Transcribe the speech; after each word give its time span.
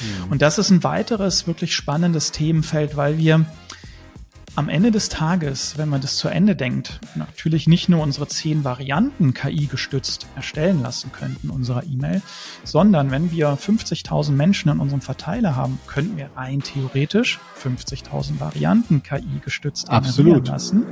Mhm. 0.00 0.32
Und 0.32 0.42
das 0.42 0.58
ist 0.58 0.70
ein 0.70 0.82
weiteres 0.84 1.46
wirklich 1.46 1.74
spannendes 1.74 2.32
Themenfeld, 2.32 2.96
weil 2.96 3.18
wir 3.18 3.44
am 4.56 4.68
Ende 4.68 4.90
des 4.90 5.08
Tages, 5.08 5.78
wenn 5.78 5.88
man 5.88 6.00
das 6.00 6.16
zu 6.16 6.28
Ende 6.28 6.56
denkt, 6.56 7.00
natürlich 7.14 7.66
nicht 7.68 7.88
nur 7.88 8.02
unsere 8.02 8.26
zehn 8.26 8.64
Varianten 8.64 9.32
KI 9.32 9.66
gestützt 9.66 10.26
erstellen 10.34 10.82
lassen 10.82 11.12
könnten, 11.12 11.50
unserer 11.50 11.84
E-Mail, 11.84 12.20
sondern 12.64 13.10
wenn 13.10 13.30
wir 13.30 13.56
50.000 13.56 14.32
Menschen 14.32 14.70
in 14.70 14.80
unserem 14.80 15.00
Verteiler 15.00 15.54
haben, 15.56 15.78
könnten 15.86 16.16
wir 16.16 16.30
rein 16.36 16.60
theoretisch 16.60 17.38
50.000 17.62 18.40
Varianten 18.40 19.02
KI 19.02 19.40
gestützt 19.44 19.88
Absolut. 19.88 20.48
lassen. 20.48 20.86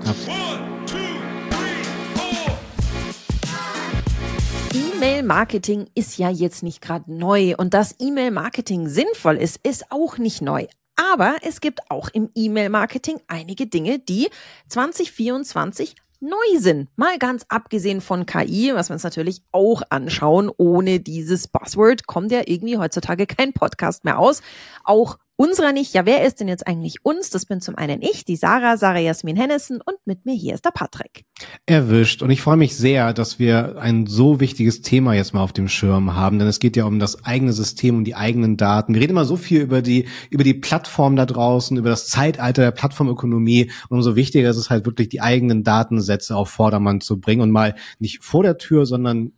E-Mail-Marketing 4.98 5.86
ist 5.94 6.18
ja 6.18 6.28
jetzt 6.28 6.64
nicht 6.64 6.82
gerade 6.82 7.04
neu 7.06 7.54
und 7.56 7.72
dass 7.72 7.94
E-Mail-Marketing 8.00 8.88
sinnvoll 8.88 9.36
ist, 9.36 9.64
ist 9.64 9.92
auch 9.92 10.18
nicht 10.18 10.42
neu. 10.42 10.66
Aber 10.96 11.36
es 11.42 11.60
gibt 11.60 11.88
auch 11.88 12.08
im 12.08 12.30
E-Mail-Marketing 12.34 13.20
einige 13.28 13.68
Dinge, 13.68 14.00
die 14.00 14.28
2024 14.66 15.94
neu 16.18 16.58
sind. 16.58 16.88
Mal 16.96 17.16
ganz 17.18 17.46
abgesehen 17.48 18.00
von 18.00 18.26
KI, 18.26 18.72
was 18.74 18.90
wir 18.90 18.94
uns 18.94 19.04
natürlich 19.04 19.42
auch 19.52 19.82
anschauen. 19.88 20.50
Ohne 20.56 20.98
dieses 20.98 21.46
Buzzword 21.46 22.08
kommt 22.08 22.32
ja 22.32 22.42
irgendwie 22.46 22.76
heutzutage 22.76 23.28
kein 23.28 23.52
Podcast 23.52 24.02
mehr 24.04 24.18
aus. 24.18 24.42
Auch 24.82 25.16
Unserer 25.40 25.72
nicht. 25.72 25.94
Ja, 25.94 26.04
wer 26.04 26.26
ist 26.26 26.40
denn 26.40 26.48
jetzt 26.48 26.66
eigentlich 26.66 27.04
uns? 27.04 27.30
Das 27.30 27.46
bin 27.46 27.60
zum 27.60 27.76
einen 27.76 28.02
ich, 28.02 28.24
die 28.24 28.34
Sarah, 28.34 28.76
Sarah 28.76 28.98
Jasmin 28.98 29.36
Hennessen 29.36 29.80
und 29.80 29.96
mit 30.04 30.26
mir 30.26 30.34
hier 30.34 30.52
ist 30.52 30.64
der 30.64 30.72
Patrick. 30.72 31.22
Erwischt. 31.64 32.22
Und 32.24 32.30
ich 32.30 32.42
freue 32.42 32.56
mich 32.56 32.76
sehr, 32.76 33.12
dass 33.12 33.38
wir 33.38 33.78
ein 33.78 34.06
so 34.06 34.40
wichtiges 34.40 34.82
Thema 34.82 35.14
jetzt 35.14 35.34
mal 35.34 35.44
auf 35.44 35.52
dem 35.52 35.68
Schirm 35.68 36.16
haben, 36.16 36.40
denn 36.40 36.48
es 36.48 36.58
geht 36.58 36.76
ja 36.76 36.86
um 36.86 36.98
das 36.98 37.24
eigene 37.24 37.52
System, 37.52 37.98
um 37.98 38.04
die 38.04 38.16
eigenen 38.16 38.56
Daten. 38.56 38.94
Wir 38.94 39.00
reden 39.00 39.12
immer 39.12 39.24
so 39.24 39.36
viel 39.36 39.60
über 39.60 39.80
die, 39.80 40.08
über 40.30 40.42
die 40.42 40.54
Plattform 40.54 41.14
da 41.14 41.24
draußen, 41.24 41.76
über 41.76 41.90
das 41.90 42.08
Zeitalter 42.08 42.62
der 42.62 42.72
Plattformökonomie. 42.72 43.70
Und 43.88 43.98
umso 43.98 44.16
wichtiger 44.16 44.50
ist 44.50 44.56
es 44.56 44.70
halt 44.70 44.86
wirklich, 44.86 45.08
die 45.08 45.20
eigenen 45.20 45.62
Datensätze 45.62 46.34
auf 46.34 46.50
Vordermann 46.50 47.00
zu 47.00 47.20
bringen 47.20 47.42
und 47.42 47.52
mal 47.52 47.76
nicht 48.00 48.24
vor 48.24 48.42
der 48.42 48.58
Tür, 48.58 48.86
sondern 48.86 49.30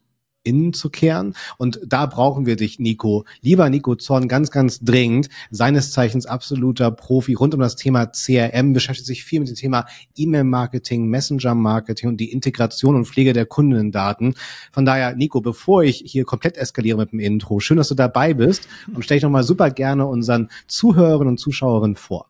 innen 0.43 0.73
zu 0.73 0.91
kehren. 0.91 1.35
Und 1.59 1.81
da 1.87 2.07
brauchen 2.07 2.47
wir 2.47 2.57
dich, 2.57 2.79
Nico. 2.79 3.25
Lieber 3.41 3.69
Nico 3.69 3.95
Zorn, 3.95 4.29
ganz, 4.29 4.51
ganz 4.51 4.81
dringend. 4.81 5.29
Seines 5.51 5.93
Zeichens 5.93 6.27
absoluter 6.27 6.91
Profi 6.91 7.35
rund 7.35 7.55
um 7.55 7.61
das 7.61 7.77
Thema 7.77 8.07
CRM, 8.07 8.73
beschäftigt 8.73 9.07
sich 9.07 9.25
viel 9.25 9.41
mit 9.41 9.49
dem 9.49 9.57
Thema 9.57 9.87
E-Mail-Marketing, 10.17 11.07
Messenger-Marketing 11.07 12.09
und 12.09 12.17
die 12.19 12.33
Integration 12.33 12.97
und 12.97 13.07
Pflege 13.07 13.33
der 13.33 13.47
Kundendaten. 13.47 14.35
Von 14.73 14.85
daher, 14.85 15.15
Nico, 15.15 15.41
bevor 15.41 15.83
ich 15.83 16.03
hier 16.07 16.25
komplett 16.25 16.57
eskaliere 16.57 16.99
mit 16.99 17.13
dem 17.13 17.21
Intro, 17.21 17.61
schön, 17.61 17.77
dass 17.77 17.89
du 17.89 17.95
dabei 17.95 18.35
bist 18.35 18.69
und 18.95 19.05
stelle 19.05 19.19
ich 19.19 19.25
nochmal 19.25 19.45
super 19.45 19.71
gerne 19.71 20.07
unseren 20.07 20.49
Zuhörerinnen 20.67 21.33
und 21.33 21.39
Zuschauerinnen 21.39 21.97
vor. 21.97 22.30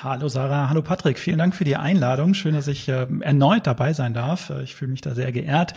Hallo 0.00 0.28
Sarah, 0.28 0.68
hallo 0.68 0.80
Patrick, 0.80 1.18
vielen 1.18 1.38
Dank 1.38 1.56
für 1.56 1.64
die 1.64 1.74
Einladung. 1.74 2.32
Schön, 2.32 2.54
dass 2.54 2.68
ich 2.68 2.88
äh, 2.88 3.08
erneut 3.20 3.66
dabei 3.66 3.92
sein 3.94 4.14
darf. 4.14 4.48
Äh, 4.50 4.62
ich 4.62 4.76
fühle 4.76 4.92
mich 4.92 5.00
da 5.00 5.12
sehr 5.12 5.32
geehrt. 5.32 5.74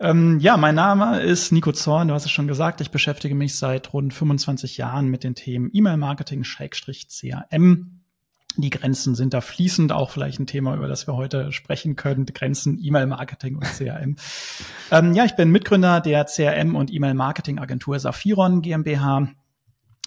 Ähm, 0.00 0.38
ja, 0.38 0.58
mein 0.58 0.74
Name 0.74 1.20
ist 1.20 1.50
Nico 1.50 1.72
Zorn, 1.72 2.08
du 2.08 2.14
hast 2.14 2.26
es 2.26 2.30
schon 2.30 2.46
gesagt, 2.46 2.82
ich 2.82 2.90
beschäftige 2.90 3.34
mich 3.34 3.56
seit 3.56 3.94
rund 3.94 4.12
25 4.12 4.76
Jahren 4.76 5.08
mit 5.08 5.24
den 5.24 5.34
Themen 5.34 5.70
E-Mail-Marketing, 5.72 6.44
Schrägstrich, 6.44 7.08
CRM. 7.08 8.02
Die 8.58 8.68
Grenzen 8.68 9.14
sind 9.14 9.32
da 9.32 9.40
fließend, 9.40 9.92
auch 9.92 10.10
vielleicht 10.10 10.40
ein 10.40 10.46
Thema, 10.46 10.74
über 10.74 10.86
das 10.86 11.08
wir 11.08 11.16
heute 11.16 11.50
sprechen 11.50 11.96
können. 11.96 12.26
Grenzen, 12.26 12.78
E-Mail-Marketing 12.78 13.56
und 13.56 13.64
CRM. 13.64 14.16
ähm, 14.90 15.14
ja, 15.14 15.24
ich 15.24 15.36
bin 15.36 15.50
Mitgründer 15.50 16.02
der 16.02 16.26
CRM- 16.26 16.76
und 16.76 16.92
E-Mail-Marketing-Agentur 16.92 17.98
Saphiron 17.98 18.60
GmbH. 18.60 19.28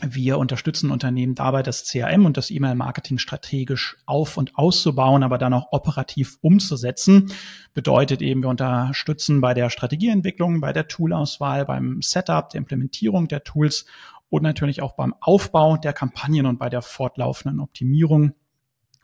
Wir 0.05 0.37
unterstützen 0.37 0.91
Unternehmen 0.91 1.33
dabei, 1.33 1.63
das 1.63 1.85
CRM 1.85 2.27
und 2.27 2.37
das 2.37 2.51
E-Mail-Marketing 2.51 3.17
strategisch 3.17 3.97
auf- 4.05 4.37
und 4.37 4.55
auszubauen, 4.55 5.23
aber 5.23 5.39
dann 5.39 5.55
auch 5.55 5.69
operativ 5.71 6.37
umzusetzen. 6.41 7.31
Bedeutet 7.73 8.21
eben, 8.21 8.43
wir 8.43 8.49
unterstützen 8.49 9.41
bei 9.41 9.55
der 9.55 9.71
Strategieentwicklung, 9.71 10.61
bei 10.61 10.71
der 10.71 10.87
Toolauswahl, 10.87 11.65
beim 11.65 12.03
Setup, 12.03 12.47
der 12.49 12.59
Implementierung 12.59 13.27
der 13.27 13.43
Tools 13.43 13.85
und 14.29 14.43
natürlich 14.43 14.83
auch 14.83 14.93
beim 14.93 15.15
Aufbau 15.19 15.77
der 15.77 15.93
Kampagnen 15.93 16.45
und 16.45 16.59
bei 16.59 16.69
der 16.69 16.83
fortlaufenden 16.83 17.59
Optimierung 17.59 18.33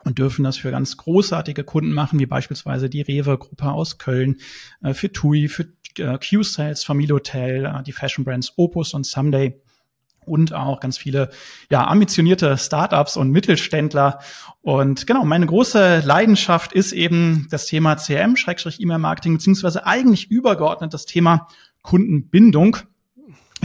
und 0.04 0.20
dürfen 0.20 0.44
das 0.44 0.58
für 0.58 0.70
ganz 0.70 0.98
großartige 0.98 1.64
Kunden 1.64 1.92
machen, 1.92 2.20
wie 2.20 2.28
beispielsweise 2.28 2.90
die 2.90 3.02
Rewe-Gruppe 3.02 3.72
aus 3.72 3.98
Köln, 3.98 4.38
äh, 4.81 4.94
für 4.94 5.12
TUI, 5.12 5.48
für 5.48 5.68
äh, 5.98 6.20
Q-Sales, 6.20 6.84
Familie 6.84 7.16
Hotel, 7.16 7.66
äh, 7.66 7.84
die 7.84 7.94
Fashion 7.94 8.25
Brands 8.25 8.54
Opus 8.58 8.94
und 8.94 9.06
Someday 9.06 9.60
und 10.26 10.54
auch 10.54 10.80
ganz 10.80 10.98
viele 10.98 11.30
ja 11.70 11.88
ambitionierte 11.88 12.58
Startups 12.58 13.18
und 13.18 13.32
Mittelständler. 13.32 14.20
Und 14.62 15.08
genau 15.08 15.26
meine 15.26 15.46
große 15.46 16.02
Leidenschaft 16.06 16.74
ist 16.74 16.92
eben 16.92 17.48
das 17.52 17.66
Thema 17.66 17.96
CRM 17.96 18.36
Schrägstrich 18.36 18.80
E-Mail 18.80 19.00
Marketing 19.00 19.34
beziehungsweise 19.34 19.86
eigentlich 19.86 20.32
übergeordnet 20.32 20.94
das 20.94 21.06
Thema 21.06 21.48
Kundenbindung 21.82 22.78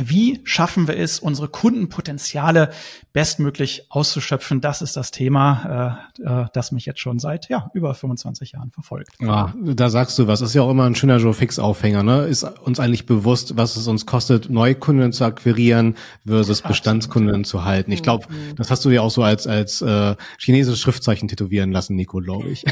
wie 0.04 0.40
schaffen 0.44 0.88
wir 0.88 0.96
es, 0.96 1.18
unsere 1.18 1.48
Kundenpotenziale 1.48 2.70
bestmöglich 3.12 3.86
auszuschöpfen? 3.88 4.60
Das 4.60 4.82
ist 4.82 4.96
das 4.96 5.10
Thema, 5.10 5.98
äh, 6.18 6.42
äh, 6.42 6.46
das 6.52 6.72
mich 6.72 6.86
jetzt 6.86 7.00
schon 7.00 7.18
seit 7.18 7.48
ja 7.48 7.70
über 7.74 7.94
25 7.94 8.52
Jahren 8.52 8.70
verfolgt. 8.70 9.14
Ja, 9.20 9.52
da 9.56 9.90
sagst 9.90 10.18
du 10.18 10.26
was. 10.26 10.40
Ist 10.40 10.54
ja 10.54 10.62
auch 10.62 10.70
immer 10.70 10.84
ein 10.84 10.94
schöner 10.94 11.16
Joe 11.18 11.34
Fix 11.34 11.58
Aufhänger. 11.58 12.02
Ne? 12.02 12.26
Ist 12.26 12.44
uns 12.44 12.80
eigentlich 12.80 13.06
bewusst, 13.06 13.56
was 13.56 13.76
es 13.76 13.86
uns 13.86 14.06
kostet, 14.06 14.50
Neukunden 14.50 15.12
zu 15.12 15.24
akquirieren 15.24 15.96
versus 16.26 16.62
Bestandskunden 16.62 17.44
zu 17.44 17.64
halten? 17.64 17.92
Ich 17.92 18.02
glaube, 18.02 18.26
mhm. 18.28 18.56
das 18.56 18.70
hast 18.70 18.84
du 18.84 18.90
ja 18.90 19.00
auch 19.00 19.10
so 19.10 19.22
als 19.22 19.46
als 19.46 19.82
äh, 19.82 20.14
chinesisches 20.38 20.80
Schriftzeichen 20.80 21.28
tätowieren 21.28 21.72
lassen, 21.72 21.96
Nico, 21.96 22.18
glaube 22.18 22.48
ich. 22.48 22.64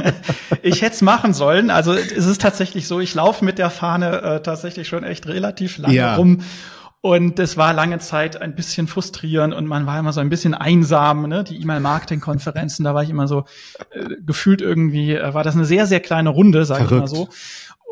ich 0.62 0.82
hätte 0.82 0.94
es 0.94 1.02
machen 1.02 1.34
sollen. 1.34 1.70
Also 1.70 1.94
es 1.94 2.26
ist 2.26 2.40
tatsächlich 2.40 2.86
so. 2.86 3.00
Ich 3.00 3.14
laufe 3.14 3.44
mit 3.44 3.58
der 3.58 3.70
Fahne 3.70 4.22
äh, 4.22 4.42
tatsächlich 4.42 4.88
schon 4.88 5.04
echt 5.04 5.26
relativ 5.26 5.78
lange 5.78 5.94
ja. 5.94 6.16
rum 6.16 6.42
und 7.02 7.38
das 7.38 7.56
war 7.56 7.72
lange 7.72 7.98
Zeit 7.98 8.40
ein 8.40 8.54
bisschen 8.54 8.86
frustrierend 8.86 9.54
und 9.54 9.66
man 9.66 9.86
war 9.86 9.98
immer 9.98 10.12
so 10.12 10.20
ein 10.20 10.28
bisschen 10.28 10.52
einsam, 10.52 11.28
ne? 11.28 11.44
Die 11.44 11.60
E-Mail-Marketing-Konferenzen, 11.62 12.84
da 12.84 12.94
war 12.94 13.02
ich 13.02 13.10
immer 13.10 13.26
so 13.26 13.44
äh, 13.90 14.16
gefühlt 14.20 14.60
irgendwie, 14.60 15.14
äh, 15.14 15.32
war 15.32 15.42
das 15.42 15.54
eine 15.54 15.64
sehr, 15.64 15.86
sehr 15.86 16.00
kleine 16.00 16.28
Runde, 16.28 16.66
sage 16.66 16.84
ich 16.84 16.90
mal 16.90 17.06
so. 17.06 17.28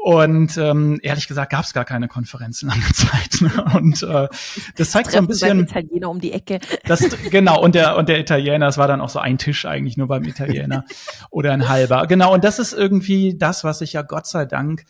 Und 0.00 0.56
ähm, 0.58 1.00
ehrlich 1.02 1.26
gesagt 1.26 1.50
gab 1.50 1.64
es 1.64 1.72
gar 1.72 1.84
keine 1.84 2.06
Konferenzen 2.06 2.68
lange 2.68 2.84
Zeit. 2.92 3.40
Ne? 3.40 3.50
Und 3.74 4.02
äh, 4.02 4.28
das 4.76 4.90
zeigt 4.90 5.10
so 5.10 5.18
ein 5.18 5.26
bisschen. 5.26 5.60
Italiener 5.60 6.08
um 6.10 6.20
die 6.20 6.32
Ecke. 6.32 6.60
Das, 6.84 7.00
genau, 7.30 7.60
und 7.60 7.74
der, 7.74 7.96
und 7.96 8.08
der 8.08 8.20
Italiener, 8.20 8.68
es 8.68 8.78
war 8.78 8.88
dann 8.88 9.00
auch 9.00 9.08
so 9.08 9.18
ein 9.18 9.38
Tisch 9.38 9.64
eigentlich 9.64 9.96
nur 9.96 10.06
beim 10.06 10.24
Italiener 10.24 10.84
oder 11.30 11.52
ein 11.52 11.68
halber. 11.68 12.06
Genau, 12.06 12.32
und 12.32 12.44
das 12.44 12.58
ist 12.58 12.74
irgendwie 12.74 13.36
das, 13.36 13.64
was 13.64 13.80
ich 13.80 13.94
ja 13.94 14.02
Gott 14.02 14.26
sei 14.26 14.44
Dank 14.44 14.84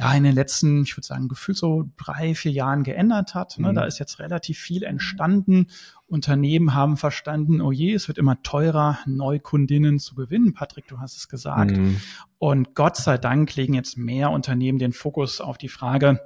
ja 0.00 0.14
in 0.14 0.24
den 0.24 0.34
letzten, 0.34 0.82
ich 0.82 0.96
würde 0.96 1.06
sagen, 1.06 1.28
gefühlt 1.28 1.58
so 1.58 1.90
drei, 1.98 2.34
vier 2.34 2.52
Jahren 2.52 2.84
geändert 2.84 3.34
hat. 3.34 3.58
Ne? 3.58 3.70
Mhm. 3.70 3.74
Da 3.74 3.84
ist 3.84 3.98
jetzt 3.98 4.18
relativ 4.18 4.58
viel 4.58 4.82
entstanden. 4.82 5.66
Unternehmen 6.06 6.74
haben 6.74 6.96
verstanden, 6.96 7.60
oh 7.60 7.70
je, 7.70 7.92
es 7.92 8.08
wird 8.08 8.16
immer 8.16 8.42
teurer, 8.42 8.98
Neukundinnen 9.04 9.98
zu 9.98 10.14
gewinnen. 10.14 10.54
Patrick, 10.54 10.88
du 10.88 11.00
hast 11.00 11.18
es 11.18 11.28
gesagt. 11.28 11.76
Mhm. 11.76 12.00
Und 12.38 12.74
Gott 12.74 12.96
sei 12.96 13.18
Dank 13.18 13.54
legen 13.56 13.74
jetzt 13.74 13.98
mehr 13.98 14.30
Unternehmen 14.30 14.78
den 14.78 14.94
Fokus 14.94 15.42
auf 15.42 15.58
die 15.58 15.68
Frage, 15.68 16.18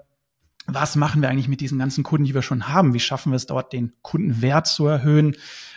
was 0.67 0.97
machen 0.97 1.21
wir 1.21 1.29
eigentlich 1.29 1.49
mit 1.49 1.61
diesen 1.61 1.79
ganzen 1.79 2.05
Kunden, 2.05 2.25
die 2.25 2.35
wir 2.35 2.43
schon 2.43 2.69
haben? 2.69 2.95
Wie 2.95 3.01
schaffen 3.01 3.33
wir 3.33 3.37
es 3.37 3.47
dort, 3.47 3.73
den 3.73 3.93
Kundenwert 4.03 4.67
zu 4.67 4.87
erhöhen? 4.87 5.37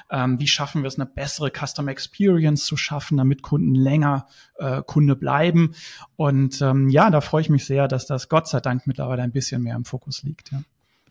Ähm, 0.10 0.40
wie 0.40 0.48
schaffen 0.48 0.84
wir 0.84 0.88
es, 0.88 0.96
eine 0.96 1.06
bessere 1.06 1.52
Customer 1.52 1.92
Experience 1.92 2.66
zu 2.66 2.78
schaffen, 2.78 3.18
damit 3.18 3.42
Kunden 3.42 3.76
länger 3.76 4.28
äh, 4.56 4.82
Kunde 4.86 5.16
bleiben? 5.16 5.76
Und 6.16 6.62
ähm, 6.62 6.90
ja, 6.90 7.10
da 7.10 7.22
freue 7.22 7.42
ich 7.42 7.50
mich 7.50 7.66
sehr, 7.66 7.88
dass 7.88 8.06
das 8.06 8.30
Gott 8.30 8.48
sei 8.48 8.60
Dank 8.60 8.88
mittlerweile 8.88 9.24
ein 9.24 9.32
bisschen 9.32 9.64
mehr 9.64 9.76
im 9.76 9.86
Fokus 9.86 10.24
liegt. 10.24 10.52
Ja. 10.52 10.62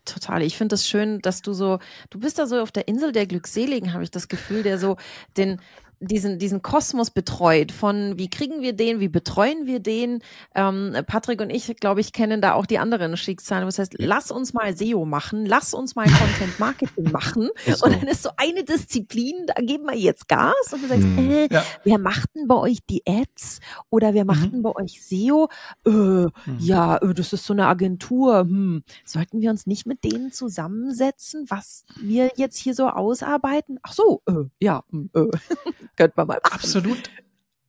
Total. 0.07 0.41
Ich 0.41 0.57
finde 0.57 0.75
es 0.75 0.87
schön, 0.87 1.19
dass 1.19 1.41
du 1.41 1.53
so, 1.53 1.79
du 2.09 2.19
bist 2.19 2.39
da 2.39 2.47
so 2.47 2.61
auf 2.61 2.71
der 2.71 2.87
Insel 2.87 3.11
der 3.11 3.27
Glückseligen, 3.27 3.93
habe 3.93 4.03
ich 4.03 4.11
das 4.11 4.29
Gefühl, 4.29 4.63
der 4.63 4.79
so 4.79 4.95
den, 5.35 5.59
diesen, 5.99 6.39
diesen 6.39 6.61
Kosmos 6.61 7.11
betreut 7.11 7.71
von 7.71 8.17
wie 8.17 8.29
kriegen 8.29 8.61
wir 8.61 8.73
den, 8.73 8.99
wie 8.99 9.07
betreuen 9.07 9.65
wir 9.65 9.79
den. 9.79 10.19
Ähm, 10.53 10.95
Patrick 11.07 11.41
und 11.41 11.49
ich, 11.49 11.75
glaube 11.77 12.01
ich, 12.01 12.13
kennen 12.13 12.41
da 12.41 12.53
auch 12.53 12.65
die 12.65 12.77
anderen 12.77 13.17
Schicksale. 13.17 13.65
Das 13.65 13.79
heißt, 13.79 13.95
lass 13.97 14.31
uns 14.31 14.53
mal 14.53 14.75
SEO 14.77 15.05
machen, 15.05 15.45
lass 15.45 15.73
uns 15.73 15.95
mal 15.95 16.05
Content 16.05 16.59
Marketing 16.59 17.11
machen. 17.11 17.49
So. 17.65 17.85
Und 17.85 17.95
dann 17.95 18.07
ist 18.07 18.23
so 18.23 18.29
eine 18.37 18.63
Disziplin, 18.63 19.45
da 19.47 19.61
geben 19.61 19.85
wir 19.85 19.95
jetzt 19.95 20.27
Gas 20.27 20.53
und 20.71 20.83
du 20.83 20.87
sagst, 20.87 21.03
mhm. 21.03 21.31
äh, 21.31 21.47
ja. 21.51 21.63
wer 21.83 21.97
macht 21.97 22.35
denn 22.35 22.47
bei 22.47 22.55
euch 22.55 22.79
die 22.89 23.03
Ads 23.07 23.59
oder 23.89 24.13
wer 24.13 24.25
macht 24.25 24.47
mhm. 24.47 24.51
denn 24.51 24.61
bei 24.63 24.75
euch 24.75 25.01
SEO? 25.03 25.49
Äh, 25.85 25.89
mhm. 25.89 26.31
Ja, 26.59 26.97
äh, 26.97 27.13
das 27.13 27.33
ist 27.33 27.45
so 27.45 27.53
eine 27.53 27.67
Agentur. 27.67 28.41
Hm. 28.41 28.83
Sollten 29.03 29.41
wir 29.41 29.49
uns 29.49 29.65
nicht 29.67 29.85
mit 29.85 30.03
denen 30.03 30.31
zusammensetzen, 30.31 31.45
was 31.49 31.85
wir 31.99 32.31
jetzt 32.35 32.57
hier 32.57 32.73
so 32.73 32.87
ausarbeiten? 32.87 33.79
Ach 33.83 33.93
so, 33.93 34.21
äh, 34.27 34.45
ja, 34.59 34.83
hm, 34.91 35.09
äh. 35.13 35.27
Könnte 35.97 36.13
man 36.15 36.27
mal 36.27 36.39
machen. 36.41 36.53
Absolut. 36.53 37.09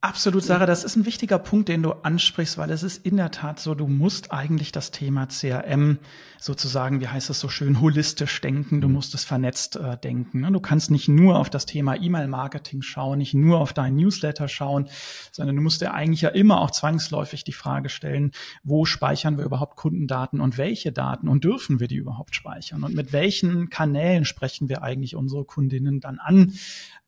Absolut, 0.01 0.45
Sarah, 0.45 0.67
das 0.67 0.85
ist 0.85 0.95
ein 0.95 1.07
wichtiger 1.07 1.41
Punkt, 1.41 1.69
den 1.69 1.83
du 1.83 1.91
ansprichst, 1.91 2.57
weil 2.57 2.71
es 2.71 2.85
ist 2.85 3.05
in 3.05 3.17
der 3.17 3.33
Tat 3.33 3.59
so, 3.59 3.75
du 3.75 3.89
musst 3.89 4.31
eigentlich 4.31 4.71
das 4.71 4.93
Thema 4.93 5.27
CRM 5.27 5.99
sozusagen, 6.39 7.01
wie 7.01 7.09
heißt 7.09 7.31
es 7.31 7.41
so 7.41 7.49
schön, 7.49 7.81
holistisch 7.81 8.41
denken, 8.41 8.81
du 8.81 8.87
mhm. 8.87 8.95
musst 8.95 9.13
es 9.17 9.25
vernetzt 9.25 9.75
äh, 9.75 9.99
denken. 9.99 10.43
Ne? 10.43 10.53
Du 10.53 10.61
kannst 10.61 10.93
nicht 10.93 11.09
nur 11.09 11.37
auf 11.37 11.51
das 11.51 11.67
Thema 11.67 11.97
E-Mail-Marketing 11.97 12.81
schauen, 12.83 13.19
nicht 13.19 13.35
nur 13.35 13.59
auf 13.59 13.73
deinen 13.73 13.97
Newsletter 13.97 14.47
schauen, 14.47 14.89
sondern 15.33 15.57
du 15.57 15.63
musst 15.63 15.81
dir 15.81 15.93
eigentlich 15.93 16.21
ja 16.21 16.29
immer 16.29 16.61
auch 16.61 16.71
zwangsläufig 16.71 17.43
die 17.43 17.53
Frage 17.53 17.89
stellen, 17.89 18.31
wo 18.63 18.85
speichern 18.85 19.37
wir 19.37 19.45
überhaupt 19.45 19.75
Kundendaten 19.75 20.41
und 20.41 20.59
welche 20.59 20.93
Daten 20.93 21.27
und 21.27 21.43
dürfen 21.43 21.81
wir 21.81 21.89
die 21.89 21.97
überhaupt 21.97 22.37
speichern 22.37 22.85
und 22.85 22.95
mit 22.95 23.13
welchen 23.13 23.69
Kanälen 23.69 24.25
sprechen 24.25 24.69
wir 24.69 24.85
eigentlich 24.85 25.17
unsere 25.17 25.45
Kundinnen 25.45 25.99
dann 25.99 26.21
an? 26.21 26.53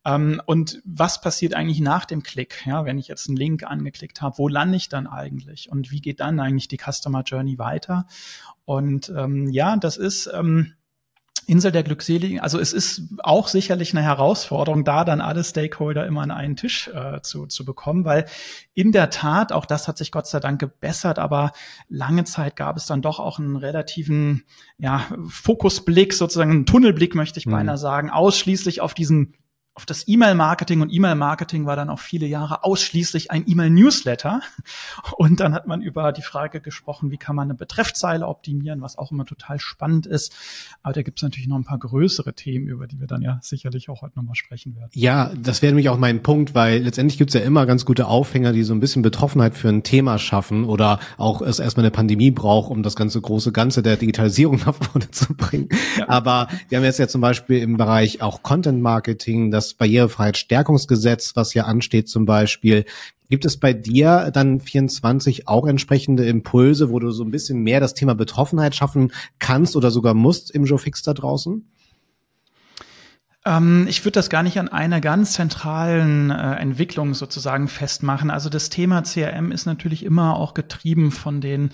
Ähm, 0.05 0.41
und 0.47 0.81
was 0.85 1.21
passiert 1.21 1.55
eigentlich 1.55 1.81
nach 1.81 2.05
dem 2.05 2.23
Klick? 2.23 2.67
Ja, 2.67 2.85
wenn 2.85 2.99
ich 2.99 3.09
jetzt 3.09 3.29
einen 3.29 3.37
Link 3.37 3.65
angeklickt 3.65 4.23
habe, 4.23 4.39
wo 4.39 4.49
lande 4.49 4.77
ich 4.77 4.89
dann 4.89 5.07
eigentlich? 5.07 5.71
Und 5.71 5.91
wie 5.91 6.01
geht 6.01 6.21
dann 6.21 6.41
eigentlich 6.41 6.69
die 6.69 6.79
Customer 6.79 7.23
Journey 7.23 7.59
weiter? 7.59 8.07
Und 8.65 9.13
ähm, 9.17 9.49
ja, 9.49 9.77
das 9.77 9.97
ist 9.97 10.31
ähm, 10.33 10.75
Insel 11.51 11.73
der 11.73 11.83
Glückseligen. 11.83 12.39
Also 12.39 12.61
es 12.61 12.73
ist 12.73 13.03
auch 13.19 13.49
sicherlich 13.49 13.93
eine 13.93 14.05
Herausforderung, 14.05 14.85
da 14.85 15.05
dann 15.05 15.21
alle 15.21 15.43
Stakeholder 15.43 16.07
immer 16.07 16.23
an 16.23 16.31
einen 16.31 16.55
Tisch 16.55 16.89
äh, 16.89 17.21
zu, 17.23 17.47
zu 17.47 17.65
bekommen, 17.65 18.05
weil 18.05 18.27
in 18.73 18.93
der 18.93 19.11
Tat, 19.11 19.51
auch 19.51 19.67
das 19.67 19.89
hat 19.89 19.99
sich 19.99 20.13
Gott 20.13 20.29
sei 20.29 20.39
Dank 20.39 20.61
gebessert, 20.61 21.19
aber 21.19 21.51
lange 21.89 22.23
Zeit 22.25 22.55
gab 22.55 22.77
es 22.77 22.87
dann 22.87 23.03
doch 23.03 23.19
auch 23.19 23.41
einen 23.41 23.57
relativen 23.57 24.45
ja, 24.79 25.05
Fokusblick, 25.29 26.15
sozusagen 26.15 26.53
einen 26.53 26.67
Tunnelblick, 26.67 27.17
möchte 27.17 27.41
ich 27.41 27.47
mhm. 27.47 27.53
beinahe 27.53 27.79
sagen, 27.79 28.11
ausschließlich 28.11 28.81
auf 28.81 28.95
diesen 28.95 29.35
auf 29.75 29.87
das 29.87 30.09
E-Mail-Marketing 30.09 30.81
und 30.81 30.93
E-Mail-Marketing 30.93 31.65
war 31.65 31.77
dann 31.77 31.91
auch 31.91 32.01
viele 32.01 32.27
Jahre 32.27 32.65
ausschließlich 32.65 33.31
ein 33.31 33.45
E-Mail-Newsletter. 33.47 34.41
Und 35.17 35.41
dann 35.41 35.55
hat 35.55 35.67
man 35.67 35.81
über 35.81 36.13
die 36.13 36.23
Frage 36.23 36.61
gesprochen, 36.61 37.11
wie 37.11 37.17
kann 37.17 37.37
man 37.37 37.47
eine 37.47 37.55
Betreffzeile 37.55 38.27
optimieren, 38.27 38.83
was 38.83 38.99
auch 38.99 39.13
immer 39.13 39.25
total 39.25 39.61
spannend 39.61 40.07
ist. 40.07 40.35
Aber 40.83 40.93
da 40.93 41.03
gibt 41.03 41.19
es 41.19 41.23
natürlich 41.23 41.49
noch 41.49 41.57
ein 41.57 41.65
paar 41.65 41.79
größere 41.79 42.35
Themen, 42.35 42.67
über 42.67 42.87
die 42.89 42.99
wir 42.99 43.07
dann 43.07 43.23
ja 43.23 43.39
sicherlich 43.43 43.89
auch 43.89 44.03
heute 44.03 44.17
nochmal 44.17 44.35
sprechen 44.35 44.75
werden. 44.75 44.91
Ja, 44.95 45.33
das 45.41 45.63
wäre 45.63 45.73
nämlich 45.73 45.89
auch 45.89 45.99
mein 45.99 46.23
Punkt, 46.23 46.55
weil 46.55 46.83
letztendlich 46.83 47.17
gibt 47.17 47.31
es 47.31 47.35
ja 47.35 47.47
immer 47.47 47.65
ganz 47.65 47.85
gute 47.85 48.09
Aufhänger, 48.09 48.53
die 48.53 48.65
so 48.65 48.75
ein 48.75 48.81
bisschen 48.81 49.03
Betroffenheit 49.03 49.55
für 49.55 49.69
ein 49.69 49.85
Thema 49.85 50.19
schaffen 50.19 50.65
oder 50.65 50.99
auch 51.17 51.43
es 51.43 51.61
erstmal 51.61 51.85
eine 51.85 51.93
Pandemie 51.93 52.33
braucht, 52.33 52.71
um 52.71 52.83
das 52.83 52.97
ganze 52.97 53.21
große 53.21 53.53
Ganze 53.53 53.83
der 53.83 53.97
Digitalisierung 53.97 54.61
nach 54.67 54.75
vorne 54.75 55.11
zu 55.11 55.33
bringen. 55.35 55.69
Ja. 55.97 56.09
Aber 56.09 56.49
wir 56.69 56.79
haben 56.79 56.85
jetzt 56.85 56.99
ja 56.99 57.09
zum 57.09 57.21
Beispiel 57.21 57.59
im 57.59 57.77
Bereich 57.77 58.21
auch 58.21 58.43
Content 58.43 58.83
Marketing 58.83 59.51
das 59.67 59.75
Barrierefreiheitsstärkungsgesetz, 59.75 61.37
was 61.37 61.55
ja 61.55 61.65
ansteht 61.65 62.09
zum 62.09 62.25
Beispiel. 62.25 62.85
Gibt 63.29 63.45
es 63.45 63.59
bei 63.59 63.73
dir 63.73 64.31
dann 64.33 64.61
24 64.61 65.47
auch 65.47 65.67
entsprechende 65.67 66.27
Impulse, 66.27 66.91
wo 66.91 66.99
du 66.99 67.13
so 67.13 67.23
ein 67.23 67.31
bisschen 67.31 67.61
mehr 67.61 67.79
das 67.79 67.95
Thema 67.95 68.15
Betroffenheit 68.15 68.75
schaffen 68.75 69.13
kannst 69.39 69.77
oder 69.77 69.91
sogar 69.91 70.15
musst 70.15 70.51
im 70.51 70.65
Joe 70.65 70.79
Fix 70.79 71.03
da 71.03 71.15
draußen? 71.15 71.65
Ähm, 73.47 73.87
ich 73.89 74.05
würde 74.05 74.15
das 74.15 74.29
gar 74.29 74.43
nicht 74.43 74.59
an 74.59 74.69
einer 74.69 75.01
ganz 75.01 75.33
zentralen 75.35 76.31
äh, 76.31 76.57
Entwicklung 76.57 77.15
sozusagen 77.15 77.69
festmachen. 77.69 78.31
Also 78.31 78.51
das 78.51 78.69
Thema 78.69 79.03
CRM 79.03 79.53
ist 79.53 79.65
natürlich 79.65 80.05
immer 80.05 80.37
auch 80.37 80.53
getrieben 80.53 81.11
von 81.11 81.41
den, 81.41 81.71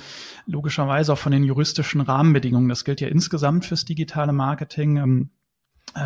logischerweise 0.46 1.14
auch 1.14 1.18
von 1.18 1.32
den 1.32 1.42
juristischen 1.42 2.02
Rahmenbedingungen. 2.02 2.68
Das 2.68 2.84
gilt 2.84 3.00
ja 3.00 3.08
insgesamt 3.08 3.64
fürs 3.64 3.84
digitale 3.84 4.32
Marketing. 4.32 4.96
Ähm, 4.98 5.30
äh, 5.30 5.45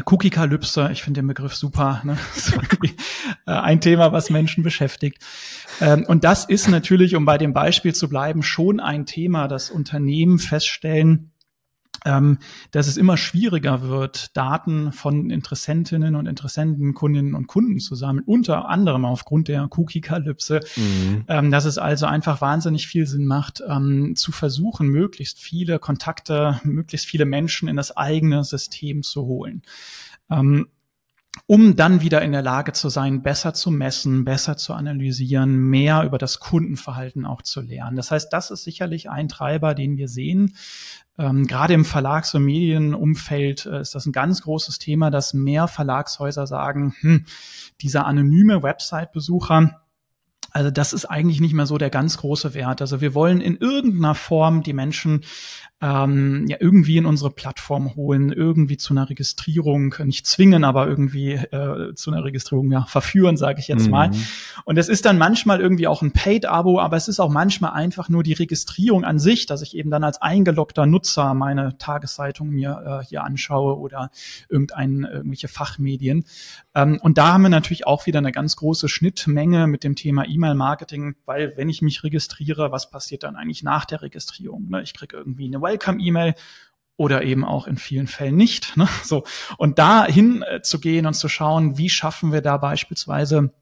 Cookie-Kalypse, 0.04 0.90
ich 0.92 1.02
finde 1.02 1.20
den 1.20 1.26
Begriff 1.26 1.54
super. 1.54 2.00
Ne? 2.04 2.16
Äh, 3.46 3.52
ein 3.52 3.81
Thema, 3.81 4.12
was 4.12 4.31
Menschen 4.31 4.64
beschäftigt. 4.64 5.22
Ähm, 5.81 6.04
und 6.06 6.25
das 6.25 6.44
ist 6.44 6.69
natürlich, 6.69 7.14
um 7.14 7.25
bei 7.25 7.38
dem 7.38 7.52
Beispiel 7.52 7.94
zu 7.94 8.08
bleiben, 8.08 8.42
schon 8.42 8.81
ein 8.81 9.06
Thema, 9.06 9.46
das 9.46 9.70
Unternehmen 9.70 10.38
feststellen, 10.38 11.32
ähm, 12.05 12.38
dass 12.70 12.87
es 12.87 12.97
immer 12.97 13.17
schwieriger 13.17 13.82
wird, 13.82 14.37
Daten 14.37 14.93
von 14.93 15.31
Interessentinnen 15.31 16.14
und 16.17 16.26
Interessenten, 16.26 16.94
Kundinnen 16.94 17.35
und 17.35 17.47
Kunden 17.47 17.79
zu 17.79 17.94
sammeln, 17.94 18.25
unter 18.26 18.69
anderem 18.69 19.05
aufgrund 19.05 19.49
der 19.49 19.69
Cookie-Kalypse, 19.70 20.61
mhm. 20.76 21.25
ähm, 21.29 21.50
dass 21.50 21.64
es 21.64 21.79
also 21.79 22.06
einfach 22.06 22.41
wahnsinnig 22.41 22.87
viel 22.87 23.06
Sinn 23.06 23.26
macht, 23.26 23.62
ähm, 23.67 24.17
zu 24.17 24.32
versuchen, 24.32 24.88
möglichst 24.88 25.38
viele 25.38 25.79
Kontakte, 25.79 26.61
möglichst 26.64 27.06
viele 27.06 27.25
Menschen 27.25 27.69
in 27.69 27.76
das 27.76 27.97
eigene 27.97 28.44
System 28.44 29.02
zu 29.02 29.23
holen. 29.23 29.62
Ähm, 30.31 30.69
um 31.47 31.77
dann 31.77 32.00
wieder 32.00 32.23
in 32.23 32.32
der 32.32 32.43
Lage 32.43 32.73
zu 32.73 32.88
sein, 32.88 33.23
besser 33.23 33.55
zu 33.55 33.71
messen, 33.71 34.25
besser 34.25 34.56
zu 34.56 34.75
analysieren, 34.75 35.56
mehr 35.56 36.05
über 36.05 36.19
das 36.19 36.41
Kundenverhalten 36.41 37.25
auch 37.25 37.43
zu 37.43 37.61
lernen. 37.61 37.97
Das 37.97 38.11
heißt, 38.11 38.32
das 38.32 38.50
ist 38.50 38.65
sicherlich 38.65 39.11
ein 39.11 39.29
Treiber, 39.29 39.75
den 39.75 39.97
wir 39.97 40.09
sehen. 40.09 40.56
Ähm, 41.19 41.47
gerade 41.47 41.75
im 41.75 41.85
Verlags- 41.85 42.35
und 42.35 42.44
Medienumfeld 42.44 43.67
äh, 43.67 43.81
ist 43.81 43.94
das 43.94 44.06
ein 44.06 44.12
ganz 44.12 44.43
großes 44.43 44.79
Thema, 44.79 45.11
dass 45.11 45.35
mehr 45.35 45.69
Verlagshäuser 45.69 46.47
sagen, 46.47 46.94
hm, 47.00 47.27
dieser 47.81 48.06
anonyme 48.06 48.62
Website-Besucher, 48.62 49.81
also 50.53 50.71
das 50.71 50.93
ist 50.93 51.05
eigentlich 51.05 51.41
nicht 51.41 51.55
mehr 51.55 51.67
so 51.67 51.79
der 51.79 51.91
ganz 51.91 52.17
große 52.19 52.55
Wert. 52.55 52.81
Also 52.81 53.00
wir 53.00 53.15
wollen 53.15 53.41
in 53.41 53.56
irgendeiner 53.56 54.15
Form 54.15 54.62
die 54.62 54.73
Menschen 54.73 55.25
ähm, 55.82 56.47
ja 56.49 56.59
irgendwie 56.61 56.99
in 56.99 57.06
unsere 57.06 57.31
Plattform 57.31 57.94
holen, 57.94 58.31
irgendwie 58.31 58.77
zu 58.77 58.93
einer 58.93 59.09
Registrierung, 59.09 59.94
nicht 60.05 60.27
zwingen, 60.27 60.65
aber 60.65 60.87
irgendwie 60.87 61.32
äh, 61.32 61.94
zu 61.94 62.11
einer 62.11 62.25
Registrierung 62.25 62.71
ja 62.71 62.85
verführen, 62.85 63.37
sage 63.37 63.61
ich 63.61 63.69
jetzt 63.69 63.87
mhm. 63.87 63.91
mal. 63.91 64.11
Und 64.65 64.77
es 64.77 64.88
ist 64.88 65.06
dann 65.06 65.17
manchmal 65.17 65.61
irgendwie 65.61 65.87
auch 65.87 66.03
ein 66.03 66.12
Paid-Abo, 66.12 66.79
aber 66.81 66.97
es 66.97 67.09
ist 67.09 67.21
auch 67.21 67.31
manchmal 67.31 67.73
einfach 67.73 68.09
nur 68.09 68.23
die 68.23 68.35
Registrierung 68.35 69.05
an 69.05 69.19
sich, 69.19 69.47
dass 69.47 69.62
ich 69.62 69.77
eben 69.77 69.91
dann 69.91 70.05
als 70.05 70.21
eingeloggter 70.21 70.87
Nutzer 70.87 71.32
meine 71.35 71.79
Tageszeitung 71.79 72.50
mir 72.50 73.00
äh, 73.03 73.06
hier 73.06 73.25
anschaue 73.25 73.79
oder 73.79 74.11
irgendein 74.49 75.05
irgendwelche 75.05 75.49
Fachmedien. 75.49 76.25
Ähm, 76.75 76.99
und 77.03 77.17
da 77.17 77.33
haben 77.33 77.43
wir 77.43 77.49
natürlich 77.49 77.87
auch 77.87 78.06
wieder 78.06 78.19
eine 78.19 78.33
ganz 78.33 78.56
große 78.56 78.88
Schnittmenge 78.88 79.67
mit 79.67 79.85
dem 79.85 79.97
Thema 79.97 80.26
E-Mail-Marketing, 80.26 81.17
weil 81.25 81.55
wenn 81.56 81.69
ich 81.69 81.81
mich 81.81 82.05
registriere, 82.05 82.71
was 82.71 82.91
passiert 82.91 83.23
dann 83.23 83.37
eigentlich 83.37 83.62
nach 83.62 83.87
der 83.87 84.03
Registrierung? 84.03 84.69
Ne? 84.69 84.83
Ich 84.83 84.93
kriege 84.94 85.17
irgendwie 85.17 85.47
eine 85.47 85.61
Welcome-E-Mail 85.70 86.34
oder 86.96 87.22
eben 87.22 87.44
auch 87.46 87.67
in 87.67 87.78
vielen 87.78 88.06
Fällen 88.06 88.37
nicht. 88.37 88.76
Ne? 88.76 88.88
So 89.05 89.25
und 89.56 89.78
da 89.78 90.05
hin 90.05 90.43
äh, 90.43 90.61
zu 90.62 90.81
gehen 90.81 91.06
und 91.06 91.14
zu 91.14 91.28
schauen, 91.28 91.78
wie 91.78 91.88
schaffen 91.88 92.32
wir 92.32 92.43
da 92.43 92.56
beispielsweise 92.58 93.52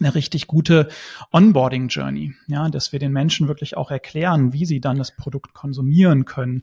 eine 0.00 0.14
richtig 0.14 0.46
gute 0.46 0.88
Onboarding 1.32 1.88
Journey, 1.88 2.34
ja, 2.46 2.68
dass 2.68 2.92
wir 2.92 3.00
den 3.00 3.12
Menschen 3.12 3.48
wirklich 3.48 3.76
auch 3.76 3.90
erklären, 3.90 4.52
wie 4.52 4.64
sie 4.64 4.80
dann 4.80 4.96
das 4.96 5.16
Produkt 5.16 5.54
konsumieren 5.54 6.24
können. 6.24 6.62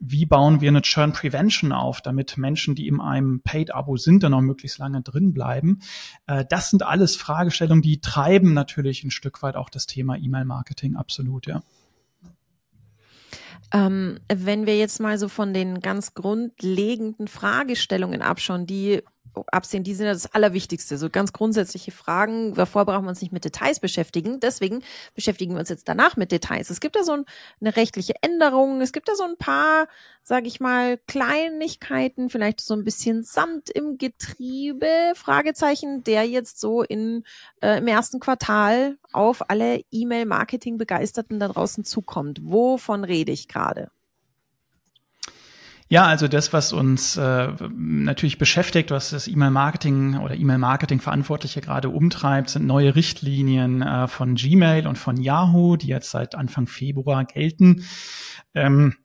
Wie 0.00 0.26
bauen 0.26 0.60
wir 0.60 0.70
eine 0.70 0.82
Churn 0.82 1.12
Prevention 1.12 1.72
auf, 1.72 2.02
damit 2.02 2.36
Menschen, 2.36 2.74
die 2.74 2.88
in 2.88 3.00
einem 3.00 3.40
Paid-Abo 3.42 3.96
sind, 3.96 4.24
dann 4.24 4.34
auch 4.34 4.40
möglichst 4.40 4.78
lange 4.78 5.02
drin 5.02 5.32
bleiben? 5.32 5.80
Äh, 6.26 6.44
das 6.48 6.70
sind 6.70 6.82
alles 6.82 7.16
Fragestellungen, 7.16 7.82
die 7.82 8.00
treiben 8.00 8.54
natürlich 8.54 9.04
ein 9.04 9.12
Stück 9.12 9.42
weit 9.42 9.54
auch 9.54 9.70
das 9.70 9.86
Thema 9.86 10.16
E-Mail-Marketing 10.16 10.96
absolut, 10.96 11.46
ja. 11.46 11.62
Ähm, 13.72 14.18
wenn 14.32 14.66
wir 14.66 14.76
jetzt 14.76 15.00
mal 15.00 15.18
so 15.18 15.28
von 15.28 15.52
den 15.54 15.80
ganz 15.80 16.14
grundlegenden 16.14 17.28
Fragestellungen 17.28 18.22
abschauen, 18.22 18.66
die 18.66 19.02
absehen, 19.46 19.84
die 19.84 19.94
sind 19.94 20.06
ja 20.06 20.12
das 20.12 20.32
Allerwichtigste. 20.34 20.98
So 20.98 21.10
ganz 21.10 21.32
grundsätzliche 21.32 21.92
Fragen. 21.92 22.54
Davor 22.54 22.84
brauchen 22.84 23.04
wir 23.04 23.10
uns 23.10 23.20
nicht 23.20 23.32
mit 23.32 23.44
Details 23.44 23.80
beschäftigen. 23.80 24.40
Deswegen 24.40 24.82
beschäftigen 25.14 25.54
wir 25.54 25.60
uns 25.60 25.68
jetzt 25.68 25.88
danach 25.88 26.16
mit 26.16 26.32
Details. 26.32 26.70
Es 26.70 26.80
gibt 26.80 26.96
da 26.96 27.02
so 27.02 27.12
eine 27.12 27.76
rechtliche 27.76 28.14
Änderung. 28.22 28.80
Es 28.80 28.92
gibt 28.92 29.08
da 29.08 29.14
so 29.14 29.24
ein 29.24 29.36
paar, 29.36 29.88
sage 30.22 30.46
ich 30.46 30.60
mal, 30.60 30.98
Kleinigkeiten, 31.06 32.30
vielleicht 32.30 32.60
so 32.60 32.74
ein 32.74 32.84
bisschen 32.84 33.22
Sand 33.22 33.70
im 33.70 33.98
Getriebe, 33.98 35.12
Fragezeichen, 35.14 36.04
der 36.04 36.24
jetzt 36.24 36.60
so 36.60 36.82
in, 36.82 37.24
äh, 37.60 37.78
im 37.78 37.86
ersten 37.86 38.20
Quartal 38.20 38.98
auf 39.12 39.50
alle 39.50 39.80
E-Mail-Marketing-Begeisterten 39.90 41.38
da 41.38 41.48
draußen 41.48 41.84
zukommt. 41.84 42.40
Wovon 42.42 43.04
rede 43.04 43.32
ich 43.32 43.48
gerade? 43.48 43.90
Ja, 45.94 46.06
also 46.06 46.26
das, 46.26 46.52
was 46.52 46.72
uns 46.72 47.16
äh, 47.16 47.52
natürlich 47.72 48.36
beschäftigt, 48.36 48.90
was 48.90 49.10
das 49.10 49.28
E-Mail-Marketing 49.28 50.18
oder 50.18 50.34
E-Mail-Marketing-Verantwortliche 50.34 51.60
gerade 51.60 51.88
umtreibt, 51.88 52.50
sind 52.50 52.66
neue 52.66 52.96
Richtlinien 52.96 53.80
äh, 53.80 54.08
von 54.08 54.34
Gmail 54.34 54.88
und 54.88 54.98
von 54.98 55.16
Yahoo, 55.16 55.76
die 55.76 55.86
jetzt 55.86 56.10
seit 56.10 56.34
Anfang 56.34 56.66
Februar 56.66 57.24
gelten. 57.24 57.84
Ähm, 58.56 58.96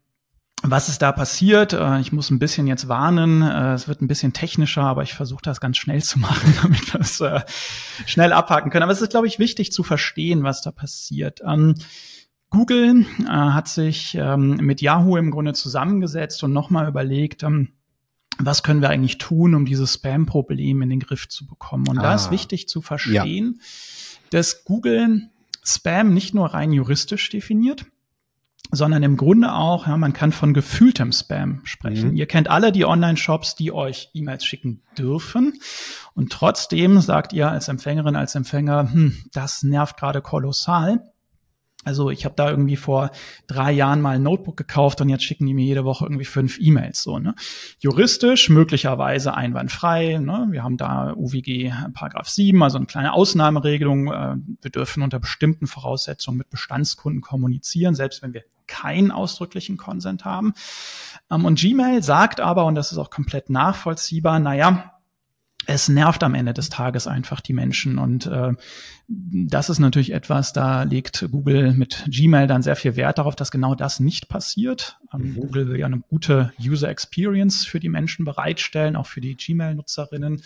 was 0.63 0.89
ist 0.89 1.03
da 1.03 1.11
passiert? 1.11 1.73
Äh, 1.73 1.99
ich 1.99 2.11
muss 2.11 2.31
ein 2.31 2.39
bisschen 2.39 2.65
jetzt 2.65 2.87
warnen. 2.87 3.43
Äh, 3.43 3.73
es 3.73 3.87
wird 3.87 4.01
ein 4.01 4.07
bisschen 4.07 4.33
technischer, 4.33 4.81
aber 4.81 5.03
ich 5.03 5.13
versuche 5.13 5.43
das 5.43 5.61
ganz 5.61 5.77
schnell 5.77 6.01
zu 6.01 6.17
machen, 6.19 6.55
damit 6.63 6.91
wir 6.91 7.01
es 7.01 7.21
äh, 7.21 7.41
schnell 8.07 8.33
abhaken 8.33 8.71
können. 8.71 8.81
Aber 8.81 8.93
es 8.93 9.01
ist, 9.01 9.11
glaube 9.11 9.27
ich, 9.27 9.37
wichtig 9.37 9.71
zu 9.71 9.83
verstehen, 9.83 10.41
was 10.41 10.63
da 10.63 10.71
passiert. 10.71 11.41
Google 12.49 13.05
äh, 13.19 13.25
hat 13.25 13.67
sich 13.67 14.15
ähm, 14.15 14.57
mit 14.57 14.81
Yahoo 14.81 15.17
im 15.17 15.31
Grunde 15.31 15.53
zusammengesetzt 15.53 16.43
und 16.43 16.53
nochmal 16.53 16.87
überlegt, 16.87 17.43
ähm, 17.43 17.69
was 18.39 18.63
können 18.63 18.81
wir 18.81 18.89
eigentlich 18.89 19.17
tun, 19.17 19.53
um 19.53 19.65
dieses 19.65 19.95
Spam-Problem 19.95 20.81
in 20.81 20.89
den 20.89 20.99
Griff 20.99 21.27
zu 21.27 21.45
bekommen. 21.45 21.87
Und 21.87 21.99
ah. 21.99 22.03
da 22.03 22.15
ist 22.15 22.27
ah. 22.27 22.31
wichtig 22.31 22.67
zu 22.67 22.81
verstehen, 22.81 23.59
ja. 23.59 23.65
dass 24.31 24.63
Google 24.63 25.29
Spam 25.63 26.13
nicht 26.13 26.33
nur 26.33 26.47
rein 26.47 26.71
juristisch 26.71 27.29
definiert, 27.29 27.85
sondern 28.71 29.03
im 29.03 29.17
Grunde 29.17 29.53
auch, 29.53 29.87
ja, 29.87 29.97
man 29.97 30.13
kann 30.13 30.31
von 30.31 30.53
gefühltem 30.53 31.11
Spam 31.11 31.61
sprechen. 31.63 32.11
Mhm. 32.11 32.17
Ihr 32.17 32.27
kennt 32.27 32.49
alle 32.49 32.71
die 32.71 32.85
Online-Shops, 32.85 33.55
die 33.55 33.71
euch 33.71 34.09
E-Mails 34.13 34.45
schicken 34.45 34.83
dürfen. 34.97 35.59
Und 36.13 36.31
trotzdem 36.31 36.99
sagt 36.99 37.33
ihr 37.33 37.49
als 37.49 37.67
Empfängerin, 37.67 38.15
als 38.15 38.35
Empfänger, 38.35 38.91
hm, 38.91 39.17
das 39.33 39.63
nervt 39.63 39.97
gerade 39.97 40.21
kolossal. 40.21 41.03
Also 41.85 42.09
ich 42.09 42.25
habe 42.25 42.35
da 42.35 42.49
irgendwie 42.49 42.75
vor 42.75 43.09
drei 43.47 43.71
Jahren 43.71 44.01
mal 44.01 44.17
ein 44.17 44.23
Notebook 44.23 44.57
gekauft 44.57 44.99
und 44.99 45.07
jetzt 45.07 45.23
schicken 45.23 45.45
die 45.45 45.53
mir 45.53 45.63
jede 45.63 45.85
Woche 45.85 46.03
irgendwie 46.03 46.25
fünf 46.25 46.59
E-Mails. 46.59 47.01
So, 47.01 47.19
ne? 47.19 47.35
Juristisch 47.79 48.49
möglicherweise 48.49 49.33
einwandfrei. 49.33 50.17
Ne? 50.17 50.47
Wir 50.51 50.61
haben 50.61 50.75
da 50.75 51.13
UWG 51.15 51.71
Paragraph 51.93 52.27
7, 52.27 52.61
also 52.61 52.77
eine 52.77 52.85
kleine 52.85 53.13
Ausnahmeregelung. 53.13 54.07
Äh, 54.11 54.35
wir 54.61 54.71
dürfen 54.71 55.03
unter 55.03 55.19
bestimmten 55.19 55.67
Voraussetzungen 55.67 56.37
mit 56.37 56.49
Bestandskunden 56.49 57.21
kommunizieren, 57.21 57.95
selbst 57.95 58.21
wenn 58.21 58.33
wir 58.33 58.43
keinen 58.67 59.11
ausdrücklichen 59.11 59.77
Consent 59.77 60.25
haben. 60.25 60.53
Ähm, 61.31 61.45
und 61.45 61.59
Gmail 61.59 62.03
sagt 62.03 62.41
aber, 62.41 62.65
und 62.65 62.75
das 62.75 62.91
ist 62.91 62.97
auch 62.97 63.09
komplett 63.09 63.49
nachvollziehbar, 63.49 64.39
naja, 64.39 64.99
es 65.65 65.87
nervt 65.87 66.23
am 66.23 66.33
Ende 66.33 66.53
des 66.53 66.69
Tages 66.69 67.07
einfach 67.07 67.41
die 67.41 67.53
Menschen. 67.53 67.99
Und 67.99 68.25
äh, 68.25 68.53
das 69.11 69.71
ist 69.71 69.79
natürlich 69.79 70.13
etwas, 70.13 70.53
da 70.53 70.83
legt 70.83 71.27
Google 71.31 71.73
mit 71.73 72.05
Gmail 72.07 72.45
dann 72.45 72.61
sehr 72.61 72.75
viel 72.75 72.95
Wert 72.95 73.17
darauf, 73.17 73.35
dass 73.35 73.49
genau 73.49 73.73
das 73.73 73.99
nicht 73.99 74.29
passiert. 74.29 74.99
Ähm, 75.11 75.31
mhm. 75.31 75.35
Google 75.35 75.67
will 75.67 75.79
ja 75.79 75.87
eine 75.87 75.99
gute 75.99 76.53
User 76.61 76.89
Experience 76.89 77.65
für 77.65 77.79
die 77.79 77.89
Menschen 77.89 78.23
bereitstellen, 78.23 78.95
auch 78.95 79.07
für 79.07 79.19
die 79.19 79.35
Gmail-Nutzerinnen. 79.35 80.43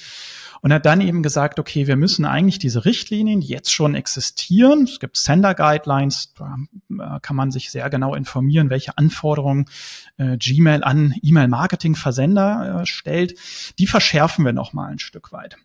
Und 0.62 0.74
hat 0.74 0.86
dann 0.86 1.02
eben 1.02 1.24
gesagt, 1.24 1.60
okay, 1.60 1.88
wir 1.88 1.98
müssen 1.98 2.24
eigentlich 2.24 2.58
diese 2.58 2.86
Richtlinien, 2.86 3.42
die 3.42 3.48
jetzt 3.48 3.74
schon 3.74 3.96
existieren, 3.96 4.84
es 4.84 5.02
gibt 5.02 5.18
Sender 5.18 5.56
Guidelines, 5.56 6.34
da 6.34 6.56
äh, 6.90 7.20
kann 7.20 7.36
man 7.36 7.52
sich 7.52 7.70
sehr 7.70 7.90
genau 7.90 8.16
informieren, 8.16 8.70
welche 8.70 8.98
Anforderungen 8.98 9.66
äh, 10.18 10.38
Gmail 10.38 10.86
an 10.86 11.16
E-Mail-Marketing-Versender 11.22 12.82
äh, 12.82 12.86
stellt, 12.86 13.38
die 13.78 13.88
verschärfen 13.88 14.46
wir 14.46 14.54
noch 14.54 14.72
mal 14.72 14.90
ein 14.90 15.00
Stück 15.00 15.34
weit. 15.34 15.58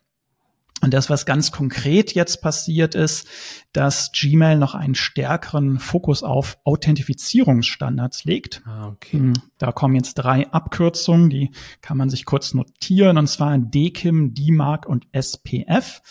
Und 0.81 0.93
das, 0.93 1.09
was 1.09 1.25
ganz 1.25 1.51
konkret 1.51 2.13
jetzt 2.13 2.41
passiert 2.41 2.95
ist, 2.95 3.27
dass 3.73 4.11
Gmail 4.13 4.57
noch 4.57 4.75
einen 4.75 4.95
stärkeren 4.95 5.77
Fokus 5.77 6.23
auf 6.23 6.57
Authentifizierungsstandards 6.63 8.23
legt. 8.23 8.61
Ah, 8.65 8.87
okay. 8.87 9.17
Hm, 9.17 9.33
da 9.57 9.71
kommen 9.71 9.95
jetzt 9.95 10.15
drei 10.15 10.49
Abkürzungen, 10.49 11.29
die 11.29 11.51
kann 11.81 11.97
man 11.97 12.09
sich 12.09 12.25
kurz 12.25 12.53
notieren, 12.53 13.17
und 13.17 13.27
zwar 13.27 13.57
DKIM, 13.57 14.33
DMARC 14.33 14.85
und 14.87 15.07
SPF. 15.11 16.01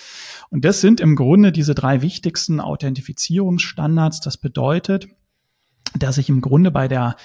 Und 0.51 0.65
das 0.65 0.81
sind 0.81 1.01
im 1.01 1.17
Grunde 1.17 1.51
diese 1.51 1.75
drei 1.75 2.03
wichtigsten 2.03 2.61
Authentifizierungsstandards. 2.61 4.21
Das 4.21 4.37
bedeutet, 4.37 5.09
dass 5.95 6.19
ich 6.19 6.29
im 6.29 6.41
Grunde 6.41 6.71
bei 6.71 6.89
der 6.89 7.17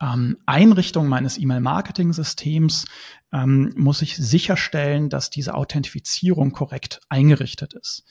ähm, 0.00 0.38
Einrichtung 0.46 1.08
meines 1.08 1.38
E-Mail-Marketing-Systems 1.38 2.86
ähm, 3.32 3.72
muss 3.76 4.02
ich 4.02 4.16
sicherstellen, 4.16 5.08
dass 5.08 5.30
diese 5.30 5.54
Authentifizierung 5.54 6.52
korrekt 6.52 7.00
eingerichtet 7.08 7.74
ist. 7.74 8.04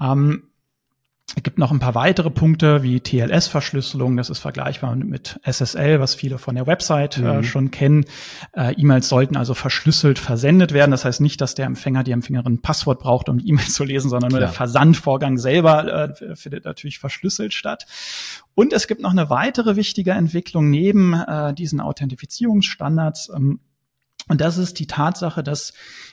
Ähm, 0.00 0.49
es 1.36 1.42
gibt 1.44 1.58
noch 1.58 1.70
ein 1.70 1.78
paar 1.78 1.94
weitere 1.94 2.28
Punkte 2.28 2.82
wie 2.82 3.00
TLS-Verschlüsselung. 3.00 4.16
Das 4.16 4.30
ist 4.30 4.40
vergleichbar 4.40 4.96
mit 4.96 5.38
SSL, 5.44 6.00
was 6.00 6.16
viele 6.16 6.38
von 6.38 6.56
der 6.56 6.66
Website 6.66 7.18
äh, 7.18 7.20
mhm. 7.20 7.26
äh, 7.26 7.44
schon 7.44 7.70
kennen. 7.70 8.04
Äh, 8.52 8.74
E-Mails 8.74 9.08
sollten 9.08 9.36
also 9.36 9.54
verschlüsselt 9.54 10.18
versendet 10.18 10.72
werden. 10.72 10.90
Das 10.90 11.04
heißt 11.04 11.20
nicht, 11.20 11.40
dass 11.40 11.54
der 11.54 11.66
Empfänger, 11.66 12.02
die 12.02 12.10
Empfängerin 12.10 12.54
ein 12.54 12.62
Passwort 12.62 12.98
braucht, 12.98 13.28
um 13.28 13.38
die 13.38 13.48
E-Mail 13.48 13.66
zu 13.66 13.84
lesen, 13.84 14.10
sondern 14.10 14.30
Klar. 14.30 14.40
nur 14.40 14.48
der 14.48 14.54
Versandvorgang 14.54 15.38
selber 15.38 16.10
äh, 16.20 16.36
findet 16.36 16.64
natürlich 16.64 16.98
verschlüsselt 16.98 17.54
statt. 17.54 17.86
Und 18.54 18.72
es 18.72 18.88
gibt 18.88 19.00
noch 19.00 19.12
eine 19.12 19.30
weitere 19.30 19.76
wichtige 19.76 20.10
Entwicklung 20.10 20.68
neben 20.68 21.14
äh, 21.14 21.54
diesen 21.54 21.80
Authentifizierungsstandards. 21.80 23.30
Ähm, 23.34 23.60
und 24.30 24.40
das 24.40 24.58
ist 24.58 24.78
die 24.78 24.86
Tatsache, 24.86 25.42
dass 25.42 25.72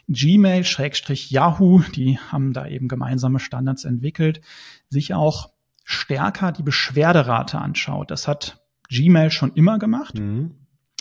Gmail, 0.10 0.64
Schrägstrich 0.64 1.30
Yahoo, 1.30 1.84
die 1.96 2.18
haben 2.18 2.52
da 2.52 2.66
eben 2.66 2.88
gemeinsame 2.88 3.40
Standards 3.40 3.86
entwickelt, 3.86 4.42
sich 4.90 5.14
auch 5.14 5.52
stärker 5.84 6.52
die 6.52 6.64
Beschwerderate 6.64 7.60
anschaut. 7.60 8.10
Das 8.10 8.28
hat 8.28 8.60
Gmail 8.90 9.30
schon 9.30 9.54
immer 9.54 9.78
gemacht. 9.78 10.18
Mhm. 10.18 10.56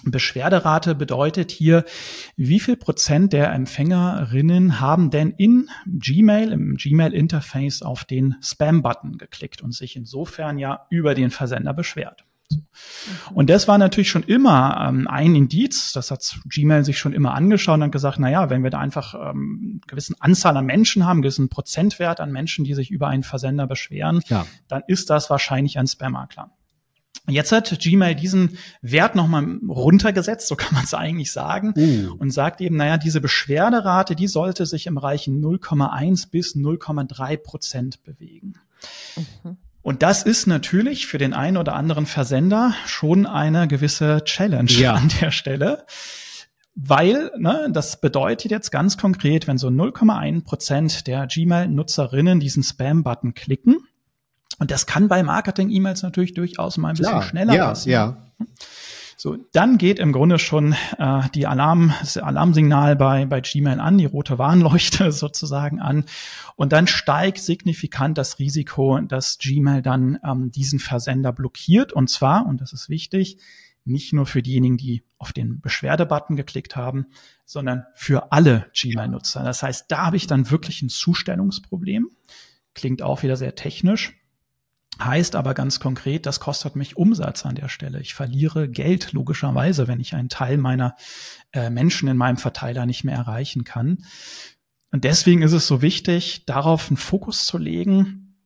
Beschwerderate 0.05 0.95
bedeutet 0.95 1.51
hier, 1.51 1.87
wie 2.37 2.61
viel 2.61 2.77
Prozent 2.77 3.33
der 3.33 3.51
Empfängerinnen 3.51 4.79
haben 4.79 5.09
denn 5.09 5.31
in 5.31 5.71
Gmail, 5.87 6.53
im 6.53 6.77
Gmail-Interface 6.77 7.81
auf 7.81 8.05
den 8.05 8.35
Spam-Button 8.43 9.17
geklickt 9.17 9.63
und 9.63 9.73
sich 9.73 9.97
insofern 9.97 10.59
ja 10.59 10.87
über 10.91 11.15
den 11.15 11.31
Versender 11.31 11.73
beschwert. 11.73 12.26
Und 13.35 13.51
das 13.51 13.69
war 13.69 13.79
natürlich 13.79 14.11
schon 14.11 14.23
immer 14.23 14.87
ähm, 14.89 15.09
ein 15.09 15.35
Indiz, 15.35 15.93
das 15.93 16.11
hat 16.11 16.39
Gmail 16.47 16.85
sich 16.85 16.99
schon 16.99 17.13
immer 17.13 17.35
angeschaut 17.35 17.81
und 17.81 17.91
gesagt, 17.91 18.19
na 18.19 18.31
ja, 18.31 18.51
wenn 18.51 18.63
wir 18.63 18.71
da 18.71 18.79
einfach 18.79 19.15
ähm, 19.15 19.81
gewissen 19.87 20.17
Anzahl 20.21 20.57
an 20.57 20.67
Menschen 20.67 21.07
haben, 21.07 21.23
gewissen 21.23 21.49
Prozentwert 21.49 22.21
an 22.21 22.33
Menschen, 22.33 22.65
die 22.65 22.75
sich 22.75 22.91
über 22.91 23.09
einen 23.09 23.23
Versender 23.23 23.67
beschweren, 23.67 24.21
ja. 24.29 24.47
dann 24.69 24.83
ist 24.87 25.11
das 25.11 25.31
wahrscheinlich 25.31 25.79
ein 25.79 25.87
Spam-Makler. 25.87 26.51
Jetzt 27.29 27.51
hat 27.51 27.77
Gmail 27.81 28.15
diesen 28.15 28.57
Wert 28.83 29.17
nochmal 29.17 29.59
runtergesetzt, 29.69 30.47
so 30.47 30.55
kann 30.55 30.75
man 30.75 30.85
es 30.85 30.95
eigentlich 30.95 31.33
sagen, 31.33 31.75
uh. 31.77 32.15
und 32.19 32.31
sagt 32.31 32.61
eben, 32.61 32.77
naja, 32.77 32.99
diese 32.99 33.21
Beschwerderate, 33.21 34.15
die 34.15 34.29
sollte 34.29 34.65
sich 34.65 34.87
im 34.87 34.95
Bereich 34.95 35.27
0,1 35.27 36.31
bis 36.31 36.55
0,3 36.55 37.37
Prozent 37.39 38.05
bewegen. 38.05 38.55
Mhm. 39.17 39.57
Und 39.87 40.03
das 40.03 40.25
ist 40.25 40.49
natürlich 40.49 41.07
für 41.07 41.17
den 41.17 41.33
einen 41.33 41.57
oder 41.57 41.77
anderen 41.77 42.07
Versender 42.07 42.75
schon 42.87 43.25
eine 43.25 43.69
gewisse 43.69 44.25
Challenge 44.25 44.69
ja. 44.69 44.95
an 44.95 45.13
der 45.21 45.31
Stelle. 45.31 45.87
Weil, 46.75 47.31
ne, 47.39 47.69
das 47.71 48.01
bedeutet 48.01 48.51
jetzt 48.51 48.73
ganz 48.73 48.99
konkret, 48.99 49.47
wenn 49.47 49.59
so 49.59 49.69
0,1 49.69 50.43
Prozent 50.43 51.07
der 51.07 51.29
Gmail-Nutzerinnen 51.29 52.41
diesen 52.41 52.65
Spam-Button 52.65 53.35
klicken, 53.35 53.77
und 54.59 54.73
das 54.73 54.87
kann 54.87 55.07
bei 55.07 55.23
Marketing-E-Mails 55.23 56.03
natürlich 56.03 56.35
durchaus 56.35 56.79
mal 56.79 56.89
ein 56.89 56.97
bisschen 56.97 57.13
Klar, 57.13 57.23
schneller 57.23 57.55
ja, 57.55 57.69
passieren. 57.69 58.17
Ja. 58.41 58.47
So, 59.19 59.39
dann 59.53 59.79
geht 59.79 59.99
im 59.99 60.13
Grunde 60.13 60.39
schon 60.39 60.75
äh, 60.99 61.23
die 61.35 61.47
Alarm, 61.47 61.95
das 62.01 62.19
Alarmsignal 62.19 62.97
bei, 62.97 63.25
bei 63.25 63.41
Gmail 63.41 63.81
an, 63.81 63.97
die 63.97 64.05
rote 64.05 64.39
Warnleuchte 64.39 65.11
sozusagen 65.13 65.81
an. 65.81 66.05
Und 66.55 66.73
dann 66.73 66.87
steigt 66.87 67.39
signifikant 67.39 68.19
das 68.19 68.39
Risiko, 68.39 69.01
dass 69.01 69.39
Gmail 69.39 69.81
dann 69.81 70.19
ähm, 70.23 70.51
diesen 70.51 70.79
Versender 70.79 71.33
blockiert. 71.33 71.95
Und 71.95 72.11
zwar, 72.11 72.47
und 72.47 72.61
das 72.61 72.75
ist 72.75 72.91
wichtig, 72.91 73.39
nicht 73.87 74.13
nur 74.13 74.27
für 74.27 74.43
diejenigen, 74.43 74.77
die 74.77 75.03
auf 75.17 75.33
den 75.33 75.61
Beschwerdebutton 75.61 76.37
geklickt 76.37 76.77
haben, 76.77 77.07
sondern 77.47 77.87
für 77.95 78.33
alle 78.33 78.67
Gmail-Nutzer. 78.75 79.43
Das 79.45 79.63
heißt, 79.63 79.87
da 79.89 80.07
habe 80.07 80.17
ich 80.17 80.27
dann 80.27 80.51
wirklich 80.51 80.83
ein 80.83 80.91
Zustellungsproblem. 80.91 82.11
Klingt 82.75 83.01
auch 83.01 83.23
wieder 83.23 83.37
sehr 83.37 83.55
technisch. 83.55 84.13
Heißt 85.03 85.37
aber 85.37 85.53
ganz 85.53 85.79
konkret, 85.79 86.25
das 86.25 86.41
kostet 86.41 86.75
mich 86.75 86.97
Umsatz 86.97 87.45
an 87.45 87.55
der 87.55 87.69
Stelle. 87.69 88.01
Ich 88.01 88.15
verliere 88.15 88.69
Geld 88.69 89.13
logischerweise, 89.13 89.89
wenn 89.89 90.01
ich 90.01 90.15
einen 90.15 90.31
Teil 90.31 90.57
meiner 90.57 90.97
äh, 91.53 91.69
Menschen 91.69 92.09
in 92.09 92.17
meinem 92.17 92.39
Verteiler 92.39 92.87
nicht 92.87 93.05
mehr 93.05 93.17
erreichen 93.17 93.65
kann. 93.65 93.99
Und 94.93 95.05
deswegen 95.05 95.43
ist 95.43 95.53
es 95.53 95.67
so 95.67 95.83
wichtig, 95.83 96.47
darauf 96.47 96.89
einen 96.89 96.97
Fokus 96.97 97.45
zu 97.45 97.59
legen. 97.59 98.39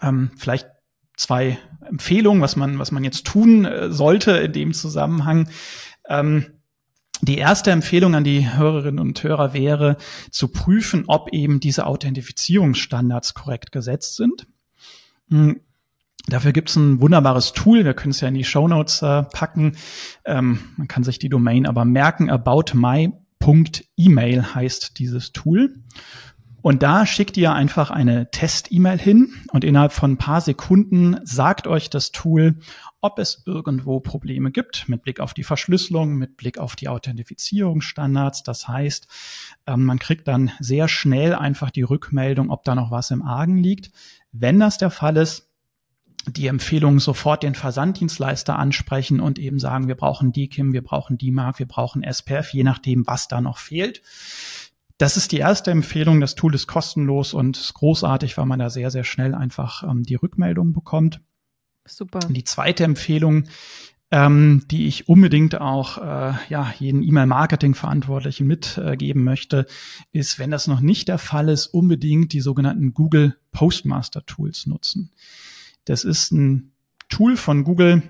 Ähm, 0.00 0.30
vielleicht 0.36 0.68
zwei 1.16 1.58
Empfehlungen, 1.88 2.40
was 2.40 2.54
man, 2.54 2.78
was 2.78 2.92
man 2.92 3.02
jetzt 3.02 3.26
tun 3.26 3.64
äh, 3.64 3.90
sollte 3.90 4.32
in 4.32 4.52
dem 4.52 4.74
Zusammenhang. 4.74 5.48
Ähm, 6.08 6.46
die 7.22 7.38
erste 7.38 7.70
Empfehlung 7.70 8.14
an 8.14 8.24
die 8.24 8.48
Hörerinnen 8.48 9.00
und 9.00 9.22
Hörer 9.22 9.54
wäre, 9.54 9.96
zu 10.30 10.48
prüfen, 10.48 11.04
ob 11.08 11.32
eben 11.32 11.60
diese 11.60 11.86
Authentifizierungsstandards 11.86 13.34
korrekt 13.34 13.72
gesetzt 13.72 14.16
sind. 14.16 14.46
Dafür 16.28 16.52
gibt's 16.52 16.76
ein 16.76 17.00
wunderbares 17.00 17.52
Tool. 17.52 17.84
Wir 17.84 17.94
können 17.94 18.10
es 18.10 18.20
ja 18.20 18.26
in 18.28 18.34
die 18.34 18.44
Show 18.44 18.66
Notes 18.66 19.00
äh, 19.02 19.22
packen. 19.22 19.76
Ähm, 20.24 20.58
man 20.76 20.88
kann 20.88 21.04
sich 21.04 21.20
die 21.20 21.28
Domain 21.28 21.66
aber 21.66 21.84
merken. 21.84 22.30
Aboutmy.email 22.30 24.54
heißt 24.54 24.98
dieses 24.98 25.32
Tool. 25.32 25.74
Und 26.66 26.82
da 26.82 27.06
schickt 27.06 27.36
ihr 27.36 27.52
einfach 27.52 27.92
eine 27.92 28.28
Test-E-Mail 28.32 28.98
hin 28.98 29.32
und 29.52 29.62
innerhalb 29.62 29.92
von 29.92 30.14
ein 30.14 30.16
paar 30.16 30.40
Sekunden 30.40 31.16
sagt 31.22 31.68
euch 31.68 31.90
das 31.90 32.10
Tool, 32.10 32.58
ob 33.00 33.20
es 33.20 33.44
irgendwo 33.46 34.00
Probleme 34.00 34.50
gibt 34.50 34.88
mit 34.88 35.04
Blick 35.04 35.20
auf 35.20 35.32
die 35.32 35.44
Verschlüsselung, 35.44 36.16
mit 36.16 36.36
Blick 36.36 36.58
auf 36.58 36.74
die 36.74 36.88
Authentifizierungsstandards. 36.88 38.42
Das 38.42 38.66
heißt, 38.66 39.06
ähm, 39.68 39.84
man 39.84 40.00
kriegt 40.00 40.26
dann 40.26 40.50
sehr 40.58 40.88
schnell 40.88 41.36
einfach 41.36 41.70
die 41.70 41.82
Rückmeldung, 41.82 42.50
ob 42.50 42.64
da 42.64 42.74
noch 42.74 42.90
was 42.90 43.12
im 43.12 43.22
Argen 43.22 43.58
liegt. 43.58 43.92
Wenn 44.32 44.58
das 44.58 44.76
der 44.76 44.90
Fall 44.90 45.18
ist, 45.18 45.45
die 46.26 46.48
Empfehlung 46.48 46.98
sofort 46.98 47.42
den 47.42 47.54
Versanddienstleister 47.54 48.58
ansprechen 48.58 49.20
und 49.20 49.38
eben 49.38 49.58
sagen, 49.58 49.88
wir 49.88 49.94
brauchen 49.94 50.32
DKIM, 50.32 50.72
wir 50.72 50.82
brauchen 50.82 51.18
DMARC, 51.18 51.58
wir 51.58 51.68
brauchen 51.68 52.02
SPF, 52.02 52.52
je 52.52 52.64
nachdem, 52.64 53.06
was 53.06 53.28
da 53.28 53.40
noch 53.40 53.58
fehlt. 53.58 54.02
Das 54.98 55.16
ist 55.16 55.32
die 55.32 55.38
erste 55.38 55.70
Empfehlung. 55.70 56.20
Das 56.20 56.34
Tool 56.34 56.54
ist 56.54 56.66
kostenlos 56.66 57.34
und 57.34 57.56
ist 57.56 57.74
großartig, 57.74 58.36
weil 58.38 58.46
man 58.46 58.58
da 58.58 58.70
sehr, 58.70 58.90
sehr 58.90 59.04
schnell 59.04 59.34
einfach 59.34 59.82
ähm, 59.82 60.02
die 60.02 60.14
Rückmeldung 60.14 60.72
bekommt. 60.72 61.20
Super. 61.84 62.20
Und 62.26 62.34
die 62.34 62.44
zweite 62.44 62.84
Empfehlung, 62.84 63.44
ähm, 64.10 64.64
die 64.70 64.86
ich 64.86 65.08
unbedingt 65.08 65.60
auch 65.60 65.98
äh, 65.98 66.34
ja, 66.48 66.72
jeden 66.78 67.02
E-Mail-Marketing-Verantwortlichen 67.02 68.46
mitgeben 68.46 69.22
äh, 69.22 69.24
möchte, 69.24 69.66
ist, 70.12 70.38
wenn 70.38 70.50
das 70.50 70.66
noch 70.66 70.80
nicht 70.80 71.08
der 71.08 71.18
Fall 71.18 71.50
ist, 71.50 71.66
unbedingt 71.66 72.32
die 72.32 72.40
sogenannten 72.40 72.94
Google 72.94 73.36
Postmaster 73.52 74.24
Tools 74.24 74.66
nutzen. 74.66 75.12
Das 75.86 76.04
ist 76.04 76.32
ein 76.32 76.72
Tool 77.08 77.36
von 77.36 77.64
Google, 77.64 78.02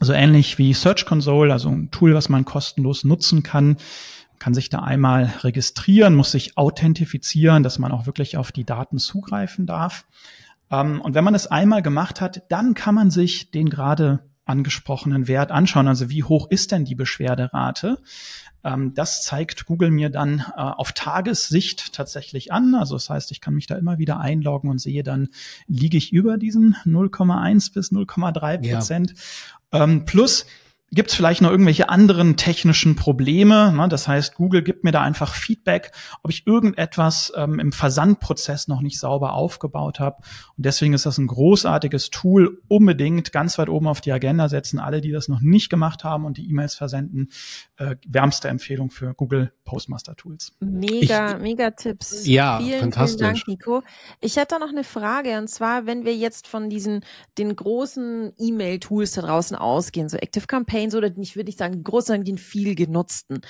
so 0.00 0.12
ähnlich 0.12 0.58
wie 0.58 0.72
Search 0.72 1.04
Console, 1.06 1.52
also 1.52 1.68
ein 1.68 1.90
Tool, 1.90 2.14
was 2.14 2.28
man 2.28 2.44
kostenlos 2.44 3.04
nutzen 3.04 3.42
kann. 3.42 3.66
Man 3.68 4.38
kann 4.38 4.54
sich 4.54 4.68
da 4.68 4.80
einmal 4.80 5.32
registrieren, 5.40 6.14
muss 6.14 6.30
sich 6.30 6.56
authentifizieren, 6.56 7.62
dass 7.62 7.78
man 7.78 7.90
auch 7.90 8.06
wirklich 8.06 8.36
auf 8.36 8.52
die 8.52 8.64
Daten 8.64 8.98
zugreifen 8.98 9.66
darf. 9.66 10.06
Ähm, 10.70 11.00
und 11.00 11.14
wenn 11.14 11.24
man 11.24 11.34
es 11.34 11.46
einmal 11.46 11.82
gemacht 11.82 12.20
hat, 12.20 12.42
dann 12.50 12.74
kann 12.74 12.94
man 12.94 13.10
sich 13.10 13.50
den 13.50 13.68
gerade 13.68 14.29
angesprochenen 14.50 15.28
Wert 15.28 15.50
anschauen. 15.50 15.88
Also 15.88 16.10
wie 16.10 16.24
hoch 16.24 16.50
ist 16.50 16.72
denn 16.72 16.84
die 16.84 16.94
Beschwerderate? 16.94 17.98
Ähm, 18.62 18.92
das 18.94 19.22
zeigt 19.22 19.66
Google 19.66 19.90
mir 19.90 20.10
dann 20.10 20.44
äh, 20.56 20.60
auf 20.60 20.92
Tagessicht 20.92 21.92
tatsächlich 21.94 22.52
an. 22.52 22.74
Also 22.74 22.96
das 22.96 23.08
heißt, 23.08 23.30
ich 23.30 23.40
kann 23.40 23.54
mich 23.54 23.66
da 23.66 23.76
immer 23.76 23.98
wieder 23.98 24.20
einloggen 24.20 24.70
und 24.70 24.78
sehe 24.78 25.02
dann, 25.02 25.28
liege 25.66 25.96
ich 25.96 26.12
über 26.12 26.36
diesen 26.36 26.76
0,1 26.84 27.72
bis 27.72 27.92
0,3 27.92 28.70
Prozent. 28.70 29.14
Ja. 29.72 29.84
Ähm, 29.84 30.04
plus 30.04 30.46
Gibt 30.92 31.10
es 31.10 31.16
vielleicht 31.16 31.40
noch 31.40 31.50
irgendwelche 31.50 31.88
anderen 31.88 32.36
technischen 32.36 32.96
Probleme? 32.96 33.72
Ne? 33.72 33.88
Das 33.88 34.08
heißt, 34.08 34.34
Google 34.34 34.62
gibt 34.62 34.82
mir 34.82 34.90
da 34.90 35.02
einfach 35.02 35.34
Feedback, 35.34 35.92
ob 36.22 36.32
ich 36.32 36.46
irgendetwas 36.48 37.32
ähm, 37.36 37.60
im 37.60 37.70
Versandprozess 37.70 38.66
noch 38.66 38.80
nicht 38.80 38.98
sauber 38.98 39.34
aufgebaut 39.34 40.00
habe. 40.00 40.16
Und 40.56 40.66
deswegen 40.66 40.92
ist 40.92 41.06
das 41.06 41.18
ein 41.18 41.28
großartiges 41.28 42.10
Tool. 42.10 42.60
Unbedingt 42.66 43.32
ganz 43.32 43.56
weit 43.56 43.68
oben 43.68 43.86
auf 43.86 44.00
die 44.00 44.10
Agenda 44.10 44.48
setzen. 44.48 44.80
Alle, 44.80 45.00
die 45.00 45.12
das 45.12 45.28
noch 45.28 45.40
nicht 45.40 45.70
gemacht 45.70 46.02
haben 46.02 46.24
und 46.24 46.38
die 46.38 46.48
E-Mails 46.48 46.74
versenden, 46.74 47.28
äh, 47.76 47.94
wärmste 48.08 48.48
Empfehlung 48.48 48.90
für 48.90 49.14
Google 49.14 49.52
Postmaster 49.64 50.16
Tools. 50.16 50.56
Mega, 50.58 51.36
ich, 51.36 51.42
mega 51.42 51.70
Tipps. 51.70 52.26
Ja, 52.26 52.58
vielen, 52.58 52.80
fantastisch. 52.80 53.20
Vielen 53.20 53.34
Dank, 53.34 53.46
Nico. 53.46 53.82
Ich 54.20 54.36
hätte 54.36 54.58
noch 54.58 54.70
eine 54.70 54.82
Frage 54.82 55.38
und 55.38 55.48
zwar, 55.48 55.86
wenn 55.86 56.04
wir 56.04 56.16
jetzt 56.16 56.48
von 56.48 56.68
diesen 56.68 57.04
den 57.38 57.54
großen 57.54 58.32
E-Mail-Tools 58.36 59.12
da 59.12 59.22
draußen 59.22 59.56
ausgehen, 59.56 60.08
so 60.08 60.16
Active 60.16 60.48
Campaigns 60.80 60.94
oder 60.94 61.10
nicht 61.10 61.36
würde 61.36 61.50
ich 61.50 61.56
sagen 61.56 61.82
groß, 61.82 62.06
sondern 62.06 62.24
den 62.24 62.38
viel 62.38 62.74
genutzten. 62.74 63.40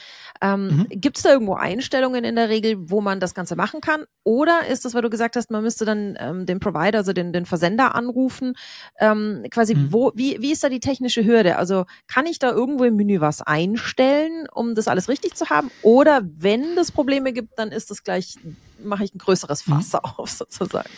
Ähm, 0.41 0.67
mhm. 0.67 0.87
Gibt 0.91 1.17
es 1.17 1.23
da 1.23 1.33
irgendwo 1.33 1.55
Einstellungen 1.55 2.25
in 2.25 2.37
der 2.37 2.49
Regel, 2.49 2.91
wo 2.91 3.01
man 3.01 3.21
das 3.21 3.35
Ganze 3.35 3.57
machen 3.57 3.81
kann? 3.81 4.05
Oder 4.25 4.67
ist 4.67 4.85
das, 4.85 4.95
weil 4.95 5.03
du 5.03 5.11
gesagt 5.11 5.37
hast, 5.37 5.51
man 5.51 5.63
müsste 5.63 5.85
dann 5.85 6.17
ähm, 6.19 6.47
den 6.47 6.61
Provider, 6.61 6.99
also 6.99 7.13
den, 7.13 7.33
den 7.33 7.47
Versender 7.47 7.95
anrufen? 7.95 8.55
Ähm, 8.99 9.45
quasi, 9.51 9.75
mhm. 9.75 9.93
wo, 9.93 10.13
wie, 10.15 10.41
wie 10.41 10.53
ist 10.53 10.65
da 10.65 10.69
die 10.69 10.81
technische 10.81 11.25
Hürde? 11.25 11.57
Also 11.57 11.85
kann 12.07 12.27
ich 12.27 12.39
da 12.39 12.51
irgendwo 12.51 12.85
im 12.85 12.97
Menü 12.97 13.21
was 13.21 13.43
einstellen, 13.43 14.47
um 14.53 14.75
das 14.75 14.89
alles 14.89 15.09
richtig 15.09 15.35
zu 15.35 15.51
haben? 15.51 15.71
Oder 15.83 16.23
wenn 16.39 16.77
es 16.79 16.93
Probleme 16.93 17.33
gibt, 17.33 17.59
dann 17.59 17.73
ist 17.73 17.91
das 17.91 18.03
gleich, 18.03 18.37
mache 18.83 19.05
ich 19.05 19.15
ein 19.15 19.19
größeres 19.19 19.67
mhm. 19.67 19.75
Fass 19.75 19.93
mhm. 19.93 19.99
auf 20.17 20.31
sozusagen. 20.31 20.91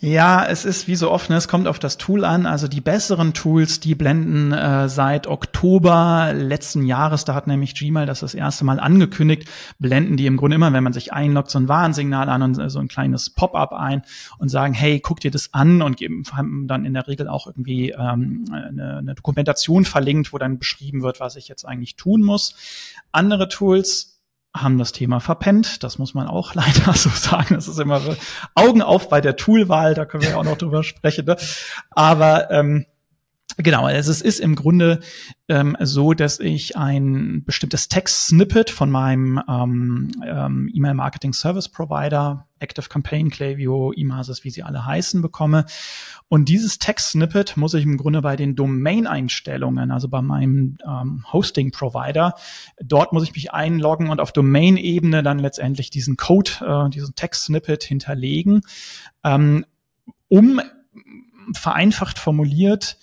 Ja, 0.00 0.44
es 0.44 0.64
ist 0.64 0.86
wie 0.86 0.96
so 0.96 1.10
oft, 1.10 1.30
ne, 1.30 1.36
es 1.36 1.48
kommt 1.48 1.66
auf 1.66 1.78
das 1.78 1.96
Tool 1.96 2.24
an. 2.24 2.46
Also 2.46 2.68
die 2.68 2.80
besseren 2.80 3.32
Tools, 3.32 3.80
die 3.80 3.94
blenden 3.94 4.52
äh, 4.52 4.88
seit 4.88 5.26
Oktober 5.26 6.32
letzten 6.34 6.84
Jahres, 6.84 7.24
da 7.24 7.34
hat 7.34 7.46
nämlich 7.46 7.74
Gmail 7.74 8.04
das 8.04 8.20
das 8.20 8.34
erste 8.34 8.64
Mal 8.64 8.80
angekündigt, 8.80 9.48
blenden 9.78 10.16
die 10.16 10.26
im 10.26 10.36
Grunde 10.36 10.56
immer, 10.56 10.72
wenn 10.72 10.84
man 10.84 10.92
sich 10.92 11.12
einloggt, 11.12 11.50
so 11.50 11.58
ein 11.58 11.68
Warnsignal 11.68 12.28
an 12.28 12.42
und 12.42 12.70
so 12.70 12.78
ein 12.78 12.88
kleines 12.88 13.30
Pop-up 13.30 13.72
ein 13.72 14.02
und 14.38 14.48
sagen, 14.48 14.74
hey, 14.74 15.00
guck 15.00 15.20
dir 15.20 15.30
das 15.30 15.54
an 15.54 15.80
und 15.80 15.96
geben 15.96 16.24
dann 16.66 16.84
in 16.84 16.94
der 16.94 17.08
Regel 17.08 17.28
auch 17.28 17.46
irgendwie 17.46 17.90
ähm, 17.90 18.44
eine, 18.52 18.98
eine 18.98 19.14
Dokumentation 19.14 19.84
verlinkt, 19.84 20.32
wo 20.32 20.38
dann 20.38 20.58
beschrieben 20.58 21.02
wird, 21.02 21.20
was 21.20 21.36
ich 21.36 21.48
jetzt 21.48 21.64
eigentlich 21.64 21.96
tun 21.96 22.22
muss. 22.22 22.54
Andere 23.12 23.48
Tools 23.48 24.13
haben 24.54 24.78
das 24.78 24.92
Thema 24.92 25.20
verpennt. 25.20 25.82
Das 25.82 25.98
muss 25.98 26.14
man 26.14 26.28
auch 26.28 26.54
leider 26.54 26.92
so 26.94 27.10
sagen. 27.10 27.54
Das 27.54 27.68
ist 27.68 27.78
immer 27.78 28.00
so 28.00 28.16
Augen 28.54 28.82
auf 28.82 29.08
bei 29.08 29.20
der 29.20 29.36
Toolwahl, 29.36 29.94
da 29.94 30.04
können 30.04 30.22
wir 30.22 30.30
ja 30.30 30.36
auch 30.36 30.44
noch 30.44 30.58
drüber 30.58 30.82
sprechen. 30.82 31.26
Ne? 31.26 31.36
Aber 31.90 32.50
ähm, 32.50 32.86
Genau, 33.56 33.84
also 33.86 34.10
es 34.10 34.20
ist 34.20 34.40
im 34.40 34.56
Grunde 34.56 35.00
ähm, 35.48 35.76
so, 35.80 36.12
dass 36.12 36.40
ich 36.40 36.76
ein 36.76 37.44
bestimmtes 37.44 37.88
Text-Snippet 37.88 38.70
von 38.70 38.90
meinem 38.90 39.40
ähm, 39.48 40.10
ähm, 40.26 40.70
E-Mail-Marketing-Service-Provider, 40.74 42.48
Active 42.58 42.88
Campaign, 42.88 43.30
Klaviyo, 43.30 43.92
Emasis, 43.92 44.42
wie 44.42 44.50
sie 44.50 44.64
alle 44.64 44.84
heißen, 44.84 45.22
bekomme. 45.22 45.66
Und 46.28 46.48
dieses 46.48 46.78
Text-Snippet 46.80 47.56
muss 47.56 47.74
ich 47.74 47.84
im 47.84 47.96
Grunde 47.96 48.22
bei 48.22 48.34
den 48.34 48.56
Domain-Einstellungen, 48.56 49.92
also 49.92 50.08
bei 50.08 50.22
meinem 50.22 50.76
ähm, 50.84 51.24
Hosting-Provider, 51.32 52.34
dort 52.82 53.12
muss 53.12 53.22
ich 53.22 53.34
mich 53.34 53.52
einloggen 53.52 54.10
und 54.10 54.20
auf 54.20 54.32
Domain-Ebene 54.32 55.22
dann 55.22 55.38
letztendlich 55.38 55.90
diesen 55.90 56.16
Code, 56.16 56.50
äh, 56.60 56.90
diesen 56.90 57.14
Text-Snippet 57.14 57.84
hinterlegen, 57.84 58.62
ähm, 59.22 59.64
um 60.28 60.60
vereinfacht 61.52 62.18
formuliert, 62.18 62.96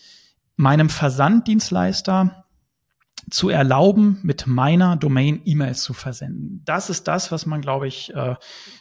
meinem 0.62 0.90
Versanddienstleister 0.90 2.46
zu 3.30 3.50
erlauben, 3.50 4.20
mit 4.24 4.48
meiner 4.48 4.96
Domain 4.96 5.42
E-Mails 5.46 5.84
zu 5.84 5.94
versenden. 5.94 6.62
Das 6.66 6.90
ist 6.90 7.08
das, 7.08 7.32
was 7.32 7.46
man, 7.46 7.62
glaube 7.62 7.88
ich, 7.88 8.14
äh, 8.14 8.36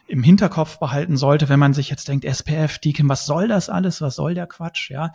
im 0.07 0.23
Hinterkopf 0.23 0.79
behalten 0.79 1.17
sollte, 1.17 1.49
wenn 1.49 1.59
man 1.59 1.75
sich 1.75 1.91
jetzt 1.91 2.09
denkt, 2.09 2.25
SPF, 2.25 2.79
DKIM, 2.79 3.09
was 3.09 3.27
soll 3.27 3.49
das 3.49 3.69
alles? 3.69 4.01
Was 4.01 4.17
soll 4.17 4.35
der 4.35 4.47
Quatsch? 4.47 4.91
Ja, 4.91 5.13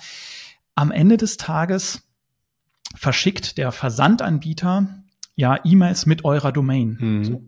am 0.76 0.92
Ende 0.92 1.18
des 1.18 1.38
Tages 1.38 2.04
verschickt 2.96 3.58
der 3.58 3.72
Versandanbieter 3.72 4.88
ja 5.36 5.60
E-Mails 5.64 6.06
mit 6.06 6.24
eurer 6.24 6.52
Domain. 6.52 6.98
Mhm. 7.00 7.24
So. 7.24 7.48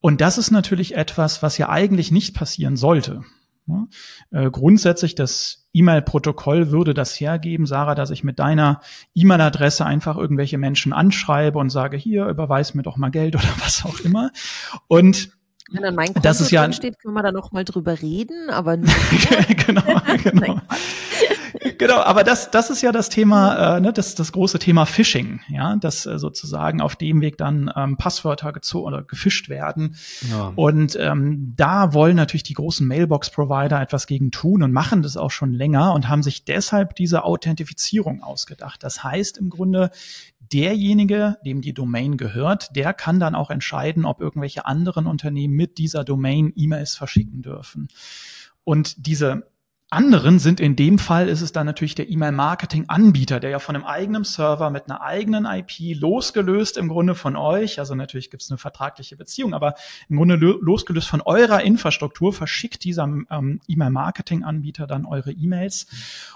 Und 0.00 0.20
das 0.20 0.36
ist 0.36 0.50
natürlich 0.50 0.94
etwas, 0.94 1.42
was 1.42 1.56
ja 1.58 1.70
eigentlich 1.70 2.10
nicht 2.10 2.34
passieren 2.34 2.76
sollte. 2.76 3.22
Ja, 3.66 3.86
äh, 4.30 4.50
grundsätzlich 4.50 5.14
das 5.14 5.66
E-Mail-Protokoll 5.72 6.70
würde 6.70 6.92
das 6.92 7.18
hergeben, 7.18 7.66
Sarah, 7.66 7.94
dass 7.94 8.10
ich 8.10 8.22
mit 8.22 8.38
deiner 8.38 8.80
E-Mail-Adresse 9.14 9.86
einfach 9.86 10.16
irgendwelche 10.16 10.58
Menschen 10.58 10.92
anschreibe 10.92 11.58
und 11.58 11.70
sage, 11.70 11.96
hier, 11.96 12.26
überweis 12.26 12.74
mir 12.74 12.82
doch 12.82 12.96
mal 12.96 13.10
Geld 13.10 13.34
oder 13.36 13.48
was 13.60 13.84
auch 13.84 14.00
immer. 14.00 14.30
Und 14.86 15.30
wenn 15.70 15.82
dann 15.82 15.94
mein 15.94 16.08
Konto 16.08 16.20
das 16.20 16.40
ist 16.40 16.50
ja, 16.50 16.70
steht, 16.72 16.98
können 16.98 17.14
wir 17.14 17.22
da 17.22 17.32
noch 17.32 17.52
mal 17.52 17.64
drüber 17.64 18.00
reden, 18.00 18.50
aber 18.50 18.76
genau, 19.66 19.82
genau. 20.22 20.60
Genau, 21.78 22.00
aber 22.00 22.24
das, 22.24 22.50
das 22.50 22.70
ist 22.70 22.82
ja 22.82 22.92
das 22.92 23.08
Thema, 23.08 23.76
äh, 23.76 23.80
ne, 23.80 23.92
das, 23.92 24.14
das 24.14 24.32
große 24.32 24.58
Thema 24.58 24.86
Phishing, 24.86 25.40
ja, 25.48 25.76
dass 25.76 26.06
äh, 26.06 26.18
sozusagen 26.18 26.80
auf 26.80 26.96
dem 26.96 27.20
Weg 27.20 27.38
dann 27.38 27.70
ähm, 27.74 27.96
Passwörter 27.96 28.52
gezogen 28.52 28.86
oder 28.86 29.02
gefischt 29.02 29.48
werden. 29.48 29.96
Ja. 30.30 30.52
Und 30.56 30.96
ähm, 31.00 31.52
da 31.56 31.92
wollen 31.92 32.16
natürlich 32.16 32.42
die 32.42 32.54
großen 32.54 32.86
Mailbox-Provider 32.86 33.80
etwas 33.80 34.06
gegen 34.06 34.30
tun 34.30 34.62
und 34.62 34.72
machen 34.72 35.02
das 35.02 35.16
auch 35.16 35.30
schon 35.30 35.52
länger 35.52 35.92
und 35.94 36.08
haben 36.08 36.22
sich 36.22 36.44
deshalb 36.44 36.94
diese 36.94 37.24
Authentifizierung 37.24 38.22
ausgedacht. 38.22 38.82
Das 38.82 39.02
heißt 39.04 39.38
im 39.38 39.50
Grunde, 39.50 39.90
derjenige, 40.52 41.38
dem 41.44 41.60
die 41.60 41.74
Domain 41.74 42.16
gehört, 42.16 42.76
der 42.76 42.92
kann 42.94 43.18
dann 43.20 43.34
auch 43.34 43.50
entscheiden, 43.50 44.04
ob 44.04 44.20
irgendwelche 44.20 44.66
anderen 44.66 45.06
Unternehmen 45.06 45.54
mit 45.54 45.78
dieser 45.78 46.04
Domain 46.04 46.52
E-Mails 46.54 46.94
verschicken 46.94 47.42
dürfen. 47.42 47.88
Und 48.64 49.06
diese 49.06 49.50
anderen 49.94 50.38
sind 50.38 50.60
in 50.60 50.76
dem 50.76 50.98
Fall 50.98 51.28
ist 51.28 51.40
es 51.40 51.52
dann 51.52 51.66
natürlich 51.66 51.94
der 51.94 52.10
E-Mail-Marketing-Anbieter, 52.10 53.40
der 53.40 53.50
ja 53.50 53.58
von 53.58 53.76
einem 53.76 53.84
eigenen 53.84 54.24
Server 54.24 54.68
mit 54.70 54.90
einer 54.90 55.00
eigenen 55.00 55.46
IP 55.46 55.98
losgelöst 55.98 56.76
im 56.76 56.88
Grunde 56.88 57.14
von 57.14 57.36
euch, 57.36 57.78
also 57.78 57.94
natürlich 57.94 58.30
gibt 58.30 58.42
es 58.42 58.50
eine 58.50 58.58
vertragliche 58.58 59.16
Beziehung, 59.16 59.54
aber 59.54 59.74
im 60.08 60.16
Grunde 60.16 60.34
losgelöst 60.34 61.08
von 61.08 61.22
eurer 61.22 61.62
Infrastruktur 61.62 62.32
verschickt 62.32 62.84
dieser 62.84 63.04
ähm, 63.04 63.60
E-Mail-Marketing-Anbieter 63.66 64.86
dann 64.86 65.06
eure 65.06 65.32
E-Mails. 65.32 65.86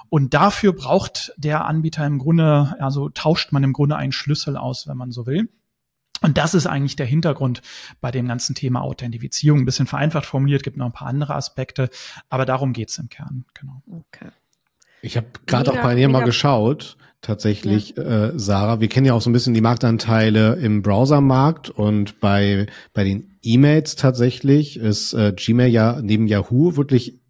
Und 0.09 0.33
dafür 0.33 0.73
braucht 0.73 1.33
der 1.37 1.67
Anbieter 1.67 2.07
im 2.07 2.19
Grunde, 2.19 2.75
also 2.79 3.09
tauscht 3.09 3.53
man 3.53 3.65
im 3.65 3.73
Grunde 3.73 3.97
einen 3.97 4.13
Schlüssel 4.13 4.57
aus, 4.57 4.89
wenn 4.89 4.97
man 4.97 5.11
so 5.11 5.27
will. 5.27 5.49
Und 6.21 6.39
das 6.39 6.55
ist 6.55 6.67
eigentlich 6.67 6.97
der 6.97 7.07
Hintergrund 7.07 7.63
bei 8.01 8.11
dem 8.11 8.27
ganzen 8.29 8.55
Thema 8.55 8.83
Authentifizierung. 8.83 9.61
Ein 9.61 9.65
bisschen 9.65 9.87
vereinfacht 9.87 10.27
formuliert, 10.27 10.63
gibt 10.63 10.77
noch 10.77 10.87
ein 10.87 10.93
paar 10.93 11.09
andere 11.09 11.35
Aspekte, 11.35 11.91
aber 12.29 12.45
darum 12.45 12.73
geht's 12.73 12.99
im 12.99 13.09
Kern, 13.09 13.45
genau. 13.55 13.83
Okay. 13.87 14.31
Ich 15.03 15.17
habe 15.17 15.27
gerade 15.47 15.73
auch 15.73 15.83
bei 15.83 15.95
dir 15.95 16.09
mal 16.09 16.25
geschaut, 16.25 16.97
tatsächlich, 17.21 17.95
ja. 17.97 18.03
äh, 18.03 18.39
Sarah. 18.39 18.81
Wir 18.81 18.89
kennen 18.89 19.07
ja 19.07 19.15
auch 19.15 19.23
so 19.23 19.31
ein 19.31 19.33
bisschen 19.33 19.55
die 19.55 19.61
Marktanteile 19.61 20.55
im 20.57 20.83
Browsermarkt 20.83 21.71
und 21.71 22.21
bei, 22.21 22.67
bei 22.95 23.05
den 23.05 23.39
E-Mails 23.43 23.97
tatsächlich 23.97 24.77
ist 24.77 25.15
äh, 25.15 25.33
Gmail 25.35 25.71
ja 25.71 26.01
neben 26.03 26.27
Yahoo 26.27 26.77
wirklich 26.77 27.21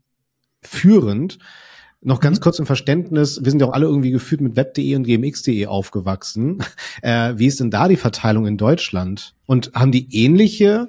führend. 0.63 1.39
Noch 2.01 2.21
ganz 2.21 2.39
mhm. 2.39 2.43
kurz 2.43 2.59
im 2.59 2.67
Verständnis, 2.67 3.41
wir 3.43 3.51
sind 3.51 3.61
ja 3.61 3.67
auch 3.67 3.73
alle 3.73 3.87
irgendwie 3.87 4.11
gefühlt 4.11 4.41
mit 4.41 4.57
web.de 4.57 4.95
und 4.95 5.05
gmx.de 5.05 5.67
aufgewachsen. 5.67 6.59
Äh, 7.03 7.35
wie 7.37 7.47
ist 7.47 7.61
denn 7.61 7.71
da 7.71 7.87
die 7.87 7.97
Verteilung 7.97 8.47
in 8.47 8.57
Deutschland? 8.57 9.37
Und 9.47 9.71
haben 9.73 9.93
die 9.93 10.09
ähnliche, 10.11 10.89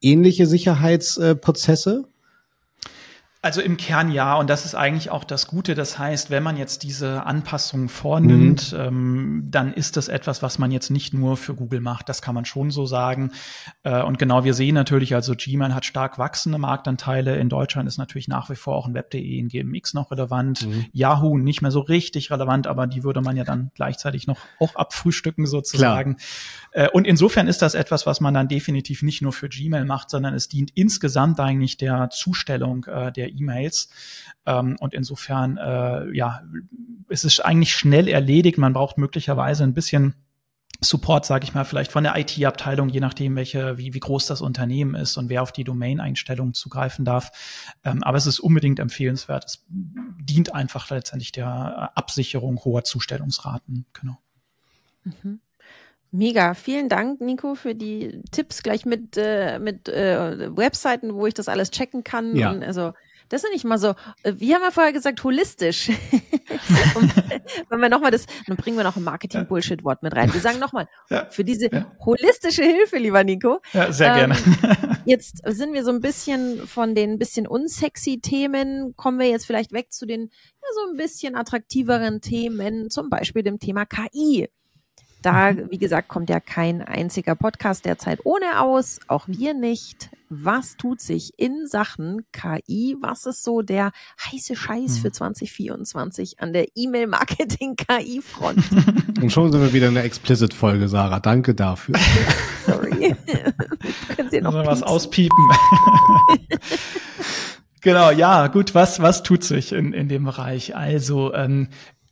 ähnliche 0.00 0.46
Sicherheitsprozesse? 0.46 2.04
Also 3.48 3.62
im 3.62 3.78
Kern 3.78 4.10
ja, 4.10 4.34
und 4.34 4.50
das 4.50 4.66
ist 4.66 4.74
eigentlich 4.74 5.08
auch 5.08 5.24
das 5.24 5.46
Gute. 5.46 5.74
Das 5.74 5.98
heißt, 5.98 6.28
wenn 6.28 6.42
man 6.42 6.58
jetzt 6.58 6.82
diese 6.82 7.24
Anpassungen 7.24 7.88
vornimmt, 7.88 8.74
mhm. 8.74 8.78
ähm, 8.78 9.44
dann 9.46 9.72
ist 9.72 9.96
das 9.96 10.08
etwas, 10.08 10.42
was 10.42 10.58
man 10.58 10.70
jetzt 10.70 10.90
nicht 10.90 11.14
nur 11.14 11.38
für 11.38 11.54
Google 11.54 11.80
macht. 11.80 12.10
Das 12.10 12.20
kann 12.20 12.34
man 12.34 12.44
schon 12.44 12.70
so 12.70 12.84
sagen. 12.84 13.30
Äh, 13.84 14.02
und 14.02 14.18
genau, 14.18 14.44
wir 14.44 14.52
sehen 14.52 14.74
natürlich, 14.74 15.14
also 15.14 15.32
Gmail 15.34 15.74
hat 15.74 15.86
stark 15.86 16.18
wachsende 16.18 16.58
Marktanteile. 16.58 17.38
In 17.38 17.48
Deutschland 17.48 17.88
ist 17.88 17.96
natürlich 17.96 18.28
nach 18.28 18.50
wie 18.50 18.54
vor 18.54 18.76
auch 18.76 18.86
ein 18.86 18.92
Web.de 18.92 19.38
in 19.38 19.48
GMX 19.48 19.94
noch 19.94 20.10
relevant. 20.10 20.66
Mhm. 20.66 20.84
Yahoo 20.92 21.38
nicht 21.38 21.62
mehr 21.62 21.70
so 21.70 21.80
richtig 21.80 22.30
relevant, 22.30 22.66
aber 22.66 22.86
die 22.86 23.02
würde 23.02 23.22
man 23.22 23.38
ja 23.38 23.44
dann 23.44 23.70
gleichzeitig 23.74 24.26
noch 24.26 24.40
auch 24.60 24.74
abfrühstücken 24.74 25.46
sozusagen. 25.46 26.18
Äh, 26.72 26.90
und 26.90 27.06
insofern 27.06 27.48
ist 27.48 27.62
das 27.62 27.74
etwas, 27.74 28.04
was 28.04 28.20
man 28.20 28.34
dann 28.34 28.48
definitiv 28.48 29.02
nicht 29.02 29.22
nur 29.22 29.32
für 29.32 29.48
Gmail 29.48 29.86
macht, 29.86 30.10
sondern 30.10 30.34
es 30.34 30.48
dient 30.48 30.70
insgesamt 30.74 31.40
eigentlich 31.40 31.78
der 31.78 32.10
Zustellung 32.10 32.84
äh, 32.84 33.10
der 33.10 33.37
E-Mails. 33.38 33.88
Ähm, 34.46 34.76
und 34.80 34.94
insofern, 34.94 35.56
äh, 35.56 36.16
ja, 36.16 36.42
ist 37.08 37.24
es 37.24 37.40
eigentlich 37.40 37.72
schnell 37.72 38.08
erledigt. 38.08 38.58
Man 38.58 38.72
braucht 38.72 38.98
möglicherweise 38.98 39.64
ein 39.64 39.74
bisschen 39.74 40.14
Support, 40.80 41.26
sage 41.26 41.42
ich 41.42 41.54
mal, 41.54 41.64
vielleicht 41.64 41.90
von 41.90 42.04
der 42.04 42.16
IT-Abteilung, 42.16 42.88
je 42.88 43.00
nachdem, 43.00 43.34
welche, 43.34 43.78
wie, 43.78 43.94
wie 43.94 44.00
groß 44.00 44.26
das 44.26 44.40
Unternehmen 44.40 44.94
ist 44.94 45.16
und 45.16 45.28
wer 45.28 45.42
auf 45.42 45.50
die 45.50 45.64
Domain-Einstellungen 45.64 46.54
zugreifen 46.54 47.04
darf. 47.04 47.74
Ähm, 47.84 48.04
aber 48.04 48.16
es 48.16 48.26
ist 48.26 48.38
unbedingt 48.38 48.78
empfehlenswert. 48.78 49.44
Es 49.44 49.64
dient 49.68 50.54
einfach 50.54 50.88
letztendlich 50.90 51.32
der 51.32 51.90
Absicherung 51.96 52.64
hoher 52.64 52.84
Zustellungsraten. 52.84 53.86
Genau. 53.92 54.18
Mhm. 55.02 55.40
Mega, 56.12 56.54
vielen 56.54 56.88
Dank, 56.88 57.20
Nico, 57.20 57.56
für 57.56 57.74
die 57.74 58.22
Tipps 58.30 58.62
gleich 58.62 58.86
mit, 58.86 59.16
äh, 59.16 59.58
mit 59.58 59.88
äh, 59.88 60.56
Webseiten, 60.56 61.14
wo 61.14 61.26
ich 61.26 61.34
das 61.34 61.48
alles 61.48 61.70
checken 61.70 62.04
kann. 62.04 62.36
Ja. 62.36 62.52
Und 62.52 62.62
also 62.62 62.92
das 63.28 63.44
ist 63.44 63.52
nicht 63.52 63.64
mal 63.64 63.78
so, 63.78 63.94
äh, 64.22 64.34
wie 64.36 64.54
haben 64.54 64.62
wir 64.62 64.72
vorher 64.72 64.92
gesagt, 64.92 65.22
holistisch. 65.24 65.88
Und 66.94 67.12
wenn 67.68 67.80
wir 67.80 67.88
nochmal 67.88 68.10
das, 68.10 68.26
dann 68.46 68.56
bringen 68.56 68.76
wir 68.76 68.84
noch 68.84 68.96
ein 68.96 69.04
Marketing-Bullshit-Wort 69.04 70.02
mit 70.02 70.14
rein. 70.14 70.32
Wir 70.32 70.40
sagen 70.40 70.58
nochmal, 70.58 70.88
ja. 71.10 71.26
für 71.30 71.44
diese 71.44 71.68
holistische 72.04 72.62
Hilfe, 72.62 72.98
lieber 72.98 73.24
Nico. 73.24 73.60
Ja, 73.72 73.92
sehr 73.92 74.14
ähm, 74.16 74.32
gerne. 74.32 75.00
jetzt 75.04 75.42
sind 75.44 75.72
wir 75.72 75.84
so 75.84 75.90
ein 75.90 76.00
bisschen 76.00 76.66
von 76.66 76.94
den 76.94 77.18
bisschen 77.18 77.46
unsexy 77.46 78.20
Themen, 78.20 78.94
kommen 78.96 79.18
wir 79.18 79.28
jetzt 79.28 79.46
vielleicht 79.46 79.72
weg 79.72 79.92
zu 79.92 80.06
den 80.06 80.22
ja, 80.22 80.68
so 80.74 80.90
ein 80.90 80.96
bisschen 80.96 81.36
attraktiveren 81.36 82.20
Themen, 82.20 82.90
zum 82.90 83.10
Beispiel 83.10 83.42
dem 83.42 83.58
Thema 83.58 83.84
KI. 83.86 84.48
Da, 85.22 85.52
mhm. 85.52 85.70
wie 85.70 85.78
gesagt, 85.78 86.08
kommt 86.08 86.30
ja 86.30 86.40
kein 86.40 86.82
einziger 86.82 87.34
Podcast 87.34 87.84
derzeit 87.84 88.20
ohne 88.24 88.60
aus, 88.60 89.00
auch 89.08 89.26
wir 89.26 89.54
nicht. 89.54 90.10
Was 90.30 90.76
tut 90.76 91.00
sich 91.00 91.32
in 91.38 91.66
Sachen 91.66 92.26
KI? 92.32 92.96
Was 93.00 93.24
ist 93.24 93.42
so 93.42 93.62
der 93.62 93.92
heiße 94.30 94.56
Scheiß 94.56 94.98
für 94.98 95.10
2024 95.10 96.32
hm. 96.32 96.36
an 96.38 96.52
der 96.52 96.66
E-Mail-Marketing-KI-Front? 96.74 98.62
Und 99.22 99.32
schon 99.32 99.50
sind 99.50 99.62
wir 99.62 99.72
wieder 99.72 99.88
in 99.88 99.94
der 99.94 100.04
Explicit-Folge, 100.04 100.88
Sarah. 100.88 101.20
Danke 101.20 101.54
dafür. 101.54 101.94
Sorry. 102.66 103.16
Können 104.16 104.30
Sie 104.30 104.42
noch 104.42 104.52
was 104.52 104.82
auspiepen? 104.82 105.38
Genau, 107.80 108.10
ja, 108.10 108.48
gut, 108.48 108.74
was, 108.74 109.00
was 109.00 109.22
tut 109.22 109.44
sich 109.44 109.72
in, 109.72 109.92
in 109.94 110.08
dem 110.08 110.24
Bereich? 110.24 110.76
Also, 110.76 111.32
ähm, 111.32 111.68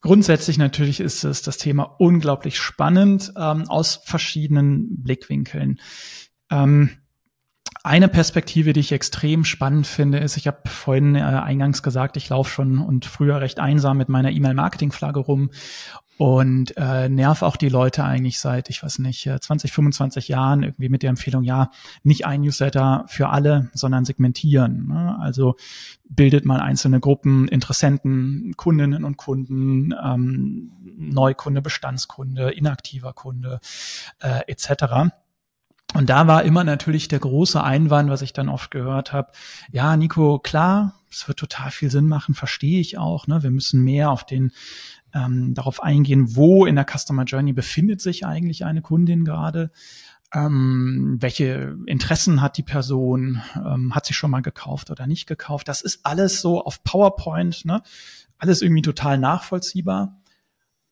Grundsätzlich 0.06 0.56
natürlich 0.56 1.00
ist 1.00 1.24
es 1.24 1.42
das 1.42 1.58
Thema 1.58 1.82
unglaublich 1.98 2.60
spannend 2.60 3.32
ähm, 3.36 3.68
aus 3.68 4.02
verschiedenen 4.04 5.02
Blickwinkeln. 5.02 5.80
Ähm, 6.48 6.90
eine 7.82 8.06
Perspektive, 8.06 8.72
die 8.72 8.78
ich 8.78 8.92
extrem 8.92 9.44
spannend 9.44 9.88
finde, 9.88 10.18
ist, 10.18 10.36
ich 10.36 10.46
habe 10.46 10.68
vorhin 10.68 11.16
äh, 11.16 11.22
eingangs 11.22 11.82
gesagt, 11.82 12.16
ich 12.16 12.28
laufe 12.28 12.48
schon 12.48 12.78
und 12.78 13.04
früher 13.04 13.40
recht 13.40 13.58
einsam 13.58 13.96
mit 13.98 14.08
meiner 14.08 14.30
E-Mail-Marketing-Flagge 14.30 15.18
rum 15.18 15.50
und 16.18 16.76
äh, 16.78 17.08
nerv 17.08 17.42
auch 17.42 17.56
die 17.56 17.68
Leute 17.68 18.02
eigentlich 18.04 18.40
seit, 18.40 18.70
ich 18.70 18.82
weiß 18.82 19.00
nicht, 19.00 19.30
20, 19.40 19.70
äh, 19.70 19.74
25 19.74 20.28
Jahren 20.28 20.62
irgendwie 20.62 20.88
mit 20.88 21.02
der 21.02 21.10
Empfehlung, 21.10 21.42
ja, 21.42 21.70
nicht 22.04 22.24
ein 22.24 22.40
Newsletter 22.40 23.04
für 23.06 23.28
alle, 23.28 23.70
sondern 23.74 24.06
segmentieren. 24.06 24.88
Ne? 24.88 25.18
Also 25.20 25.56
bildet 26.08 26.46
mal 26.46 26.60
einzelne 26.60 27.00
Gruppen, 27.00 27.48
Interessenten, 27.48 28.54
Kundinnen 28.56 29.04
und 29.04 29.18
Kunden, 29.18 29.92
ähm, 30.02 30.72
Neukunde, 30.96 31.60
Bestandskunde, 31.60 32.50
inaktiver 32.50 33.12
Kunde 33.12 33.60
äh, 34.20 34.40
etc. 34.46 35.12
Und 35.94 36.10
da 36.10 36.26
war 36.26 36.44
immer 36.44 36.64
natürlich 36.64 37.08
der 37.08 37.20
große 37.20 37.62
Einwand, 37.62 38.10
was 38.10 38.22
ich 38.22 38.32
dann 38.32 38.48
oft 38.48 38.70
gehört 38.70 39.12
habe, 39.12 39.32
ja, 39.70 39.96
Nico, 39.96 40.38
klar, 40.38 40.94
es 41.10 41.28
wird 41.28 41.38
total 41.38 41.70
viel 41.70 41.90
Sinn 41.90 42.08
machen, 42.08 42.34
verstehe 42.34 42.80
ich 42.80 42.98
auch. 42.98 43.26
Ne? 43.26 43.42
Wir 43.42 43.50
müssen 43.50 43.82
mehr 43.82 44.10
auf 44.10 44.26
den 44.26 44.52
ähm, 45.14 45.54
darauf 45.54 45.82
eingehen, 45.82 46.36
wo 46.36 46.66
in 46.66 46.76
der 46.76 46.86
Customer 46.86 47.24
Journey 47.24 47.52
befindet 47.52 48.00
sich 48.00 48.26
eigentlich 48.26 48.64
eine 48.64 48.82
Kundin 48.82 49.24
gerade. 49.24 49.70
Ähm, 50.34 51.16
welche 51.20 51.76
Interessen 51.86 52.42
hat 52.42 52.56
die 52.56 52.62
Person? 52.62 53.40
Ähm, 53.54 53.94
hat 53.94 54.06
sie 54.06 54.14
schon 54.14 54.30
mal 54.30 54.42
gekauft 54.42 54.90
oder 54.90 55.06
nicht 55.06 55.26
gekauft? 55.26 55.68
Das 55.68 55.82
ist 55.82 56.00
alles 56.04 56.40
so 56.40 56.62
auf 56.62 56.82
PowerPoint, 56.82 57.64
ne? 57.64 57.82
Alles 58.38 58.60
irgendwie 58.60 58.82
total 58.82 59.18
nachvollziehbar. 59.18 60.20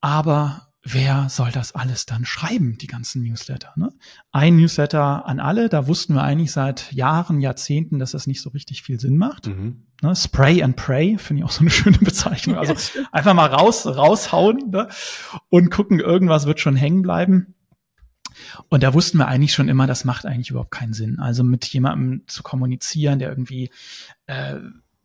Aber 0.01 0.69
wer 0.85 1.29
soll 1.31 1.51
das 1.51 1.75
alles 1.75 2.07
dann 2.07 2.25
schreiben, 2.25 2.77
die 2.79 2.87
ganzen 2.87 3.23
Newsletter? 3.23 3.73
Ne? 3.77 3.93
Ein 4.33 4.57
Newsletter 4.57 5.27
an 5.27 5.41
alle, 5.41 5.69
da 5.69 5.87
wussten 5.87 6.15
wir 6.15 6.23
eigentlich 6.23 6.53
seit 6.53 6.93
Jahren, 6.93 7.41
Jahrzehnten, 7.41 7.99
dass 7.99 8.13
das 8.13 8.27
nicht 8.27 8.43
so 8.43 8.51
richtig 8.51 8.83
viel 8.83 9.01
Sinn 9.01 9.17
macht. 9.17 9.47
Mhm. 9.47 9.87
Ne? 10.03 10.15
Spray 10.15 10.63
and 10.63 10.77
Pray, 10.77 11.17
finde 11.19 11.41
ich 11.41 11.45
auch 11.45 11.53
so 11.53 11.61
eine 11.61 11.71
schöne 11.71 11.99
Bezeichnung. 11.99 12.57
Also 12.57 12.75
einfach 13.11 13.35
mal 13.35 13.47
raus, 13.47 13.87
raushauen 13.87 14.71
ne? 14.71 14.89
und 15.49 15.71
gucken, 15.71 16.01
irgendwas 16.01 16.47
wird 16.47 16.61
schon 16.61 16.77
hängen 16.77 17.03
bleiben. 17.03 17.55
Und 18.69 18.83
da 18.83 18.93
wussten 18.93 19.19
wir 19.19 19.29
eigentlich 19.29 19.55
schon 19.55 19.69
immer, 19.69 19.87
das 19.87 20.05
macht 20.05 20.27
eigentlich 20.27 20.51
überhaupt 20.51 20.71
keinen 20.71 20.93
Sinn. 20.93 21.19
Also 21.19 21.45
mit 21.45 21.65
jemandem 21.67 22.25
zu 22.27 22.43
kommunizieren, 22.43 23.19
der 23.19 23.31
irgendwie 23.31 23.71
äh, 24.27 24.57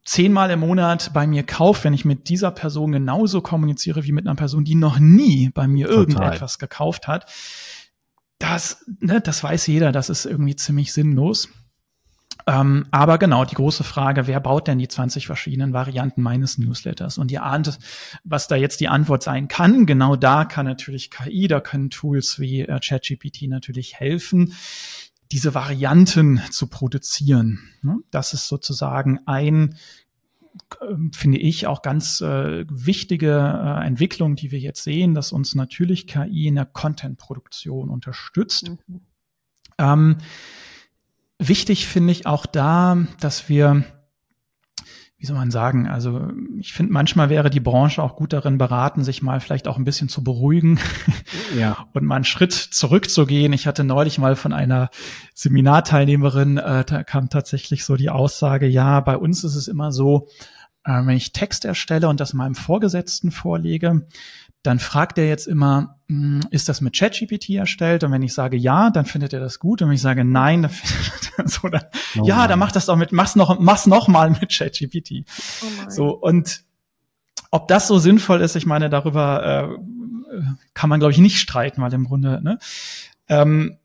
zehnmal 0.10 0.50
im 0.50 0.62
Monat 0.62 1.12
bei 1.14 1.28
mir 1.28 1.44
kauft, 1.44 1.84
wenn 1.84 1.94
ich 1.94 2.04
mit 2.04 2.30
dieser 2.30 2.50
Person 2.50 2.92
genauso 2.92 3.42
kommuniziere 3.42 4.04
wie 4.06 4.12
mit 4.12 4.26
einer 4.26 4.36
Person, 4.36 4.66
die 4.66 4.74
noch 4.74 4.98
nie 4.98 5.52
bei 5.54 5.68
mir 5.68 5.86
Total. 5.86 6.00
irgendetwas 6.00 6.58
gekauft 6.58 7.08
hat, 7.08 7.32
das, 8.40 8.84
ne, 9.00 9.22
das 9.22 9.44
weiß 9.44 9.68
jeder, 9.68 9.92
das 9.92 10.10
ist 10.10 10.26
irgendwie 10.26 10.56
ziemlich 10.56 10.94
sinnlos. 10.94 11.50
Ähm, 12.48 12.88
aber 12.90 13.20
genau, 13.20 13.46
die 13.46 13.54
große 13.54 13.84
Frage, 13.84 14.26
wer 14.26 14.40
baut 14.40 14.68
denn 14.68 14.80
die 14.80 14.88
20 14.88 15.28
verschiedenen 15.28 15.74
Varianten 15.74 16.24
meines 16.24 16.58
Newsletters? 16.58 17.20
Und 17.20 17.32
ihr 17.32 17.44
ahnt, 17.44 17.78
was 18.24 18.48
da 18.48 18.56
jetzt 18.56 18.80
die 18.80 18.88
Antwort 18.88 19.22
sein 19.22 19.48
kann. 19.48 19.86
Genau 19.86 20.16
da 20.16 20.46
kann 20.46 20.66
natürlich 20.66 21.12
KI, 21.12 21.48
da 21.48 21.60
können 21.60 21.92
Tools 21.92 22.40
wie 22.40 22.62
äh, 22.62 22.80
ChatGPT 22.80 23.44
natürlich 23.44 24.00
helfen 24.00 24.56
diese 25.32 25.54
Varianten 25.54 26.42
zu 26.52 26.68
produzieren. 26.68 27.60
Ne? 27.82 28.00
Das 28.12 28.34
ist 28.34 28.48
sozusagen 28.48 29.20
ein 29.26 29.76
finde 31.14 31.38
ich 31.38 31.68
auch 31.68 31.82
ganz 31.82 32.22
äh, 32.22 32.66
wichtige 32.70 33.32
äh, 33.38 33.86
Entwicklung, 33.86 34.36
die 34.36 34.52
wir 34.52 34.60
jetzt 34.60 34.84
sehen, 34.84 35.14
dass 35.14 35.32
uns 35.32 35.56
natürlich 35.56 36.08
KI 36.08 36.48
in 36.48 36.56
der 36.56 36.66
Content-Produktion 36.66 37.90
unterstützt. 37.90 38.72
Mhm. 38.88 39.02
Ähm, 39.78 40.18
wichtig 41.38 41.88
finde 41.88 42.12
ich 42.12 42.26
auch 42.26 42.46
da, 42.46 42.98
dass 43.20 43.50
wir 43.50 43.86
wie 45.20 45.26
soll 45.26 45.36
man 45.36 45.52
sagen, 45.52 45.86
also 45.86 46.30
ich 46.60 46.72
finde, 46.72 46.94
manchmal 46.94 47.30
wäre 47.30 47.50
die 47.50 47.60
Branche 47.60 48.02
auch 48.02 48.16
gut 48.16 48.32
darin 48.32 48.58
beraten, 48.58 49.04
sich 49.04 49.22
mal 49.22 49.42
vielleicht 49.42 49.68
auch 49.68 49.78
ein 49.78 49.84
bisschen 49.84 50.08
zu 50.08 50.24
beruhigen 50.24 50.80
ja. 51.58 51.86
und 51.94 52.06
mal 52.06 52.16
einen 52.16 52.24
Schritt 52.24 52.54
zurückzugehen. 52.54 53.52
Ich 53.52 53.68
hatte 53.68 53.84
neulich 53.84 54.18
mal 54.18 54.38
von 54.38 54.54
einer 54.54 54.90
Seminarteilnehmerin, 55.34 56.58
äh, 56.58 56.86
da 56.86 57.04
kam 57.04 57.30
tatsächlich 57.30 57.84
so 57.84 57.98
die 57.98 58.10
Aussage, 58.10 58.66
ja, 58.66 59.02
bei 59.02 59.18
uns 59.18 59.44
ist 59.44 59.56
es 59.56 59.68
immer 59.68 59.92
so, 59.92 60.30
äh, 60.86 61.06
wenn 61.06 61.18
ich 61.18 61.34
Text 61.34 61.66
erstelle 61.66 62.08
und 62.08 62.22
das 62.22 62.34
meinem 62.34 62.56
Vorgesetzten 62.56 63.32
vorlege, 63.32 64.08
dann 64.64 64.80
fragt 64.80 65.18
er 65.18 65.28
jetzt 65.28 65.48
immer, 65.48 66.00
hm, 66.08 66.42
ist 66.52 66.70
das 66.70 66.82
mit 66.82 66.98
ChatGPT 66.98 67.52
erstellt? 67.52 68.04
Und 68.04 68.12
wenn 68.12 68.22
ich 68.22 68.34
sage 68.34 68.58
ja, 68.58 68.90
dann 68.90 69.06
findet 69.06 69.34
er 69.34 69.40
das 69.40 69.60
gut. 69.60 69.82
Und 69.82 69.88
wenn 69.88 69.96
ich 69.96 70.02
sage 70.02 70.26
nein, 70.26 70.64
dann 70.64 70.72
findet 70.72 71.32
er 71.38 71.48
so, 71.48 71.70
dann, 71.70 71.84
oh 72.20 72.26
ja, 72.26 72.48
dann 72.48 72.60
mach 72.60 72.72
das 72.72 72.86
doch 72.86 72.96
mit, 72.96 73.12
mach's 73.12 73.36
noch, 73.36 73.60
mach's 73.60 73.88
noch 73.88 74.08
mal 74.08 74.30
mit 74.30 74.52
ChatGPT. 74.52 75.24
Oh 75.62 75.90
so 75.90 76.10
und 76.10 76.64
ob 77.52 77.68
das 77.68 77.88
so 77.88 77.98
sinnvoll 77.98 78.42
ist, 78.42 78.56
ich 78.56 78.68
meine, 78.68 78.90
darüber 78.90 79.80
äh, 79.80 80.42
kann 80.76 80.90
man 80.90 81.00
glaube 81.00 81.14
ich 81.14 81.18
nicht 81.18 81.40
streiten, 81.40 81.82
weil 81.82 81.94
im 81.94 82.06
Grunde 82.06 82.42
ne, 82.44 82.60
ähm, 83.28 83.79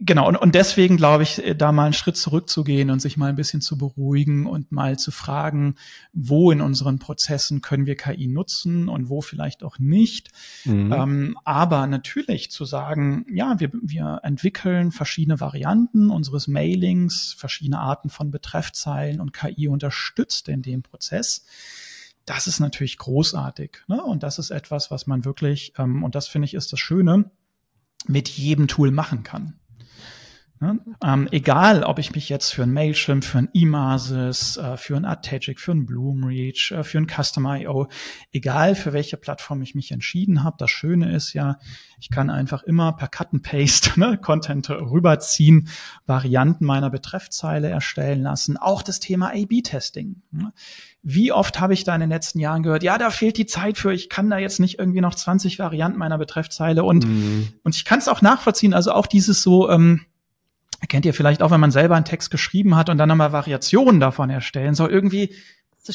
Genau, 0.00 0.26
und, 0.26 0.36
und 0.36 0.56
deswegen 0.56 0.96
glaube 0.96 1.22
ich, 1.22 1.44
äh, 1.44 1.54
da 1.54 1.70
mal 1.70 1.84
einen 1.84 1.92
Schritt 1.92 2.16
zurückzugehen 2.16 2.90
und 2.90 3.00
sich 3.00 3.16
mal 3.16 3.28
ein 3.28 3.36
bisschen 3.36 3.60
zu 3.60 3.78
beruhigen 3.78 4.44
und 4.46 4.72
mal 4.72 4.98
zu 4.98 5.12
fragen, 5.12 5.76
wo 6.12 6.50
in 6.50 6.60
unseren 6.60 6.98
Prozessen 6.98 7.60
können 7.60 7.86
wir 7.86 7.96
KI 7.96 8.26
nutzen 8.26 8.88
und 8.88 9.08
wo 9.08 9.20
vielleicht 9.20 9.62
auch 9.62 9.78
nicht. 9.78 10.30
Mhm. 10.64 10.92
Ähm, 10.92 11.38
aber 11.44 11.86
natürlich 11.86 12.50
zu 12.50 12.64
sagen, 12.64 13.24
ja, 13.32 13.60
wir, 13.60 13.70
wir 13.72 14.20
entwickeln 14.24 14.90
verschiedene 14.90 15.38
Varianten 15.38 16.10
unseres 16.10 16.48
Mailings, 16.48 17.36
verschiedene 17.38 17.78
Arten 17.78 18.10
von 18.10 18.32
Betreffzeilen 18.32 19.20
und 19.20 19.32
KI 19.32 19.68
unterstützt 19.68 20.48
in 20.48 20.62
dem 20.62 20.82
Prozess. 20.82 21.46
Das 22.26 22.48
ist 22.48 22.58
natürlich 22.58 22.98
großartig. 22.98 23.82
Ne? 23.86 24.02
Und 24.02 24.24
das 24.24 24.40
ist 24.40 24.50
etwas, 24.50 24.90
was 24.90 25.06
man 25.06 25.24
wirklich, 25.24 25.72
ähm, 25.78 26.02
und 26.02 26.16
das 26.16 26.26
finde 26.26 26.46
ich 26.46 26.54
ist 26.54 26.72
das 26.72 26.80
Schöne, 26.80 27.30
mit 28.06 28.28
jedem 28.28 28.66
Tool 28.66 28.90
machen 28.90 29.22
kann. 29.22 29.60
Ne? 30.60 30.78
Ähm, 31.02 31.28
egal, 31.32 31.82
ob 31.82 31.98
ich 31.98 32.14
mich 32.14 32.28
jetzt 32.28 32.54
für 32.54 32.62
ein 32.62 32.72
Mailchimp, 32.72 33.24
für 33.24 33.38
ein 33.38 33.48
Emasis, 33.52 34.56
äh, 34.56 34.76
für 34.76 34.96
ein 34.96 35.04
Artegic, 35.04 35.58
für 35.58 35.72
ein 35.72 35.84
Bloomreach, 35.84 36.72
äh, 36.72 36.84
für 36.84 36.98
ein 36.98 37.08
Custom.io, 37.08 37.88
egal 38.32 38.76
für 38.76 38.92
welche 38.92 39.16
Plattform 39.16 39.62
ich 39.62 39.74
mich 39.74 39.90
entschieden 39.90 40.44
habe, 40.44 40.56
das 40.58 40.70
Schöne 40.70 41.14
ist 41.14 41.32
ja, 41.32 41.58
ich 41.98 42.08
kann 42.08 42.30
einfach 42.30 42.62
immer 42.62 42.92
per 42.92 43.08
Cut 43.08 43.32
and 43.32 43.42
Paste 43.42 43.90
ne, 44.00 44.16
Content 44.16 44.70
rüberziehen, 44.70 45.68
Varianten 46.06 46.64
meiner 46.64 46.88
Betreffzeile 46.88 47.68
erstellen 47.68 48.22
lassen, 48.22 48.56
auch 48.56 48.82
das 48.82 49.00
Thema 49.00 49.30
A-B-Testing. 49.30 50.22
Ne? 50.30 50.52
Wie 51.02 51.32
oft 51.32 51.60
habe 51.60 51.74
ich 51.74 51.82
da 51.82 51.94
in 51.94 52.00
den 52.00 52.10
letzten 52.10 52.38
Jahren 52.38 52.62
gehört, 52.62 52.84
ja, 52.84 52.96
da 52.96 53.10
fehlt 53.10 53.38
die 53.38 53.46
Zeit 53.46 53.76
für, 53.76 53.92
ich 53.92 54.08
kann 54.08 54.30
da 54.30 54.38
jetzt 54.38 54.60
nicht 54.60 54.78
irgendwie 54.78 55.00
noch 55.00 55.16
20 55.16 55.58
Varianten 55.58 55.98
meiner 55.98 56.16
Betreffzeile 56.16 56.84
und, 56.84 57.06
mhm. 57.06 57.48
und 57.64 57.74
ich 57.74 57.84
kann 57.84 57.98
es 57.98 58.08
auch 58.08 58.22
nachvollziehen, 58.22 58.72
also 58.72 58.92
auch 58.92 59.08
dieses 59.08 59.42
so, 59.42 59.68
ähm, 59.68 60.06
Kennt 60.88 61.06
ihr 61.06 61.14
vielleicht 61.14 61.42
auch, 61.42 61.50
wenn 61.50 61.60
man 61.60 61.70
selber 61.70 61.96
einen 61.96 62.04
Text 62.04 62.30
geschrieben 62.30 62.76
hat 62.76 62.88
und 62.88 62.98
dann 62.98 63.08
nochmal 63.08 63.32
Variationen 63.32 64.00
davon 64.00 64.30
erstellen 64.30 64.74
soll. 64.74 64.90
Irgendwie, 64.90 65.34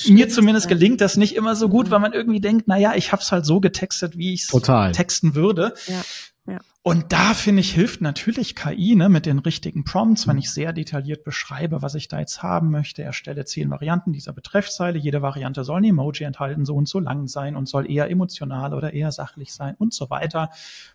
mir 0.07 0.29
zumindest 0.29 0.67
gelingt 0.67 1.01
das 1.01 1.17
nicht 1.17 1.35
immer 1.35 1.55
so 1.55 1.69
gut, 1.69 1.87
mhm. 1.87 1.91
weil 1.91 1.99
man 1.99 2.13
irgendwie 2.13 2.41
denkt, 2.41 2.65
na 2.67 2.77
ja, 2.77 2.95
ich 2.95 3.11
habe 3.11 3.21
es 3.21 3.31
halt 3.31 3.45
so 3.45 3.59
getextet, 3.59 4.17
wie 4.17 4.33
ich 4.33 4.43
es 4.43 4.93
texten 4.93 5.35
würde. 5.35 5.73
Ja. 5.87 6.01
Ja. 6.49 6.59
Und 6.81 7.11
da 7.11 7.33
finde 7.35 7.59
ich, 7.59 7.73
hilft 7.73 8.01
natürlich 8.01 8.55
KI 8.55 8.95
ne, 8.95 9.09
mit 9.09 9.27
den 9.27 9.37
richtigen 9.39 9.83
Prompts, 9.83 10.27
wenn 10.27 10.37
ich 10.37 10.49
sehr 10.49 10.73
detailliert 10.73 11.23
beschreibe, 11.23 11.81
was 11.83 11.93
ich 11.93 12.07
da 12.07 12.19
jetzt 12.19 12.41
haben 12.41 12.71
möchte. 12.71 13.03
Erstelle 13.03 13.45
zehn 13.45 13.69
Varianten 13.69 14.13
dieser 14.13 14.33
Betreffzeile. 14.33 14.97
Jede 14.97 15.21
Variante 15.21 15.63
soll 15.63 15.81
ein 15.81 15.83
Emoji 15.83 16.23
enthalten, 16.23 16.65
so 16.65 16.75
und 16.75 16.87
so 16.87 16.99
lang 16.99 17.27
sein 17.27 17.55
und 17.55 17.67
soll 17.67 17.89
eher 17.89 18.09
emotional 18.09 18.73
oder 18.73 18.93
eher 18.93 19.11
sachlich 19.11 19.53
sein 19.53 19.75
und 19.77 19.93
so 19.93 20.09
weiter. 20.09 20.49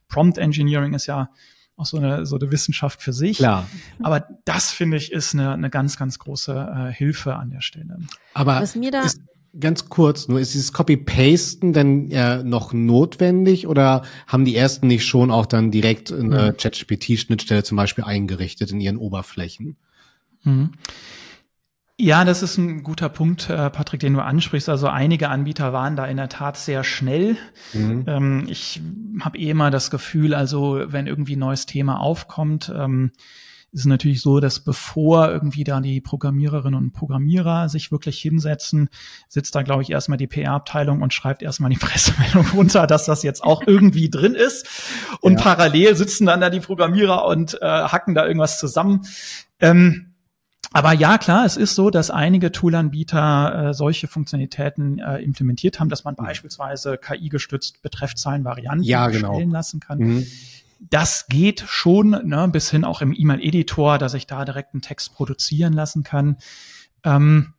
Prompt 0.09 0.39
Engineering 0.39 0.95
ist 0.95 1.07
ja 1.07 1.31
auch 1.77 1.87
so 1.87 1.97
eine, 1.97 2.25
so 2.27 2.37
eine 2.37 2.51
Wissenschaft 2.51 3.03
für 3.03 3.13
sich. 3.13 3.39
Klar. 3.39 3.69
Aber 4.03 4.27
das 4.45 4.71
finde 4.71 4.97
ich 4.97 5.13
ist 5.13 5.35
eine, 5.35 5.53
eine 5.53 5.71
ganz, 5.71 5.97
ganz 5.97 6.19
große 6.19 6.53
äh, 6.53 6.93
Hilfe 6.93 7.37
an 7.37 7.51
der 7.51 7.61
Stelle. 7.61 7.99
Aber 8.33 8.61
Was 8.61 8.77
mir 8.77 8.91
da 8.91 9.03
ist, 9.03 9.21
ganz 9.59 9.89
kurz, 9.89 10.29
nur 10.29 10.41
ist 10.41 10.55
dieses 10.55 10.73
Copy-Pasten 10.73 11.73
denn 11.73 12.11
äh, 12.11 12.43
noch 12.43 12.73
notwendig 12.73 13.67
oder 13.67 14.03
haben 14.27 14.45
die 14.45 14.57
ersten 14.57 14.87
nicht 14.87 15.07
schon 15.07 15.31
auch 15.31 15.47
dann 15.47 15.71
direkt 15.71 16.13
eine 16.13 16.53
mhm. 16.53 16.57
ChatGPT-Schnittstelle 16.57 17.65
zum 17.65 17.77
Beispiel 17.77 18.05
eingerichtet 18.05 18.71
in 18.71 18.81
ihren 18.81 18.97
Oberflächen? 18.97 19.77
Mhm. 20.43 20.73
Ja, 21.97 22.25
das 22.25 22.43
ist 22.43 22.59
ein 22.59 22.83
guter 22.83 23.09
Punkt, 23.09 23.49
äh, 23.49 23.71
Patrick, 23.71 24.01
den 24.01 24.15
du 24.15 24.21
ansprichst. 24.21 24.69
Also 24.69 24.89
einige 24.89 25.29
Anbieter 25.29 25.73
waren 25.73 25.95
da 25.95 26.07
in 26.07 26.17
der 26.17 26.29
Tat 26.29 26.57
sehr 26.57 26.83
schnell. 26.83 27.37
Mhm. 27.73 28.05
Ähm, 28.09 28.47
ich 28.49 28.81
habe 29.21 29.39
eh 29.39 29.51
immer 29.51 29.71
das 29.71 29.93
Gefühl, 29.93 30.35
also 30.35 30.83
wenn 30.87 31.07
irgendwie 31.07 31.37
ein 31.37 31.41
neues 31.41 31.67
Thema 31.67 32.01
aufkommt, 32.01 32.73
ähm, 32.75 33.13
ist 33.71 33.81
es 33.81 33.87
natürlich 33.87 34.23
so, 34.23 34.41
dass 34.41 34.61
bevor 34.61 35.31
irgendwie 35.31 35.63
da 35.63 35.81
die 35.81 36.01
Programmiererinnen 36.01 36.79
und 36.79 36.93
Programmierer 36.93 37.69
sich 37.69 37.93
wirklich 37.93 38.21
hinsetzen, 38.21 38.89
sitzt 39.29 39.55
da, 39.55 39.63
glaube 39.63 39.83
ich, 39.83 39.91
erstmal 39.91 40.19
die 40.19 40.29
PR-Abteilung 40.29 41.01
und 41.01 41.15
schreibt 41.15 41.43
erstmal 41.43 41.71
die 41.71 41.77
Pressemeldung 41.81 42.47
runter, 42.55 42.89
dass 42.89 43.05
das 43.05 43.23
jetzt 43.23 43.45
auch 43.45 43.63
irgendwie 43.67 44.11
drin 44.11 44.35
ist. 44.35 44.69
Und 45.21 45.35
ja. 45.35 45.43
parallel 45.43 45.95
sitzen 45.95 46.27
dann 46.27 46.41
da 46.41 46.51
die 46.51 46.61
Programmierer 46.61 47.25
und 47.25 47.61
äh, 47.63 47.67
hacken 47.67 48.17
da 48.17 48.27
irgendwas 48.27 48.59
zusammen. 48.59 49.03
Ähm, 49.61 50.14
aber 50.75 50.93
ja, 50.93 51.19
klar, 51.19 51.45
es 51.47 51.57
ist 51.57 51.77
so, 51.77 51.89
dass 51.89 52.11
einige 52.11 52.51
Toolanbieter 52.51 53.69
äh, 53.69 53.75
solche 53.75 54.09
Funktionalitäten 54.09 54.99
äh, 54.99 55.19
implementiert 55.19 55.79
haben, 55.79 55.89
dass 55.89 56.03
man 56.03 56.17
mhm. 56.19 56.25
beispielsweise 56.25 56.99
KI-gestützt 56.99 57.81
Betreffzahlenvarianten 57.81 58.83
ja, 58.83 59.07
genau. 59.07 59.29
erstellen 59.29 59.53
lassen 59.53 59.79
kann. 59.79 59.99
Mhm. 59.99 60.27
Das 60.81 61.29
geht 61.29 61.63
schon, 61.65 62.11
ne, 62.11 62.49
bis 62.49 62.73
hin 62.73 62.85
auch 62.85 63.03
im 63.03 63.15
E-Mail-Editor, 63.17 63.99
dass 63.99 64.15
ich 64.15 64.27
da 64.27 64.45
direkt 64.45 64.75
einen 64.75 64.83
Text 64.83 65.15
produzieren 65.15 65.75
lassen 65.75 66.03
kann. 66.03 66.39
Ähm, 67.05 67.55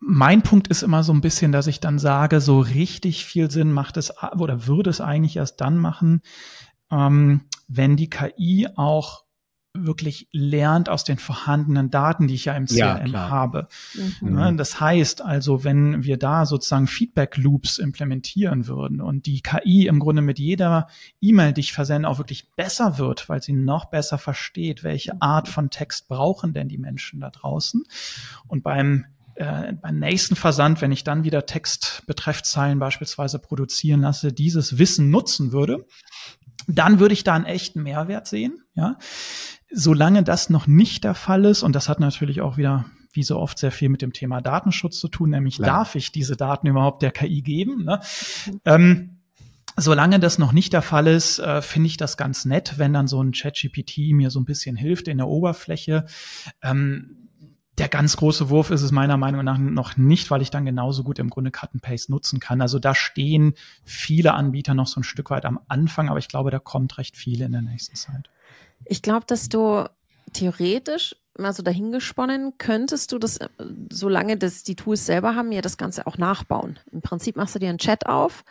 mein 0.00 0.40
Punkt 0.40 0.68
ist 0.68 0.82
immer 0.82 1.04
so 1.04 1.12
ein 1.12 1.20
bisschen, 1.20 1.52
dass 1.52 1.66
ich 1.66 1.80
dann 1.80 1.98
sage, 1.98 2.40
so 2.40 2.58
richtig 2.58 3.26
viel 3.26 3.50
Sinn 3.50 3.70
macht 3.70 3.98
es 3.98 4.14
oder 4.38 4.66
würde 4.66 4.88
es 4.88 5.02
eigentlich 5.02 5.36
erst 5.36 5.60
dann 5.60 5.76
machen, 5.76 6.22
ähm, 6.90 7.42
wenn 7.68 7.96
die 7.96 8.08
KI 8.08 8.66
auch 8.76 9.25
wirklich 9.84 10.28
lernt 10.32 10.88
aus 10.88 11.04
den 11.04 11.18
vorhandenen 11.18 11.90
Daten, 11.90 12.28
die 12.28 12.34
ich 12.34 12.46
ja 12.46 12.54
im 12.54 12.66
CRM 12.66 13.12
ja, 13.12 13.30
habe. 13.30 13.68
Mhm. 14.20 14.56
Das 14.56 14.80
heißt 14.80 15.22
also, 15.22 15.64
wenn 15.64 16.04
wir 16.04 16.16
da 16.16 16.46
sozusagen 16.46 16.86
Feedback 16.86 17.36
Loops 17.36 17.78
implementieren 17.78 18.66
würden 18.66 19.00
und 19.00 19.26
die 19.26 19.42
KI 19.42 19.86
im 19.86 19.98
Grunde 19.98 20.22
mit 20.22 20.38
jeder 20.38 20.88
E-Mail, 21.20 21.52
die 21.52 21.60
ich 21.60 21.72
versende, 21.72 22.08
auch 22.08 22.18
wirklich 22.18 22.52
besser 22.54 22.98
wird, 22.98 23.28
weil 23.28 23.42
sie 23.42 23.52
noch 23.52 23.86
besser 23.86 24.18
versteht, 24.18 24.84
welche 24.84 25.20
Art 25.20 25.48
von 25.48 25.70
Text 25.70 26.08
brauchen 26.08 26.52
denn 26.52 26.68
die 26.68 26.78
Menschen 26.78 27.20
da 27.20 27.30
draußen. 27.30 27.84
Und 28.46 28.62
beim 28.62 29.06
äh, 29.36 29.74
beim 29.74 29.98
nächsten 29.98 30.34
Versand, 30.34 30.80
wenn 30.80 30.92
ich 30.92 31.04
dann 31.04 31.22
wieder 31.22 31.44
Textbetreffzeilen 31.44 32.78
beispielsweise 32.78 33.38
produzieren 33.38 34.00
lasse, 34.00 34.32
dieses 34.32 34.78
Wissen 34.78 35.10
nutzen 35.10 35.52
würde, 35.52 35.86
dann 36.66 36.98
würde 37.00 37.14
ich 37.14 37.24
da 37.24 37.34
einen 37.34 37.44
echten 37.44 37.82
Mehrwert 37.82 38.26
sehen. 38.26 38.62
Ja, 38.74 38.98
Solange 39.70 40.22
das 40.22 40.48
noch 40.48 40.66
nicht 40.66 41.04
der 41.04 41.14
Fall 41.14 41.44
ist, 41.44 41.62
und 41.62 41.74
das 41.74 41.88
hat 41.88 42.00
natürlich 42.00 42.40
auch 42.40 42.56
wieder 42.56 42.86
wie 43.12 43.22
so 43.22 43.38
oft 43.38 43.58
sehr 43.58 43.72
viel 43.72 43.88
mit 43.88 44.02
dem 44.02 44.12
Thema 44.12 44.40
Datenschutz 44.40 44.98
zu 44.98 45.08
tun, 45.08 45.30
nämlich 45.30 45.56
Klar. 45.56 45.78
darf 45.78 45.94
ich 45.94 46.12
diese 46.12 46.36
Daten 46.36 46.66
überhaupt 46.66 47.02
der 47.02 47.10
KI 47.10 47.42
geben? 47.42 47.84
Ne? 47.84 48.00
Ähm, 48.64 49.16
Solange 49.78 50.18
das 50.18 50.38
noch 50.38 50.52
nicht 50.52 50.72
der 50.72 50.80
Fall 50.80 51.06
ist, 51.06 51.38
äh, 51.38 51.60
finde 51.60 51.88
ich 51.88 51.98
das 51.98 52.16
ganz 52.16 52.46
nett, 52.46 52.78
wenn 52.78 52.94
dann 52.94 53.06
so 53.06 53.22
ein 53.22 53.32
ChatGPT 53.32 54.12
mir 54.12 54.30
so 54.30 54.40
ein 54.40 54.46
bisschen 54.46 54.74
hilft 54.74 55.06
in 55.06 55.18
der 55.18 55.28
Oberfläche. 55.28 56.06
Ähm, 56.62 57.25
der 57.78 57.88
ganz 57.88 58.16
große 58.16 58.48
Wurf 58.48 58.70
ist 58.70 58.82
es 58.82 58.90
meiner 58.90 59.16
Meinung 59.16 59.44
nach 59.44 59.58
noch 59.58 59.96
nicht, 59.96 60.30
weil 60.30 60.40
ich 60.40 60.50
dann 60.50 60.64
genauso 60.64 61.02
gut 61.02 61.18
im 61.18 61.28
Grunde 61.28 61.50
Cut 61.50 61.70
and 61.74 61.82
Paste 61.82 62.10
nutzen 62.10 62.40
kann. 62.40 62.60
Also 62.62 62.78
da 62.78 62.94
stehen 62.94 63.54
viele 63.84 64.32
Anbieter 64.34 64.74
noch 64.74 64.86
so 64.86 65.00
ein 65.00 65.04
Stück 65.04 65.30
weit 65.30 65.44
am 65.44 65.60
Anfang, 65.68 66.08
aber 66.08 66.18
ich 66.18 66.28
glaube, 66.28 66.50
da 66.50 66.58
kommt 66.58 66.96
recht 66.96 67.16
viel 67.16 67.42
in 67.42 67.52
der 67.52 67.62
nächsten 67.62 67.96
Zeit. 67.96 68.30
Ich 68.84 69.02
glaube, 69.02 69.26
dass 69.26 69.48
du 69.48 69.84
theoretisch 70.32 71.16
mal 71.38 71.52
so 71.52 71.62
dahingesponnen, 71.62 72.54
könntest 72.56 73.12
du 73.12 73.18
das, 73.18 73.36
äh, 73.36 73.48
solange 73.90 74.36
das 74.36 74.62
die 74.62 74.74
Tools 74.74 75.04
selber 75.04 75.34
haben, 75.34 75.52
ja 75.52 75.60
das 75.60 75.76
Ganze 75.76 76.06
auch 76.06 76.16
nachbauen. 76.16 76.78
Im 76.92 77.02
Prinzip 77.02 77.36
machst 77.36 77.54
du 77.54 77.58
dir 77.58 77.68
einen 77.68 77.78
Chat 77.78 78.06
auf, 78.06 78.44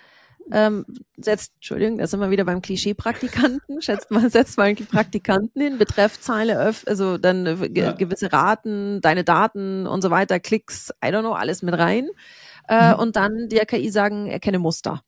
ähm, 0.51 0.85
setzt, 1.17 1.53
Entschuldigung, 1.55 1.97
da 1.97 2.07
sind 2.07 2.19
wir 2.19 2.29
wieder 2.29 2.45
beim 2.45 2.61
Klischee-Praktikanten, 2.61 3.81
schätzt 3.81 4.11
mal, 4.11 4.29
setzt 4.29 4.57
mal 4.57 4.65
einen 4.65 4.75
Praktikanten 4.77 5.61
hin, 5.61 5.77
Betreffzeile, 5.77 6.73
also 6.85 7.17
dann 7.17 7.45
äh, 7.45 7.69
ja. 7.73 7.91
gewisse 7.93 8.31
Raten, 8.31 9.01
deine 9.01 9.23
Daten 9.23 9.87
und 9.87 10.01
so 10.01 10.11
weiter, 10.11 10.39
Klicks, 10.39 10.91
I 11.03 11.09
don't 11.09 11.21
know, 11.21 11.33
alles 11.33 11.61
mit 11.61 11.77
rein. 11.77 12.09
Äh, 12.67 12.93
mhm. 12.93 12.99
Und 12.99 13.15
dann 13.15 13.49
der 13.49 13.65
KI 13.65 13.89
sagen, 13.89 14.27
erkenne 14.27 14.59
Muster 14.59 15.03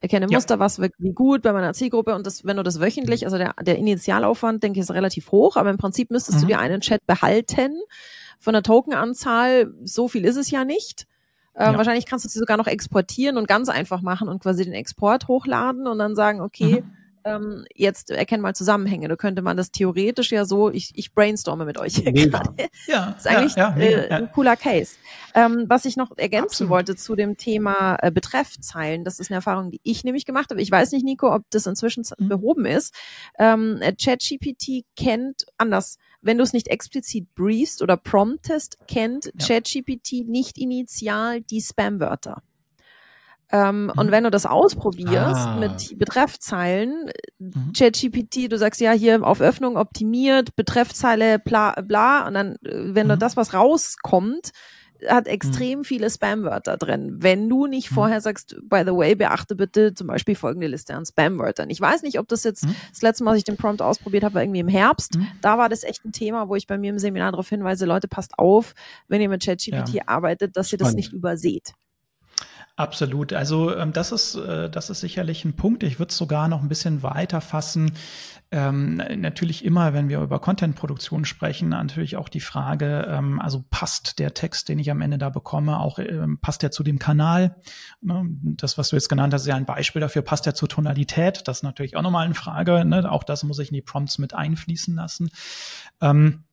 erkenne 0.00 0.26
Muster, 0.28 0.54
ja. 0.54 0.60
was 0.60 0.78
wirkt 0.78 0.96
wie 0.98 1.12
gut 1.12 1.42
bei 1.42 1.52
meiner 1.52 1.74
Zielgruppe 1.74 2.14
und 2.14 2.26
das, 2.26 2.44
wenn 2.44 2.56
du 2.56 2.62
das 2.62 2.80
wöchentlich, 2.80 3.26
also 3.26 3.36
der, 3.36 3.54
der 3.60 3.76
Initialaufwand, 3.76 4.62
denke 4.62 4.78
ich, 4.78 4.82
ist 4.82 4.90
relativ 4.90 5.30
hoch, 5.30 5.56
aber 5.56 5.70
im 5.70 5.76
Prinzip 5.76 6.10
müsstest 6.10 6.38
mhm. 6.38 6.42
du 6.42 6.46
dir 6.48 6.58
einen 6.58 6.80
Chat 6.80 7.06
behalten. 7.06 7.78
Von 8.38 8.54
der 8.54 8.62
Tokenanzahl, 8.62 9.74
so 9.84 10.08
viel 10.08 10.24
ist 10.24 10.36
es 10.36 10.50
ja 10.50 10.64
nicht. 10.64 11.06
Äh, 11.60 11.72
ja. 11.72 11.76
Wahrscheinlich 11.76 12.06
kannst 12.06 12.24
du 12.24 12.28
sie 12.28 12.38
sogar 12.38 12.56
noch 12.56 12.66
exportieren 12.66 13.36
und 13.36 13.46
ganz 13.46 13.68
einfach 13.68 14.00
machen 14.00 14.28
und 14.28 14.42
quasi 14.42 14.64
den 14.64 14.72
Export 14.72 15.28
hochladen 15.28 15.86
und 15.86 15.98
dann 15.98 16.16
sagen, 16.16 16.40
okay, 16.40 16.82
mhm 16.82 17.00
ähm, 17.24 17.64
jetzt 17.74 18.10
erkennen 18.10 18.42
mal 18.42 18.54
Zusammenhänge. 18.54 19.08
Da 19.08 19.16
könnte 19.16 19.42
man 19.42 19.56
das 19.56 19.70
theoretisch 19.70 20.32
ja 20.32 20.44
so, 20.44 20.70
ich, 20.70 20.92
ich 20.94 21.12
brainstorme 21.12 21.64
mit 21.64 21.78
euch 21.78 21.96
hier 21.96 22.12
gerade. 22.12 22.54
Ja, 22.86 23.10
ist 23.18 23.26
eigentlich 23.26 23.56
ja, 23.56 23.76
ja, 23.76 23.84
äh, 23.84 24.08
ein 24.10 24.32
cooler 24.32 24.56
Case. 24.56 24.96
Ähm, 25.34 25.66
was 25.68 25.84
ich 25.84 25.96
noch 25.96 26.16
ergänzen 26.16 26.44
Absolut. 26.44 26.70
wollte 26.70 26.96
zu 26.96 27.16
dem 27.16 27.36
Thema 27.36 27.96
äh, 28.00 28.10
Betreffzeilen, 28.10 29.04
das 29.04 29.20
ist 29.20 29.30
eine 29.30 29.36
Erfahrung, 29.36 29.70
die 29.70 29.80
ich 29.82 30.04
nämlich 30.04 30.24
gemacht 30.24 30.50
habe. 30.50 30.60
Ich 30.60 30.70
weiß 30.70 30.92
nicht, 30.92 31.04
Nico, 31.04 31.32
ob 31.32 31.42
das 31.50 31.66
inzwischen 31.66 32.04
mhm. 32.18 32.28
behoben 32.28 32.64
ist. 32.64 32.94
Ähm, 33.38 33.80
ChatGPT 33.80 34.84
kennt 34.96 35.46
anders 35.58 35.98
wenn 36.22 36.38
du 36.38 36.44
es 36.44 36.52
nicht 36.52 36.68
explizit 36.68 37.34
briefst 37.34 37.82
oder 37.82 37.96
promptest, 37.96 38.78
kennt 38.86 39.26
ja. 39.26 39.46
ChatGPT 39.46 40.28
nicht 40.28 40.58
initial 40.58 41.40
die 41.40 41.60
Spam-Wörter. 41.60 42.42
Ähm, 43.52 43.84
mhm. 43.84 43.90
Und 43.96 44.10
wenn 44.10 44.24
du 44.24 44.30
das 44.30 44.46
ausprobierst 44.46 45.14
ah. 45.14 45.56
mit 45.58 45.98
Betreffzeilen, 45.98 47.10
mhm. 47.38 47.72
ChatGPT, 47.76 48.50
du 48.50 48.58
sagst 48.58 48.80
ja 48.80 48.92
hier 48.92 49.26
auf 49.26 49.40
Öffnung 49.40 49.76
optimiert, 49.76 50.54
Betreffzeile 50.56 51.38
bla 51.38 51.72
bla, 51.80 52.26
und 52.26 52.34
dann, 52.34 52.56
äh, 52.64 52.94
wenn 52.94 53.06
mhm. 53.06 53.10
da 53.10 53.16
das 53.16 53.36
was 53.36 53.54
rauskommt, 53.54 54.50
hat 55.08 55.26
extrem 55.26 55.80
mhm. 55.80 55.84
viele 55.84 56.10
Spamwörter 56.10 56.76
drin. 56.76 57.16
Wenn 57.18 57.48
du 57.48 57.66
nicht 57.66 57.90
mhm. 57.90 57.94
vorher 57.94 58.20
sagst, 58.20 58.56
by 58.62 58.82
the 58.84 58.92
way, 58.92 59.14
beachte 59.14 59.54
bitte 59.54 59.94
zum 59.94 60.06
Beispiel 60.06 60.34
folgende 60.34 60.66
Liste 60.66 60.94
an 60.94 61.04
Spamwörtern. 61.04 61.70
Ich 61.70 61.80
weiß 61.80 62.02
nicht, 62.02 62.18
ob 62.18 62.28
das 62.28 62.44
jetzt 62.44 62.66
mhm. 62.66 62.74
das 62.90 63.02
letzte 63.02 63.24
Mal, 63.24 63.32
als 63.32 63.38
ich 63.38 63.44
den 63.44 63.56
Prompt 63.56 63.82
ausprobiert 63.82 64.24
habe, 64.24 64.34
war 64.34 64.42
irgendwie 64.42 64.60
im 64.60 64.68
Herbst. 64.68 65.16
Mhm. 65.16 65.26
Da 65.40 65.58
war 65.58 65.68
das 65.68 65.84
echt 65.84 66.04
ein 66.04 66.12
Thema, 66.12 66.48
wo 66.48 66.56
ich 66.56 66.66
bei 66.66 66.78
mir 66.78 66.90
im 66.90 66.98
Seminar 66.98 67.32
darauf 67.32 67.48
hinweise, 67.48 67.86
Leute, 67.86 68.08
passt 68.08 68.38
auf, 68.38 68.74
wenn 69.08 69.20
ihr 69.20 69.28
mit 69.28 69.44
ChatGPT 69.44 69.94
ja. 69.94 70.02
arbeitet, 70.06 70.56
dass 70.56 70.68
Spannend. 70.68 70.80
ihr 70.80 70.84
das 70.84 70.94
nicht 70.94 71.12
überseht. 71.12 71.72
Absolut. 72.80 73.34
Also 73.34 73.76
ähm, 73.76 73.92
das 73.92 74.10
ist 74.10 74.36
äh, 74.36 74.70
das 74.70 74.88
ist 74.88 75.00
sicherlich 75.00 75.44
ein 75.44 75.52
Punkt. 75.52 75.82
Ich 75.82 75.98
würde 75.98 76.12
es 76.12 76.16
sogar 76.16 76.48
noch 76.48 76.62
ein 76.62 76.68
bisschen 76.70 77.02
weiter 77.02 77.42
fassen. 77.42 77.92
Ähm, 78.50 79.02
natürlich 79.16 79.66
immer, 79.66 79.92
wenn 79.92 80.08
wir 80.08 80.18
über 80.20 80.40
Content-Produktion 80.40 81.26
sprechen, 81.26 81.68
natürlich 81.68 82.16
auch 82.16 82.30
die 82.30 82.40
Frage, 82.40 83.06
ähm, 83.06 83.38
also 83.38 83.62
passt 83.68 84.18
der 84.18 84.32
Text, 84.32 84.70
den 84.70 84.78
ich 84.78 84.90
am 84.90 85.02
Ende 85.02 85.18
da 85.18 85.28
bekomme, 85.28 85.78
auch 85.78 85.98
ähm, 85.98 86.38
passt 86.40 86.62
der 86.62 86.70
zu 86.70 86.82
dem 86.82 86.98
Kanal? 86.98 87.56
Ne? 88.00 88.24
Das, 88.56 88.78
was 88.78 88.88
du 88.88 88.96
jetzt 88.96 89.10
genannt 89.10 89.34
hast, 89.34 89.42
ist 89.42 89.48
ja 89.48 89.56
ein 89.56 89.66
Beispiel 89.66 90.00
dafür, 90.00 90.22
passt 90.22 90.46
der 90.46 90.54
zur 90.54 90.70
Tonalität? 90.70 91.46
Das 91.46 91.58
ist 91.58 91.62
natürlich 91.62 91.96
auch 91.98 92.02
nochmal 92.02 92.24
eine 92.24 92.34
Frage. 92.34 92.86
Ne? 92.86 93.12
Auch 93.12 93.24
das 93.24 93.44
muss 93.44 93.58
ich 93.58 93.68
in 93.68 93.74
die 93.74 93.82
Prompts 93.82 94.16
mit 94.16 94.32
einfließen 94.32 94.96
lassen. 94.96 95.30
Ähm, 96.00 96.44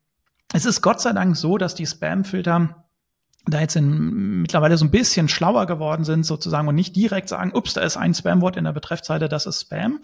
es 0.54 0.66
ist 0.66 0.82
Gott 0.82 1.00
sei 1.00 1.14
Dank 1.14 1.38
so, 1.38 1.58
dass 1.58 1.74
die 1.74 1.86
Spam-Filter 1.86 2.84
da 3.48 3.62
jetzt 3.62 3.76
in, 3.76 4.42
mittlerweile 4.42 4.78
so 4.78 4.86
ein 4.86 4.92
bisschen 4.92 5.30
schlauer 5.30 5.66
geworden 5.66 6.04
sind 6.04 6.26
sozusagen 6.26 6.68
und 6.68 6.76
nicht 6.76 6.96
direkt 6.96 7.30
sagen, 7.30 7.52
ups, 7.54 7.74
da 7.74 7.82
ist 7.82 7.98
ein 7.98 8.14
Spam-Wort 8.14 8.58
in 8.58 8.66
der 8.66 8.74
Betreffzeile, 8.74 9.30
das 9.30 9.46
ist 9.46 9.62
Spam. 9.62 10.00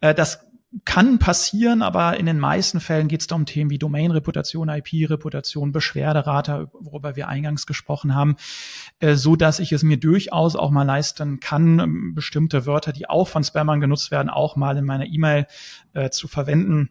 Äh, 0.00 0.14
das 0.14 0.40
kann 0.84 1.18
passieren, 1.18 1.82
aber 1.82 2.18
in 2.18 2.26
den 2.26 2.38
meisten 2.38 2.80
Fällen 2.80 3.06
geht 3.06 3.20
es 3.20 3.26
da 3.26 3.36
um 3.36 3.46
Themen 3.46 3.70
wie 3.70 3.78
Domain-Reputation, 3.78 4.68
IP-Reputation, 4.68 5.72
Beschwerderate, 5.72 6.68
worüber 6.72 7.14
wir 7.14 7.28
eingangs 7.28 7.66
gesprochen 7.66 8.14
haben, 8.14 8.36
äh, 8.98 9.14
so 9.14 9.36
dass 9.36 9.60
ich 9.60 9.72
es 9.72 9.82
mir 9.82 9.98
durchaus 9.98 10.56
auch 10.56 10.70
mal 10.70 10.82
leisten 10.82 11.38
kann, 11.38 11.78
ähm, 11.78 12.14
bestimmte 12.14 12.66
Wörter, 12.66 12.92
die 12.92 13.08
auch 13.08 13.28
von 13.28 13.44
Spammern 13.44 13.80
genutzt 13.80 14.10
werden, 14.10 14.30
auch 14.30 14.56
mal 14.56 14.76
in 14.76 14.84
meiner 14.84 15.06
E-Mail 15.06 15.46
äh, 15.92 16.10
zu 16.10 16.26
verwenden 16.26 16.90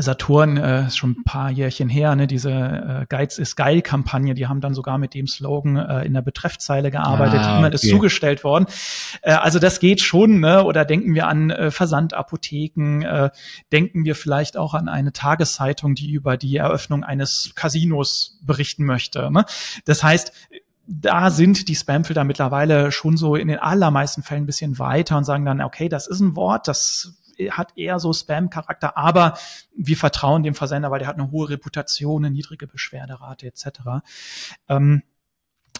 Saturn 0.00 0.56
äh, 0.56 0.86
ist 0.86 0.96
schon 0.96 1.10
ein 1.10 1.24
paar 1.24 1.50
Jährchen 1.50 1.88
her, 1.88 2.14
ne, 2.14 2.26
diese 2.26 2.50
äh, 2.50 3.06
Geiz 3.08 3.38
ist 3.38 3.56
geil 3.56 3.82
Kampagne, 3.82 4.34
die 4.34 4.46
haben 4.46 4.60
dann 4.60 4.72
sogar 4.72 4.96
mit 4.96 5.12
dem 5.12 5.26
Slogan 5.26 5.76
äh, 5.76 6.04
in 6.04 6.14
der 6.14 6.22
Betreffzeile 6.22 6.90
gearbeitet, 6.90 7.40
ah, 7.40 7.58
E-Mail 7.58 7.74
okay. 7.74 7.74
ist 7.74 7.90
zugestellt 7.90 8.44
worden. 8.44 8.66
Äh, 9.22 9.32
also 9.32 9.58
das 9.58 9.80
geht 9.80 10.00
schon, 10.00 10.40
ne? 10.40 10.64
Oder 10.64 10.84
denken 10.84 11.14
wir 11.14 11.26
an 11.26 11.50
äh, 11.50 11.70
Versandapotheken, 11.70 13.02
äh, 13.02 13.30
denken 13.72 14.04
wir 14.04 14.14
vielleicht 14.14 14.56
auch 14.56 14.74
an 14.74 14.88
eine 14.88 15.12
Tageszeitung, 15.12 15.94
die 15.94 16.12
über 16.12 16.36
die 16.36 16.56
Eröffnung 16.56 17.02
eines 17.02 17.52
Casinos 17.56 18.38
berichten 18.42 18.84
möchte. 18.84 19.30
Ne? 19.32 19.44
Das 19.84 20.02
heißt, 20.02 20.32
da 20.86 21.30
sind 21.30 21.68
die 21.68 21.74
Spamfilter 21.74 22.24
mittlerweile 22.24 22.92
schon 22.92 23.16
so 23.16 23.34
in 23.34 23.48
den 23.48 23.58
allermeisten 23.58 24.22
Fällen 24.22 24.44
ein 24.44 24.46
bisschen 24.46 24.78
weiter 24.78 25.18
und 25.18 25.24
sagen 25.24 25.44
dann, 25.44 25.60
okay, 25.60 25.88
das 25.88 26.06
ist 26.06 26.20
ein 26.20 26.34
Wort, 26.34 26.66
das 26.66 27.14
hat 27.50 27.76
eher 27.76 27.98
so 27.98 28.12
Spam-Charakter, 28.12 28.96
aber 28.96 29.38
wir 29.76 29.96
vertrauen 29.96 30.42
dem 30.42 30.54
Versender, 30.54 30.90
weil 30.90 30.98
der 30.98 31.08
hat 31.08 31.18
eine 31.18 31.30
hohe 31.30 31.48
Reputation, 31.48 32.24
eine 32.24 32.34
niedrige 32.34 32.66
Beschwerderate 32.66 33.46
etc. 33.46 33.80
Ähm, 34.68 35.02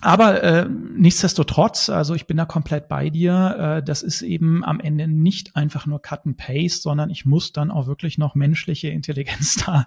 aber 0.01 0.43
äh, 0.45 0.69
nichtsdestotrotz, 0.69 1.89
also 1.89 2.15
ich 2.15 2.27
bin 2.27 2.37
da 2.37 2.45
komplett 2.45 2.89
bei 2.89 3.11
dir. 3.11 3.79
Äh, 3.79 3.83
das 3.83 4.03
ist 4.03 4.23
eben 4.23 4.65
am 4.65 4.79
Ende 4.79 5.09
nicht 5.09 5.57
einfach 5.57 5.87
nur 5.87 6.01
Cut 6.01 6.25
and 6.25 6.37
Paste, 6.37 6.83
sondern 6.83 7.11
ich 7.11 7.25
muss 7.25 7.53
dann 7.53 7.71
auch 7.71 7.89
wirklich 7.89 8.17
noch 8.17 8.35
menschliche 8.37 8.89
Intelligenz 8.89 9.57
da 9.67 9.87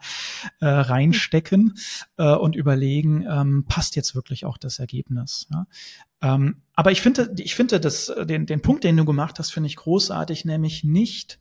äh, 0.60 0.68
reinstecken 0.68 1.78
äh, 2.18 2.34
und 2.36 2.56
überlegen, 2.56 3.26
ähm, 3.30 3.66
passt 3.68 3.96
jetzt 3.96 4.14
wirklich 4.14 4.44
auch 4.46 4.58
das 4.58 4.80
Ergebnis. 4.80 5.48
Ja? 5.52 5.66
Ähm, 6.22 6.62
aber 6.76 6.92
ich 6.92 7.02
finde, 7.02 7.34
ich 7.38 7.56
finde 7.56 7.80
das, 7.80 8.12
den, 8.24 8.46
den 8.46 8.62
Punkt, 8.62 8.84
den 8.84 8.98
du 8.98 9.06
gemacht 9.06 9.40
hast, 9.40 9.52
finde 9.52 9.68
ich 9.68 9.78
großartig, 9.78 10.44
nämlich 10.44 10.84
nicht 10.84 11.40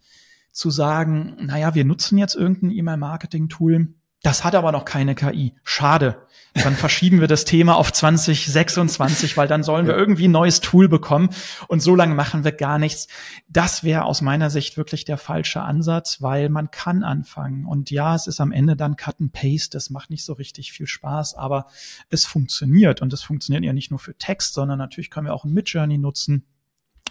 zu 0.53 0.71
sagen, 0.71 1.37
naja, 1.41 1.75
wir 1.75 1.85
nutzen 1.85 2.19
jetzt 2.19 2.35
irgendein 2.35 2.71
E-Mail-Marketing-Tool, 2.71 3.95
das 4.23 4.45
hat 4.45 4.55
aber 4.55 4.71
noch 4.71 4.85
keine 4.85 5.15
KI. 5.15 5.55
Schade. 5.65 6.27
Dann 6.53 6.75
verschieben 6.75 7.21
wir 7.21 7.29
das 7.29 7.47
Thema 7.47 7.77
auf 7.77 7.91
2026, 7.91 9.37
weil 9.39 9.49
dann 9.49 9.63
sollen 9.63 9.87
wir 9.87 9.97
irgendwie 9.97 10.29
ein 10.29 10.33
neues 10.33 10.61
Tool 10.61 10.89
bekommen 10.89 11.31
und 11.69 11.81
so 11.81 11.95
lange 11.95 12.15
machen 12.15 12.45
wir 12.45 12.53
gar 12.53 12.79
nichts. 12.79 13.09
Das 13.49 13.83
wäre 13.83 14.05
aus 14.05 14.21
meiner 14.21 14.51
Sicht 14.51 14.77
wirklich 14.77 15.07
der 15.07 15.17
falsche 15.17 15.63
Ansatz, 15.63 16.21
weil 16.21 16.51
man 16.51 16.71
kann 16.71 17.03
anfangen. 17.03 17.65
Und 17.65 17.91
ja, 17.91 18.15
es 18.15 18.27
ist 18.27 18.41
am 18.41 18.53
Ende 18.53 18.77
dann 18.77 18.97
Cut 18.97 19.21
and 19.21 19.33
Paste. 19.33 19.71
Das 19.71 19.89
macht 19.89 20.11
nicht 20.11 20.25
so 20.25 20.35
richtig 20.35 20.73
viel 20.73 20.87
Spaß, 20.87 21.35
aber 21.35 21.67
es 22.11 22.27
funktioniert. 22.27 23.01
Und 23.01 23.13
es 23.15 23.23
funktioniert 23.23 23.65
ja 23.65 23.73
nicht 23.73 23.91
nur 23.91 24.01
für 24.01 24.17
Text, 24.19 24.53
sondern 24.53 24.79
natürlich 24.79 25.09
können 25.09 25.29
wir 25.29 25.35
auch 25.35 25.45
ein 25.45 25.55
Midjourney 25.55 25.97
nutzen 25.97 26.45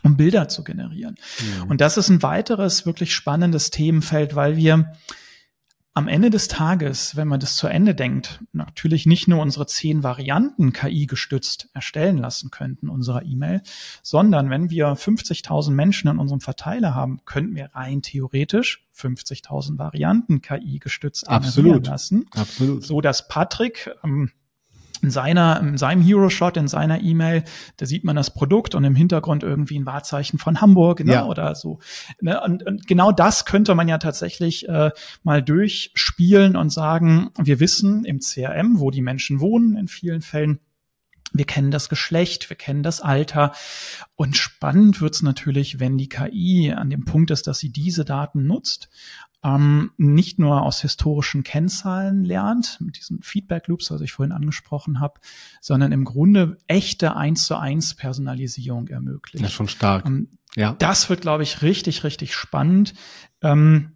um 0.03 0.17
Bilder 0.17 0.47
zu 0.47 0.63
generieren. 0.63 1.15
Mhm. 1.39 1.69
Und 1.71 1.81
das 1.81 1.97
ist 1.97 2.09
ein 2.09 2.23
weiteres 2.23 2.85
wirklich 2.85 3.13
spannendes 3.13 3.71
Themenfeld, 3.71 4.35
weil 4.35 4.57
wir 4.57 4.93
am 5.99 6.07
Ende 6.07 6.29
des 6.29 6.47
Tages, 6.47 7.17
wenn 7.17 7.27
man 7.27 7.41
das 7.41 7.57
zu 7.57 7.67
Ende 7.67 7.93
denkt, 7.93 8.39
natürlich 8.53 9.05
nicht 9.05 9.27
nur 9.27 9.41
unsere 9.41 9.65
zehn 9.65 10.01
Varianten 10.01 10.71
KI 10.71 11.07
gestützt 11.07 11.67
erstellen 11.73 12.17
lassen 12.17 12.51
könnten, 12.51 12.89
unserer 12.89 13.25
E-Mail, 13.25 13.61
sondern 14.01 14.49
wenn 14.49 14.69
wir 14.69 14.87
50.000 14.95 15.71
Menschen 15.71 16.09
in 16.09 16.19
unserem 16.19 16.39
Verteiler 16.39 16.95
haben, 16.95 17.19
könnten 17.25 17.55
wir 17.55 17.71
rein 17.73 18.01
theoretisch 18.01 18.87
50.000 18.95 19.77
Varianten 19.77 20.41
KI 20.41 20.79
gestützt 20.79 21.27
Absolut. 21.27 21.87
lassen. 21.87 22.25
Absolut. 22.31 22.83
So 22.85 23.01
dass 23.01 23.27
Patrick, 23.27 23.91
ähm, 24.03 24.31
in 25.01 25.11
seiner, 25.11 25.59
in 25.59 25.77
seinem 25.77 26.01
Hero-Shot, 26.01 26.57
in 26.57 26.67
seiner 26.67 27.01
E-Mail, 27.01 27.43
da 27.77 27.85
sieht 27.85 28.03
man 28.03 28.15
das 28.15 28.33
Produkt 28.33 28.75
und 28.75 28.83
im 28.83 28.95
Hintergrund 28.95 29.43
irgendwie 29.43 29.79
ein 29.79 29.85
Wahrzeichen 29.85 30.39
von 30.39 30.61
Hamburg 30.61 31.03
ne, 31.03 31.13
ja. 31.13 31.25
oder 31.25 31.55
so. 31.55 31.79
Ne? 32.21 32.39
Und, 32.41 32.65
und 32.65 32.87
genau 32.87 33.11
das 33.11 33.45
könnte 33.45 33.75
man 33.75 33.87
ja 33.87 33.97
tatsächlich 33.97 34.67
äh, 34.67 34.91
mal 35.23 35.41
durchspielen 35.41 36.55
und 36.55 36.71
sagen, 36.71 37.31
wir 37.37 37.59
wissen 37.59 38.05
im 38.05 38.19
CRM, 38.19 38.79
wo 38.79 38.91
die 38.91 39.01
Menschen 39.01 39.39
wohnen 39.39 39.77
in 39.77 39.87
vielen 39.87 40.21
Fällen. 40.21 40.59
Wir 41.31 41.45
kennen 41.45 41.69
das 41.69 41.89
Geschlecht, 41.89 42.49
wir 42.49 42.57
kennen 42.57 42.81
das 42.81 43.01
Alter. 43.01 43.53
Und 44.15 44.35
spannend 44.35 44.99
wird's 44.99 45.21
natürlich, 45.21 45.79
wenn 45.79 45.97
die 45.97 46.09
KI 46.09 46.73
an 46.75 46.89
dem 46.89 47.05
Punkt 47.05 47.29
ist, 47.29 47.45
dass 47.45 47.59
sie 47.59 47.71
diese 47.71 48.03
Daten 48.03 48.47
nutzt 48.47 48.89
ähm, 49.43 49.91
nicht 49.97 50.37
nur 50.37 50.63
aus 50.63 50.81
historischen 50.81 51.43
Kennzahlen 51.43 52.23
lernt, 52.25 52.77
mit 52.81 52.97
diesen 52.97 53.21
Feedback 53.21 53.67
Loops, 53.67 53.89
was 53.91 54.01
ich 54.01 54.11
vorhin 54.11 54.33
angesprochen 54.33 54.99
habe, 54.99 55.19
sondern 55.61 55.91
im 55.91 56.03
Grunde 56.03 56.57
echte 56.67 57.15
eins 57.15 57.45
zu 57.45 57.55
eins 57.57 57.93
Personalisierung 57.93 58.87
ermöglicht. 58.87 59.43
Das 59.43 59.51
ist 59.51 59.55
schon 59.55 59.69
stark. 59.69 60.05
Ähm, 60.05 60.29
ja. 60.55 60.75
Das 60.79 61.09
wird, 61.09 61.21
glaube 61.21 61.43
ich, 61.43 61.61
richtig, 61.61 62.03
richtig 62.03 62.33
spannend. 62.33 62.93
Ähm, 63.41 63.93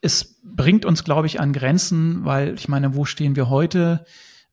es 0.00 0.40
bringt 0.42 0.84
uns, 0.84 1.04
glaube 1.04 1.26
ich, 1.26 1.40
an 1.40 1.52
Grenzen, 1.52 2.24
weil 2.24 2.54
ich 2.54 2.68
meine, 2.68 2.94
wo 2.94 3.04
stehen 3.04 3.36
wir 3.36 3.48
heute? 3.48 4.04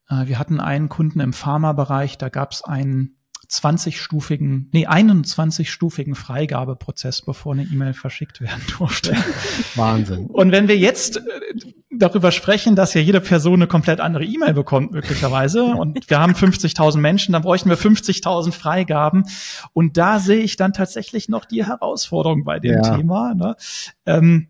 Äh, 0.10 0.28
wir 0.28 0.38
hatten 0.38 0.60
einen 0.60 0.90
Kunden 0.90 1.20
im 1.20 1.34
Pharmabereich, 1.34 2.18
da 2.18 2.30
gab 2.30 2.52
es 2.52 2.64
einen 2.64 3.18
20-stufigen, 3.50 4.70
nee, 4.72 4.88
21-stufigen 4.88 6.16
Freigabeprozess, 6.16 7.22
bevor 7.22 7.54
eine 7.54 7.64
E-Mail 7.64 7.94
verschickt 7.94 8.42
werden 8.42 8.62
durfte. 8.78 9.16
Wahnsinn. 9.76 10.28
Und 10.28 10.52
wenn 10.52 10.68
wir 10.68 10.78
jetzt 10.78 11.18
äh, 11.18 11.22
darüber 11.92 12.32
sprechen, 12.32 12.76
dass 12.76 12.94
ja 12.94 13.02
jede 13.02 13.22
Person 13.22 13.56
eine 13.56 13.68
komplett 13.68 14.00
andere 14.00 14.26
E-Mail 14.26 14.54
bekommt, 14.54 14.92
möglicherweise, 14.92 15.64
und 15.64 16.10
wir 16.10 16.20
haben 16.20 16.34
50.000 16.34 16.98
Menschen, 16.98 17.34
dann 17.34 17.42
bräuchten 17.42 17.70
wir 17.70 17.78
50.000 17.78 18.52
Freigaben. 18.52 19.24
Und 19.74 19.98
da 19.98 20.20
sehe 20.20 20.42
ich 20.42 20.58
dann 20.58 20.74
tatsächlich 20.74 21.30
noch 21.30 21.46
die 21.46 21.66
Herausforderung 21.66 22.44
bei 22.44 22.60
dem 22.60 22.84
ja. 22.84 22.98
Thema. 22.98 23.34
Ne? 23.34 23.56
Ähm, 24.06 24.48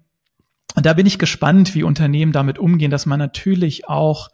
und 0.75 0.85
da 0.85 0.93
bin 0.93 1.05
ich 1.05 1.19
gespannt, 1.19 1.73
wie 1.73 1.83
Unternehmen 1.83 2.31
damit 2.31 2.59
umgehen, 2.59 2.91
dass 2.91 3.05
man 3.05 3.19
natürlich 3.19 3.87
auch 3.87 4.29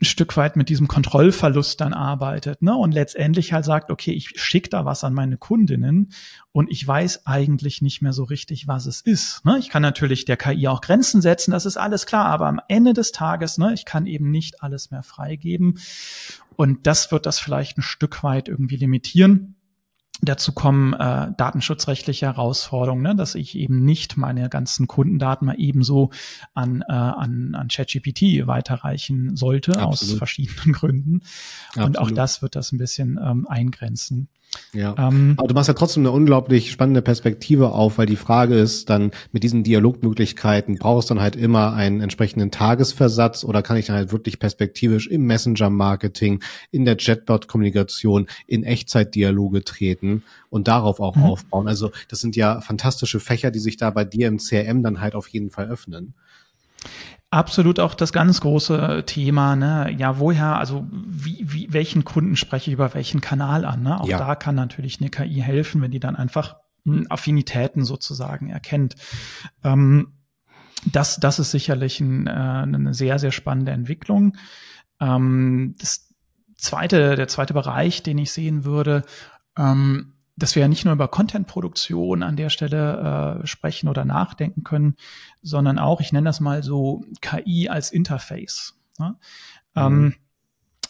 ein 0.00 0.06
Stück 0.06 0.36
weit 0.36 0.56
mit 0.56 0.70
diesem 0.70 0.88
Kontrollverlust 0.88 1.80
dann 1.80 1.92
arbeitet 1.92 2.62
ne? 2.62 2.74
und 2.74 2.92
letztendlich 2.92 3.52
halt 3.52 3.66
sagt, 3.66 3.90
okay, 3.90 4.12
ich 4.12 4.32
schicke 4.40 4.70
da 4.70 4.84
was 4.86 5.04
an 5.04 5.12
meine 5.12 5.36
Kundinnen 5.36 6.12
und 6.52 6.70
ich 6.70 6.86
weiß 6.86 7.26
eigentlich 7.26 7.82
nicht 7.82 8.00
mehr 8.00 8.14
so 8.14 8.24
richtig, 8.24 8.66
was 8.66 8.86
es 8.86 9.02
ist. 9.02 9.44
Ne? 9.44 9.58
Ich 9.58 9.68
kann 9.68 9.82
natürlich 9.82 10.24
der 10.24 10.38
KI 10.38 10.68
auch 10.68 10.80
Grenzen 10.80 11.20
setzen, 11.20 11.50
das 11.50 11.66
ist 11.66 11.76
alles 11.76 12.06
klar, 12.06 12.26
aber 12.26 12.46
am 12.46 12.60
Ende 12.68 12.94
des 12.94 13.12
Tages, 13.12 13.58
ne, 13.58 13.74
ich 13.74 13.84
kann 13.84 14.06
eben 14.06 14.30
nicht 14.30 14.62
alles 14.62 14.90
mehr 14.90 15.02
freigeben 15.02 15.78
und 16.56 16.86
das 16.86 17.12
wird 17.12 17.26
das 17.26 17.38
vielleicht 17.38 17.76
ein 17.78 17.82
Stück 17.82 18.22
weit 18.22 18.48
irgendwie 18.48 18.76
limitieren. 18.76 19.56
Dazu 20.22 20.52
kommen 20.52 20.92
äh, 20.92 21.32
datenschutzrechtliche 21.36 22.26
Herausforderungen, 22.26 23.02
ne, 23.02 23.16
dass 23.16 23.34
ich 23.34 23.56
eben 23.56 23.84
nicht 23.84 24.16
meine 24.16 24.48
ganzen 24.48 24.86
Kundendaten 24.86 25.46
mal 25.46 25.54
ebenso 25.58 26.10
an, 26.52 26.82
äh, 26.86 26.92
an, 26.92 27.54
an 27.54 27.68
ChatGPT 27.68 28.46
weiterreichen 28.46 29.36
sollte, 29.36 29.72
Absolut. 29.72 30.12
aus 30.14 30.18
verschiedenen 30.18 30.72
Gründen. 30.72 31.22
Absolut. 31.68 31.86
Und 31.86 31.98
auch 31.98 32.10
das 32.10 32.42
wird 32.42 32.54
das 32.54 32.72
ein 32.72 32.78
bisschen 32.78 33.18
ähm, 33.22 33.46
eingrenzen. 33.48 34.28
Ja, 34.72 34.94
ähm, 34.98 35.34
aber 35.36 35.48
du 35.48 35.54
machst 35.54 35.68
ja 35.68 35.74
trotzdem 35.74 36.02
eine 36.02 36.10
unglaublich 36.10 36.72
spannende 36.72 37.02
Perspektive 37.02 37.72
auf, 37.72 37.98
weil 37.98 38.06
die 38.06 38.16
Frage 38.16 38.56
ist 38.56 38.90
dann 38.90 39.12
mit 39.30 39.42
diesen 39.42 39.62
Dialogmöglichkeiten, 39.62 40.76
brauchst 40.76 41.10
du 41.10 41.14
dann 41.14 41.22
halt 41.22 41.36
immer 41.36 41.72
einen 41.72 42.00
entsprechenden 42.00 42.50
Tagesversatz 42.50 43.44
oder 43.44 43.62
kann 43.62 43.76
ich 43.76 43.86
dann 43.86 43.96
halt 43.96 44.12
wirklich 44.12 44.38
perspektivisch 44.38 45.06
im 45.06 45.24
Messenger-Marketing, 45.26 46.42
in 46.72 46.84
der 46.84 46.96
Chatbot-Kommunikation, 46.96 48.26
in 48.46 48.64
Echtzeitdialoge 48.64 49.64
treten 49.64 50.24
und 50.50 50.66
darauf 50.66 51.00
auch 51.00 51.16
mhm. 51.16 51.24
aufbauen. 51.24 51.68
Also 51.68 51.90
das 52.08 52.20
sind 52.20 52.34
ja 52.34 52.60
fantastische 52.60 53.20
Fächer, 53.20 53.50
die 53.50 53.60
sich 53.60 53.76
da 53.76 53.90
bei 53.90 54.04
dir 54.04 54.26
im 54.26 54.38
CRM 54.38 54.82
dann 54.82 55.00
halt 55.00 55.14
auf 55.14 55.28
jeden 55.28 55.50
Fall 55.50 55.68
öffnen. 55.68 56.14
Absolut 57.32 57.78
auch 57.78 57.94
das 57.94 58.12
ganz 58.12 58.40
große 58.40 59.04
Thema, 59.06 59.54
ne? 59.54 59.94
Ja, 59.96 60.18
woher, 60.18 60.56
also 60.58 60.88
wie, 60.90 61.44
wie, 61.46 61.72
welchen 61.72 62.04
Kunden 62.04 62.34
spreche 62.34 62.70
ich 62.70 62.74
über 62.74 62.92
welchen 62.94 63.20
Kanal 63.20 63.64
an? 63.64 63.84
Ne? 63.84 64.00
Auch 64.00 64.08
ja. 64.08 64.18
da 64.18 64.34
kann 64.34 64.56
natürlich 64.56 65.00
eine 65.00 65.10
KI 65.10 65.40
helfen, 65.40 65.80
wenn 65.80 65.92
die 65.92 66.00
dann 66.00 66.16
einfach 66.16 66.56
hm, 66.84 67.06
Affinitäten 67.08 67.84
sozusagen 67.84 68.50
erkennt. 68.50 68.96
Ähm, 69.62 70.14
das, 70.86 71.20
das 71.20 71.38
ist 71.38 71.52
sicherlich 71.52 72.00
ein, 72.00 72.26
äh, 72.26 72.30
eine 72.30 72.94
sehr, 72.94 73.20
sehr 73.20 73.32
spannende 73.32 73.70
Entwicklung. 73.70 74.36
Ähm, 75.00 75.76
das 75.78 76.12
zweite, 76.56 77.14
der 77.14 77.28
zweite 77.28 77.54
Bereich, 77.54 78.02
den 78.02 78.18
ich 78.18 78.32
sehen 78.32 78.64
würde, 78.64 79.04
ähm, 79.56 80.14
dass 80.42 80.54
wir 80.54 80.62
ja 80.62 80.68
nicht 80.68 80.84
nur 80.84 80.94
über 80.94 81.08
Content-Produktion 81.08 82.22
an 82.22 82.36
der 82.36 82.50
Stelle 82.50 83.40
äh, 83.42 83.46
sprechen 83.46 83.88
oder 83.88 84.04
nachdenken 84.04 84.64
können, 84.64 84.96
sondern 85.42 85.78
auch, 85.78 86.00
ich 86.00 86.12
nenne 86.12 86.28
das 86.28 86.40
mal 86.40 86.62
so 86.62 87.04
KI 87.20 87.68
als 87.68 87.92
Interface. 87.92 88.74
Ne? 88.98 89.16
Mhm. 89.74 89.82
Ähm, 89.82 90.14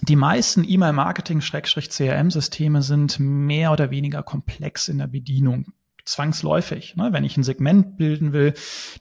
die 0.03 0.17
meisten 0.17 0.65
E-Mail-Marketing-CRM-Systeme 0.67 2.81
sind 2.83 3.21
mehr 3.21 3.71
oder 3.73 3.91
weniger 3.91 4.23
komplex 4.23 4.89
in 4.89 4.97
der 4.97 5.09
Bedienung 5.09 5.75
zwangsläufig. 6.11 6.97
Ne? 6.97 7.09
Wenn 7.13 7.25
ich 7.25 7.37
ein 7.37 7.43
Segment 7.43 7.97
bilden 7.97 8.33
will, 8.33 8.55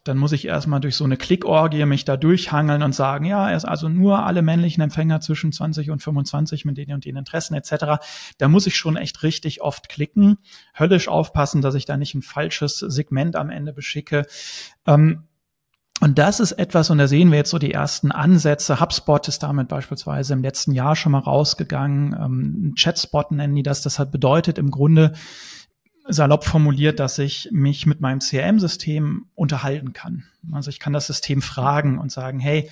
dann 0.03 0.17
muss 0.17 0.31
ich 0.31 0.45
erstmal 0.45 0.79
durch 0.79 0.95
so 0.95 1.03
eine 1.03 1.17
Klickorgie 1.17 1.85
mich 1.85 2.05
da 2.05 2.17
durchhangeln 2.17 2.83
und 2.83 2.93
sagen, 2.93 3.25
ja, 3.25 3.45
also 3.45 3.89
nur 3.89 4.25
alle 4.25 4.41
männlichen 4.41 4.81
Empfänger 4.81 5.19
zwischen 5.21 5.51
20 5.51 5.91
und 5.91 6.01
25 6.01 6.65
mit 6.65 6.77
denen 6.77 6.93
und 6.93 7.05
den 7.05 7.17
Interessen 7.17 7.55
etc. 7.55 8.01
Da 8.37 8.47
muss 8.47 8.67
ich 8.67 8.75
schon 8.75 8.95
echt 8.95 9.23
richtig 9.23 9.61
oft 9.61 9.89
klicken, 9.89 10.37
höllisch 10.77 11.07
aufpassen, 11.07 11.61
dass 11.61 11.75
ich 11.75 11.85
da 11.85 11.97
nicht 11.97 12.15
ein 12.15 12.21
falsches 12.21 12.77
Segment 12.79 13.35
am 13.35 13.49
Ende 13.49 13.73
beschicke. 13.73 14.25
Ähm, 14.85 15.23
und 16.01 16.17
das 16.17 16.39
ist 16.39 16.53
etwas, 16.53 16.89
und 16.89 16.97
da 16.97 17.07
sehen 17.07 17.29
wir 17.29 17.39
jetzt 17.39 17.49
so 17.49 17.59
die 17.59 17.73
ersten 17.73 18.11
Ansätze. 18.11 18.79
HubSpot 18.79 19.27
ist 19.27 19.43
damit 19.43 19.67
beispielsweise 19.67 20.33
im 20.33 20.41
letzten 20.41 20.71
Jahr 20.71 20.95
schon 20.95 21.11
mal 21.11 21.19
rausgegangen. 21.19 22.15
Ähm, 22.17 22.73
Chatspot 22.79 23.31
nennen 23.31 23.55
die 23.55 23.63
das. 23.63 23.81
Das 23.81 23.99
hat 23.99 24.11
bedeutet 24.11 24.57
im 24.57 24.71
Grunde, 24.71 25.13
salopp 26.09 26.43
formuliert, 26.43 26.99
dass 26.99 27.19
ich 27.19 27.49
mich 27.51 27.85
mit 27.85 28.01
meinem 28.01 28.19
CRM-System 28.19 29.27
unterhalten 29.35 29.93
kann. 29.93 30.25
Also 30.51 30.69
ich 30.69 30.79
kann 30.79 30.93
das 30.93 31.05
System 31.05 31.41
fragen 31.41 31.99
und 31.99 32.11
sagen, 32.11 32.39
hey, 32.39 32.69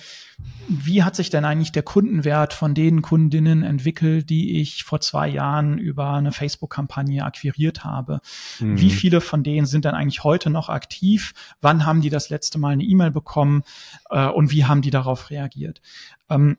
wie 0.68 1.02
hat 1.02 1.14
sich 1.14 1.30
denn 1.30 1.44
eigentlich 1.44 1.70
der 1.70 1.82
Kundenwert 1.82 2.52
von 2.52 2.74
den 2.74 3.00
Kundinnen 3.02 3.62
entwickelt, 3.62 4.28
die 4.30 4.60
ich 4.60 4.84
vor 4.84 5.00
zwei 5.00 5.28
Jahren 5.28 5.78
über 5.78 6.12
eine 6.14 6.32
Facebook-Kampagne 6.32 7.24
akquiriert 7.24 7.84
habe? 7.84 8.20
Mhm. 8.58 8.80
Wie 8.80 8.90
viele 8.90 9.20
von 9.20 9.44
denen 9.44 9.66
sind 9.66 9.84
dann 9.84 9.94
eigentlich 9.94 10.24
heute 10.24 10.50
noch 10.50 10.68
aktiv? 10.68 11.32
Wann 11.60 11.86
haben 11.86 12.00
die 12.00 12.10
das 12.10 12.30
letzte 12.30 12.58
Mal 12.58 12.72
eine 12.72 12.84
E-Mail 12.84 13.10
bekommen? 13.10 13.62
Äh, 14.10 14.26
und 14.26 14.50
wie 14.50 14.64
haben 14.64 14.82
die 14.82 14.90
darauf 14.90 15.30
reagiert? 15.30 15.80
Ähm, 16.28 16.58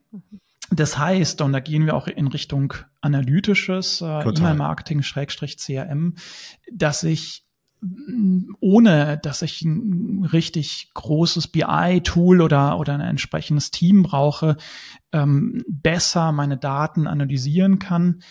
das 0.72 0.98
heißt, 0.98 1.42
und 1.42 1.54
da 1.54 1.60
gehen 1.60 1.86
wir 1.86 1.96
auch 1.96 2.08
in 2.08 2.28
Richtung 2.28 2.74
analytisches 3.02 4.02
äh, 4.02 4.22
E-Mail-Marketing 4.22 5.02
Schrägstrich 5.02 5.58
CRM, 5.58 6.16
dass 6.72 7.04
ich 7.04 7.46
mm, 7.82 8.52
ohne 8.60 9.20
dass 9.22 9.42
ich 9.42 9.64
ein 9.64 10.26
richtig 10.32 10.92
großes 10.94 11.48
BI-Tool 11.48 12.42
oder, 12.42 12.78
oder 12.78 12.94
ein 12.94 13.02
entsprechendes 13.02 13.72
Team 13.72 14.04
brauche, 14.04 14.58
ähm, 15.12 15.64
besser 15.68 16.32
meine 16.32 16.58
Daten 16.58 17.08
analysieren 17.08 17.80
kann, 17.80 18.22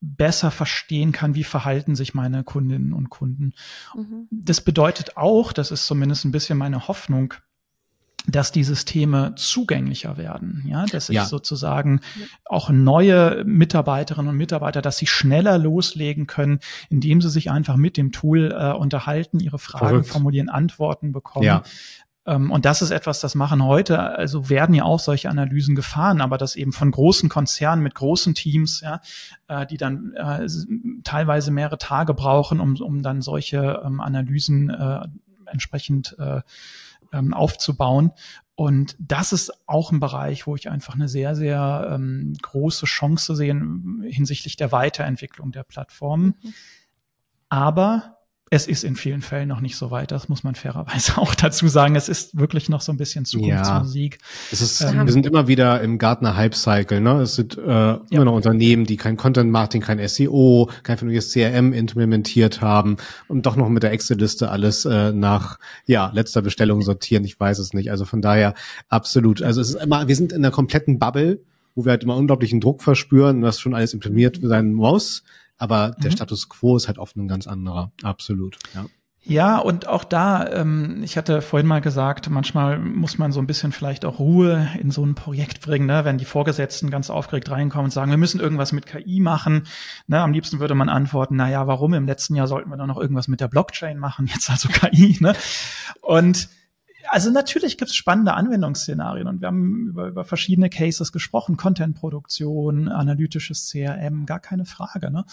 besser 0.00 0.52
verstehen 0.52 1.10
kann, 1.10 1.34
wie 1.34 1.44
verhalten 1.44 1.96
sich 1.96 2.14
meine 2.14 2.44
Kundinnen 2.44 2.92
und 2.92 3.10
Kunden. 3.10 3.54
Mhm. 3.96 4.28
Das 4.30 4.60
bedeutet 4.60 5.16
auch, 5.16 5.52
das 5.52 5.72
ist 5.72 5.86
zumindest 5.86 6.24
ein 6.24 6.30
bisschen 6.30 6.58
meine 6.58 6.86
Hoffnung, 6.86 7.34
dass 8.28 8.52
die 8.52 8.62
Systeme 8.62 9.34
zugänglicher 9.36 10.16
werden, 10.16 10.62
ja, 10.66 10.84
dass 10.86 11.08
ich 11.08 11.16
ja. 11.16 11.24
sozusagen 11.24 12.00
auch 12.44 12.68
neue 12.68 13.42
Mitarbeiterinnen 13.44 14.30
und 14.30 14.36
Mitarbeiter, 14.36 14.82
dass 14.82 14.98
sie 14.98 15.06
schneller 15.06 15.58
loslegen 15.58 16.26
können, 16.26 16.60
indem 16.90 17.22
sie 17.22 17.30
sich 17.30 17.50
einfach 17.50 17.76
mit 17.76 17.96
dem 17.96 18.12
Tool 18.12 18.52
äh, 18.52 18.72
unterhalten, 18.72 19.40
ihre 19.40 19.58
Fragen 19.58 19.88
Verrückt. 19.88 20.08
formulieren, 20.08 20.50
Antworten 20.50 21.12
bekommen. 21.12 21.46
Ja. 21.46 21.62
Ähm, 22.26 22.50
und 22.50 22.66
das 22.66 22.82
ist 22.82 22.90
etwas, 22.90 23.20
das 23.20 23.34
machen 23.34 23.64
heute, 23.64 23.98
also 23.98 24.50
werden 24.50 24.74
ja 24.74 24.84
auch 24.84 25.00
solche 25.00 25.30
Analysen 25.30 25.74
gefahren, 25.74 26.20
aber 26.20 26.36
das 26.36 26.54
eben 26.54 26.72
von 26.72 26.90
großen 26.90 27.30
Konzernen 27.30 27.82
mit 27.82 27.94
großen 27.94 28.34
Teams, 28.34 28.82
ja, 28.82 29.00
äh, 29.48 29.66
die 29.66 29.78
dann 29.78 30.12
äh, 30.12 30.46
teilweise 31.02 31.50
mehrere 31.50 31.78
Tage 31.78 32.12
brauchen, 32.12 32.60
um, 32.60 32.76
um 32.76 33.02
dann 33.02 33.22
solche 33.22 33.82
ähm, 33.84 34.00
Analysen 34.00 34.68
äh, 34.68 35.06
entsprechend 35.46 36.14
äh, 36.18 36.42
ähm, 37.12 37.34
aufzubauen. 37.34 38.12
Und 38.54 38.96
das 38.98 39.32
ist 39.32 39.52
auch 39.68 39.92
ein 39.92 40.00
Bereich, 40.00 40.46
wo 40.46 40.56
ich 40.56 40.68
einfach 40.68 40.94
eine 40.94 41.08
sehr, 41.08 41.36
sehr 41.36 41.90
ähm, 41.92 42.34
große 42.42 42.86
Chance 42.86 43.36
sehe 43.36 43.54
hinsichtlich 44.02 44.56
der 44.56 44.72
Weiterentwicklung 44.72 45.52
der 45.52 45.62
Plattform. 45.62 46.34
Mhm. 46.42 46.54
Aber 47.48 48.17
es 48.50 48.66
ist 48.66 48.84
in 48.84 48.96
vielen 48.96 49.20
Fällen 49.20 49.48
noch 49.48 49.60
nicht 49.60 49.76
so 49.76 49.90
weit. 49.90 50.10
Das 50.10 50.28
muss 50.28 50.44
man 50.44 50.54
fairerweise 50.54 51.16
auch 51.18 51.34
dazu 51.34 51.68
sagen. 51.68 51.96
Es 51.96 52.08
ist 52.08 52.38
wirklich 52.38 52.68
noch 52.68 52.80
so 52.80 52.92
ein 52.92 52.96
bisschen 52.96 53.24
Zukunftsmusik. 53.24 54.14
Ja, 54.14 54.26
es 54.52 54.60
ist, 54.60 54.80
ähm, 54.80 55.04
wir 55.04 55.12
sind 55.12 55.26
immer 55.26 55.48
wieder 55.48 55.80
im 55.80 55.98
Gartner 55.98 56.36
Hype 56.36 56.54
Cycle. 56.54 57.00
Ne? 57.00 57.20
Es 57.22 57.34
sind 57.34 57.58
äh, 57.58 57.60
immer 57.60 58.02
ja. 58.10 58.24
noch 58.24 58.34
Unternehmen, 58.34 58.84
die 58.84 58.96
kein 58.96 59.16
Content 59.16 59.50
Marketing, 59.50 59.82
kein 59.82 60.06
SEO, 60.08 60.70
kein 60.82 60.96
vernünftiges 60.98 61.32
CRM 61.32 61.72
implementiert 61.72 62.60
haben 62.60 62.96
und 63.28 63.46
doch 63.46 63.56
noch 63.56 63.68
mit 63.68 63.82
der 63.82 63.92
Excel-Liste 63.92 64.50
alles 64.50 64.84
äh, 64.84 65.12
nach 65.12 65.58
ja 65.86 66.10
letzter 66.14 66.42
Bestellung 66.42 66.82
sortieren. 66.82 67.24
Ich 67.24 67.38
weiß 67.38 67.58
es 67.58 67.74
nicht. 67.74 67.90
Also 67.90 68.04
von 68.04 68.22
daher 68.22 68.54
absolut. 68.88 69.42
Also 69.42 69.60
es 69.60 69.70
ist 69.70 69.82
immer, 69.82 70.08
wir 70.08 70.16
sind 70.16 70.32
in 70.32 70.38
einer 70.38 70.50
kompletten 70.50 70.98
Bubble, 70.98 71.40
wo 71.74 71.84
wir 71.84 71.90
halt 71.90 72.02
immer 72.02 72.16
unglaublichen 72.16 72.60
Druck 72.60 72.82
verspüren, 72.82 73.42
was 73.42 73.60
schon 73.60 73.74
alles 73.74 73.94
implementiert 73.94 74.38
sein 74.42 74.72
muss. 74.72 75.22
Aber 75.58 75.90
der 75.98 76.10
mhm. 76.10 76.16
Status 76.16 76.48
quo 76.48 76.76
ist 76.76 76.88
halt 76.88 76.98
oft 76.98 77.16
ein 77.16 77.28
ganz 77.28 77.46
anderer. 77.46 77.92
Absolut, 78.02 78.58
ja. 78.74 78.86
Ja, 79.28 79.58
und 79.58 79.86
auch 79.86 80.04
da, 80.04 80.48
ähm, 80.48 81.02
ich 81.02 81.18
hatte 81.18 81.42
vorhin 81.42 81.66
mal 81.66 81.82
gesagt, 81.82 82.30
manchmal 82.30 82.78
muss 82.78 83.18
man 83.18 83.30
so 83.30 83.40
ein 83.40 83.46
bisschen 83.46 83.72
vielleicht 83.72 84.06
auch 84.06 84.20
Ruhe 84.20 84.70
in 84.80 84.90
so 84.90 85.04
ein 85.04 85.14
Projekt 85.14 85.60
bringen, 85.60 85.86
ne? 85.86 86.06
wenn 86.06 86.16
die 86.16 86.24
Vorgesetzten 86.24 86.88
ganz 86.88 87.10
aufgeregt 87.10 87.50
reinkommen 87.50 87.86
und 87.86 87.90
sagen, 87.90 88.10
wir 88.10 88.16
müssen 88.16 88.40
irgendwas 88.40 88.72
mit 88.72 88.86
KI 88.86 89.20
machen. 89.20 89.66
Ne? 90.06 90.18
Am 90.22 90.32
liebsten 90.32 90.60
würde 90.60 90.74
man 90.74 90.88
antworten, 90.88 91.36
na 91.36 91.50
ja, 91.50 91.66
warum? 91.66 91.92
Im 91.92 92.06
letzten 92.06 92.36
Jahr 92.36 92.46
sollten 92.46 92.70
wir 92.70 92.78
doch 92.78 92.86
noch 92.86 92.96
irgendwas 92.96 93.28
mit 93.28 93.40
der 93.42 93.48
Blockchain 93.48 93.98
machen, 93.98 94.26
jetzt 94.32 94.48
also 94.48 94.70
KI. 94.70 95.18
Ne? 95.20 95.34
Und 96.00 96.48
also 97.08 97.30
natürlich 97.30 97.78
gibt 97.78 97.90
es 97.90 97.96
spannende 97.96 98.34
Anwendungsszenarien 98.34 99.26
und 99.26 99.40
wir 99.40 99.48
haben 99.48 99.88
über, 99.88 100.08
über 100.08 100.24
verschiedene 100.24 100.70
Cases 100.70 101.12
gesprochen, 101.12 101.56
Contentproduktion, 101.56 102.88
analytisches 102.88 103.70
CRM, 103.70 104.26
gar 104.26 104.40
keine 104.40 104.64
Frage. 104.64 105.10
Ne? 105.10 105.24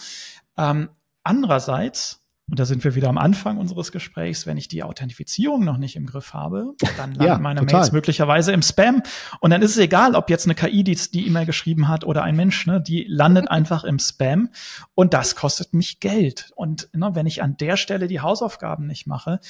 Ähm, 0.56 0.88
andererseits, 1.22 2.22
und 2.48 2.60
da 2.60 2.64
sind 2.64 2.84
wir 2.84 2.94
wieder 2.94 3.08
am 3.08 3.18
Anfang 3.18 3.58
unseres 3.58 3.90
Gesprächs, 3.90 4.46
wenn 4.46 4.56
ich 4.56 4.68
die 4.68 4.84
Authentifizierung 4.84 5.64
noch 5.64 5.78
nicht 5.78 5.96
im 5.96 6.06
Griff 6.06 6.32
habe, 6.32 6.74
dann 6.96 7.14
landen 7.14 7.24
ja, 7.24 7.38
meine 7.38 7.60
total. 7.60 7.80
Mails 7.80 7.92
möglicherweise 7.92 8.52
im 8.52 8.62
Spam. 8.62 9.02
Und 9.40 9.50
dann 9.50 9.62
ist 9.62 9.72
es 9.72 9.78
egal, 9.78 10.14
ob 10.14 10.30
jetzt 10.30 10.46
eine 10.46 10.54
KI 10.54 10.84
die, 10.84 10.94
die 10.94 11.26
E-Mail 11.26 11.44
geschrieben 11.44 11.88
hat 11.88 12.04
oder 12.04 12.22
ein 12.22 12.36
Mensch, 12.36 12.64
ne, 12.66 12.80
die 12.80 13.04
landet 13.08 13.50
einfach 13.50 13.82
im 13.82 13.98
Spam. 13.98 14.50
Und 14.94 15.12
das 15.12 15.34
kostet 15.34 15.74
mich 15.74 15.98
Geld. 15.98 16.52
Und 16.54 16.88
ne, 16.92 17.10
wenn 17.14 17.26
ich 17.26 17.42
an 17.42 17.56
der 17.56 17.76
Stelle 17.76 18.06
die 18.06 18.20
Hausaufgaben 18.20 18.86
nicht 18.86 19.08
mache, 19.08 19.40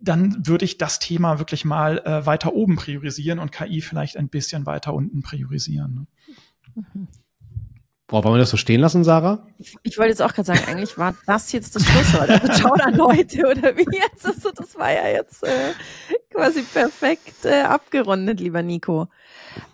dann 0.00 0.46
würde 0.46 0.64
ich 0.64 0.78
das 0.78 0.98
Thema 0.98 1.38
wirklich 1.38 1.64
mal 1.64 1.98
äh, 1.98 2.26
weiter 2.26 2.54
oben 2.54 2.76
priorisieren 2.76 3.38
und 3.38 3.52
KI 3.52 3.80
vielleicht 3.80 4.16
ein 4.16 4.28
bisschen 4.28 4.66
weiter 4.66 4.94
unten 4.94 5.22
priorisieren. 5.22 6.06
Ne? 6.74 6.84
Mhm. 6.94 7.08
Boah, 8.10 8.24
wollen 8.24 8.34
wir 8.34 8.38
das 8.40 8.50
so 8.50 8.56
stehen 8.56 8.80
lassen, 8.80 9.04
Sarah? 9.04 9.46
Ich, 9.58 9.76
ich 9.84 9.96
wollte 9.96 10.10
jetzt 10.10 10.20
auch 10.20 10.34
gerade 10.34 10.46
sagen, 10.46 10.64
eigentlich 10.66 10.98
war 10.98 11.14
das 11.26 11.52
jetzt 11.52 11.76
das 11.76 11.84
Schlusswort. 11.84 12.28
Also 12.28 12.52
schau 12.60 12.74
dann 12.74 12.94
Leute 12.94 13.46
oder 13.46 13.76
wie 13.76 13.86
jetzt? 13.96 14.26
Also 14.26 14.50
das 14.50 14.76
war 14.76 14.90
ja 14.90 15.06
jetzt 15.06 15.44
äh, 15.44 15.74
quasi 16.28 16.62
perfekt 16.62 17.44
äh, 17.44 17.62
abgerundet, 17.62 18.40
lieber 18.40 18.64
Nico. 18.64 19.06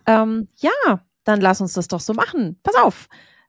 Ähm, 0.04 0.48
ja, 0.56 1.00
dann 1.24 1.40
lass 1.40 1.62
uns 1.62 1.72
das 1.72 1.88
doch 1.88 2.00
so 2.00 2.12
machen. 2.12 2.60
Pass 2.62 2.74
auf. 2.74 3.08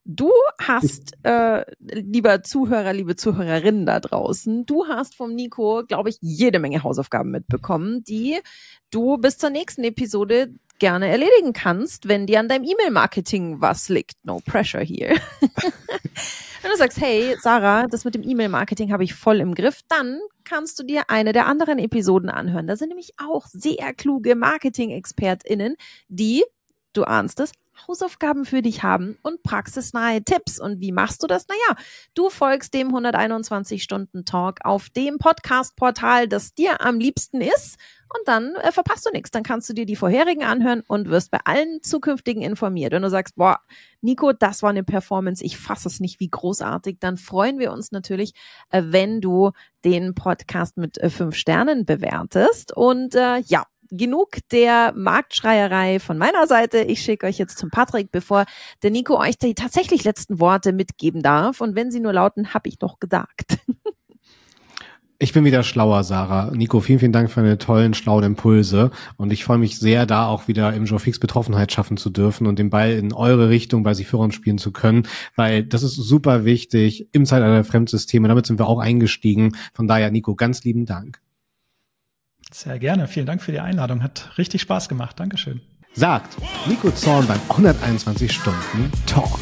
Du 0.09 0.31
hast, 0.57 1.17
äh, 1.23 1.65
lieber 1.79 2.41
Zuhörer, 2.41 2.93
liebe 2.93 3.17
Zuhörerinnen 3.17 3.85
da 3.85 3.99
draußen, 3.99 4.65
du 4.65 4.87
hast 4.87 5.15
vom 5.15 5.35
Nico, 5.35 5.83
glaube 5.85 6.09
ich, 6.09 6.17
jede 6.21 6.59
Menge 6.59 6.83
Hausaufgaben 6.83 7.29
mitbekommen, 7.29 8.05
die 8.05 8.39
du 8.89 9.17
bis 9.17 9.37
zur 9.37 9.49
nächsten 9.49 9.83
Episode 9.83 10.53
gerne 10.79 11.09
erledigen 11.09 11.51
kannst, 11.51 12.07
wenn 12.07 12.25
dir 12.25 12.39
an 12.39 12.47
deinem 12.47 12.63
E-Mail-Marketing 12.63 13.59
was 13.59 13.89
liegt. 13.89 14.13
No 14.23 14.39
pressure 14.45 14.83
hier. 14.83 15.17
Wenn 16.61 16.71
du 16.71 16.77
sagst, 16.77 16.99
hey, 16.99 17.35
Sarah, 17.39 17.85
das 17.87 18.03
mit 18.03 18.15
dem 18.15 18.23
E-Mail-Marketing 18.23 18.91
habe 18.91 19.03
ich 19.03 19.13
voll 19.13 19.39
im 19.39 19.55
Griff, 19.55 19.81
dann 19.87 20.19
kannst 20.43 20.79
du 20.79 20.83
dir 20.83 21.03
eine 21.09 21.31
der 21.31 21.45
anderen 21.45 21.79
Episoden 21.79 22.29
anhören. 22.29 22.67
Da 22.67 22.75
sind 22.75 22.89
nämlich 22.89 23.13
auch 23.17 23.45
sehr 23.45 23.93
kluge 23.93 24.35
Marketing-ExpertInnen, 24.35 25.75
die, 26.07 26.43
du 26.93 27.03
ahnst 27.03 27.39
es, 27.39 27.51
Hausaufgaben 27.87 28.45
für 28.45 28.61
dich 28.61 28.83
haben 28.83 29.17
und 29.21 29.43
praxisnahe 29.43 30.23
Tipps. 30.23 30.59
Und 30.59 30.79
wie 30.79 30.91
machst 30.91 31.23
du 31.23 31.27
das? 31.27 31.47
Naja, 31.47 31.81
du 32.13 32.29
folgst 32.29 32.73
dem 32.73 32.95
121-Stunden-Talk 32.95 34.59
auf 34.63 34.89
dem 34.89 35.17
Podcast-Portal, 35.17 36.27
das 36.27 36.53
dir 36.53 36.81
am 36.81 36.99
liebsten 36.99 37.41
ist. 37.41 37.77
Und 38.09 38.27
dann 38.27 38.55
äh, 38.55 38.71
verpasst 38.71 39.05
du 39.05 39.11
nichts. 39.11 39.31
Dann 39.31 39.43
kannst 39.43 39.67
du 39.69 39.73
dir 39.73 39.85
die 39.85 39.95
vorherigen 39.97 40.43
anhören 40.43 40.81
und 40.87 41.09
wirst 41.09 41.29
bei 41.29 41.39
allen 41.43 41.83
zukünftigen 41.83 42.41
informiert. 42.41 42.93
Wenn 42.93 43.01
du 43.01 43.09
sagst, 43.09 43.35
boah, 43.35 43.59
Nico, 44.01 44.31
das 44.31 44.63
war 44.63 44.69
eine 44.69 44.83
Performance, 44.83 45.43
ich 45.43 45.57
fasse 45.57 45.89
es 45.89 45.99
nicht, 45.99 46.19
wie 46.19 46.29
großartig, 46.29 46.97
dann 46.99 47.17
freuen 47.17 47.59
wir 47.59 47.71
uns 47.73 47.91
natürlich, 47.91 48.33
äh, 48.69 48.83
wenn 48.85 49.19
du 49.19 49.51
den 49.83 50.15
Podcast 50.15 50.77
mit 50.77 50.97
äh, 50.99 51.09
fünf 51.09 51.35
Sternen 51.35 51.85
bewertest. 51.85 52.71
Und 52.75 53.15
äh, 53.15 53.39
ja, 53.39 53.65
genug 53.89 54.37
der 54.51 54.93
Marktschreierei 54.95 55.99
von 55.99 56.17
meiner 56.17 56.47
Seite. 56.47 56.79
Ich 56.79 57.01
schicke 57.01 57.25
euch 57.25 57.37
jetzt 57.37 57.57
zum 57.57 57.69
Patrick, 57.69 58.11
bevor 58.11 58.45
der 58.83 58.91
Nico 58.91 59.19
euch 59.19 59.37
die 59.37 59.55
tatsächlich 59.55 60.03
letzten 60.03 60.39
Worte 60.39 60.73
mitgeben 60.73 61.21
darf. 61.21 61.61
Und 61.61 61.75
wenn 61.75 61.91
sie 61.91 61.99
nur 61.99 62.13
lauten, 62.13 62.53
hab 62.53 62.67
ich 62.67 62.77
doch 62.79 62.99
gesagt. 62.99 63.57
Ich 65.19 65.33
bin 65.33 65.45
wieder 65.45 65.63
schlauer, 65.63 66.03
Sarah. 66.03 66.51
Nico, 66.51 66.79
vielen, 66.79 66.99
vielen 66.99 67.11
Dank 67.11 67.31
für 67.31 67.41
deine 67.41 67.57
tollen, 67.57 67.95
schlauen 67.95 68.23
Impulse. 68.23 68.91
Und 69.15 69.33
ich 69.33 69.43
freue 69.43 69.57
mich 69.57 69.79
sehr, 69.79 70.05
da 70.05 70.27
auch 70.27 70.47
wieder 70.47 70.73
im 70.75 70.85
Joe 70.85 70.99
Fix 70.99 71.17
Betroffenheit 71.17 71.71
schaffen 71.71 71.97
zu 71.97 72.11
dürfen 72.11 72.45
und 72.45 72.59
den 72.59 72.69
Ball 72.69 72.91
in 72.91 73.13
eure 73.13 73.49
Richtung 73.49 73.81
bei 73.81 73.95
sich 73.95 74.05
Führern 74.05 74.31
spielen 74.31 74.59
zu 74.59 74.71
können, 74.71 75.07
weil 75.35 75.63
das 75.63 75.81
ist 75.81 75.95
super 75.95 76.45
wichtig 76.45 77.09
im 77.13 77.25
Zeitalter 77.25 77.55
der 77.55 77.63
Fremdsysteme. 77.63 78.27
Damit 78.27 78.45
sind 78.45 78.59
wir 78.59 78.67
auch 78.67 78.77
eingestiegen. 78.77 79.53
Von 79.73 79.87
daher, 79.87 80.11
Nico, 80.11 80.35
ganz 80.35 80.63
lieben 80.63 80.85
Dank. 80.85 81.19
Sehr 82.51 82.79
gerne. 82.79 83.07
Vielen 83.07 83.25
Dank 83.25 83.41
für 83.41 83.51
die 83.51 83.59
Einladung. 83.59 84.03
Hat 84.03 84.37
richtig 84.37 84.61
Spaß 84.61 84.89
gemacht. 84.89 85.19
Dankeschön. 85.19 85.61
Sagt 85.93 86.37
Nico 86.67 86.91
Zorn 86.91 87.25
beim 87.27 87.39
121 87.49 88.31
Stunden 88.31 88.91
Talk. 89.05 89.39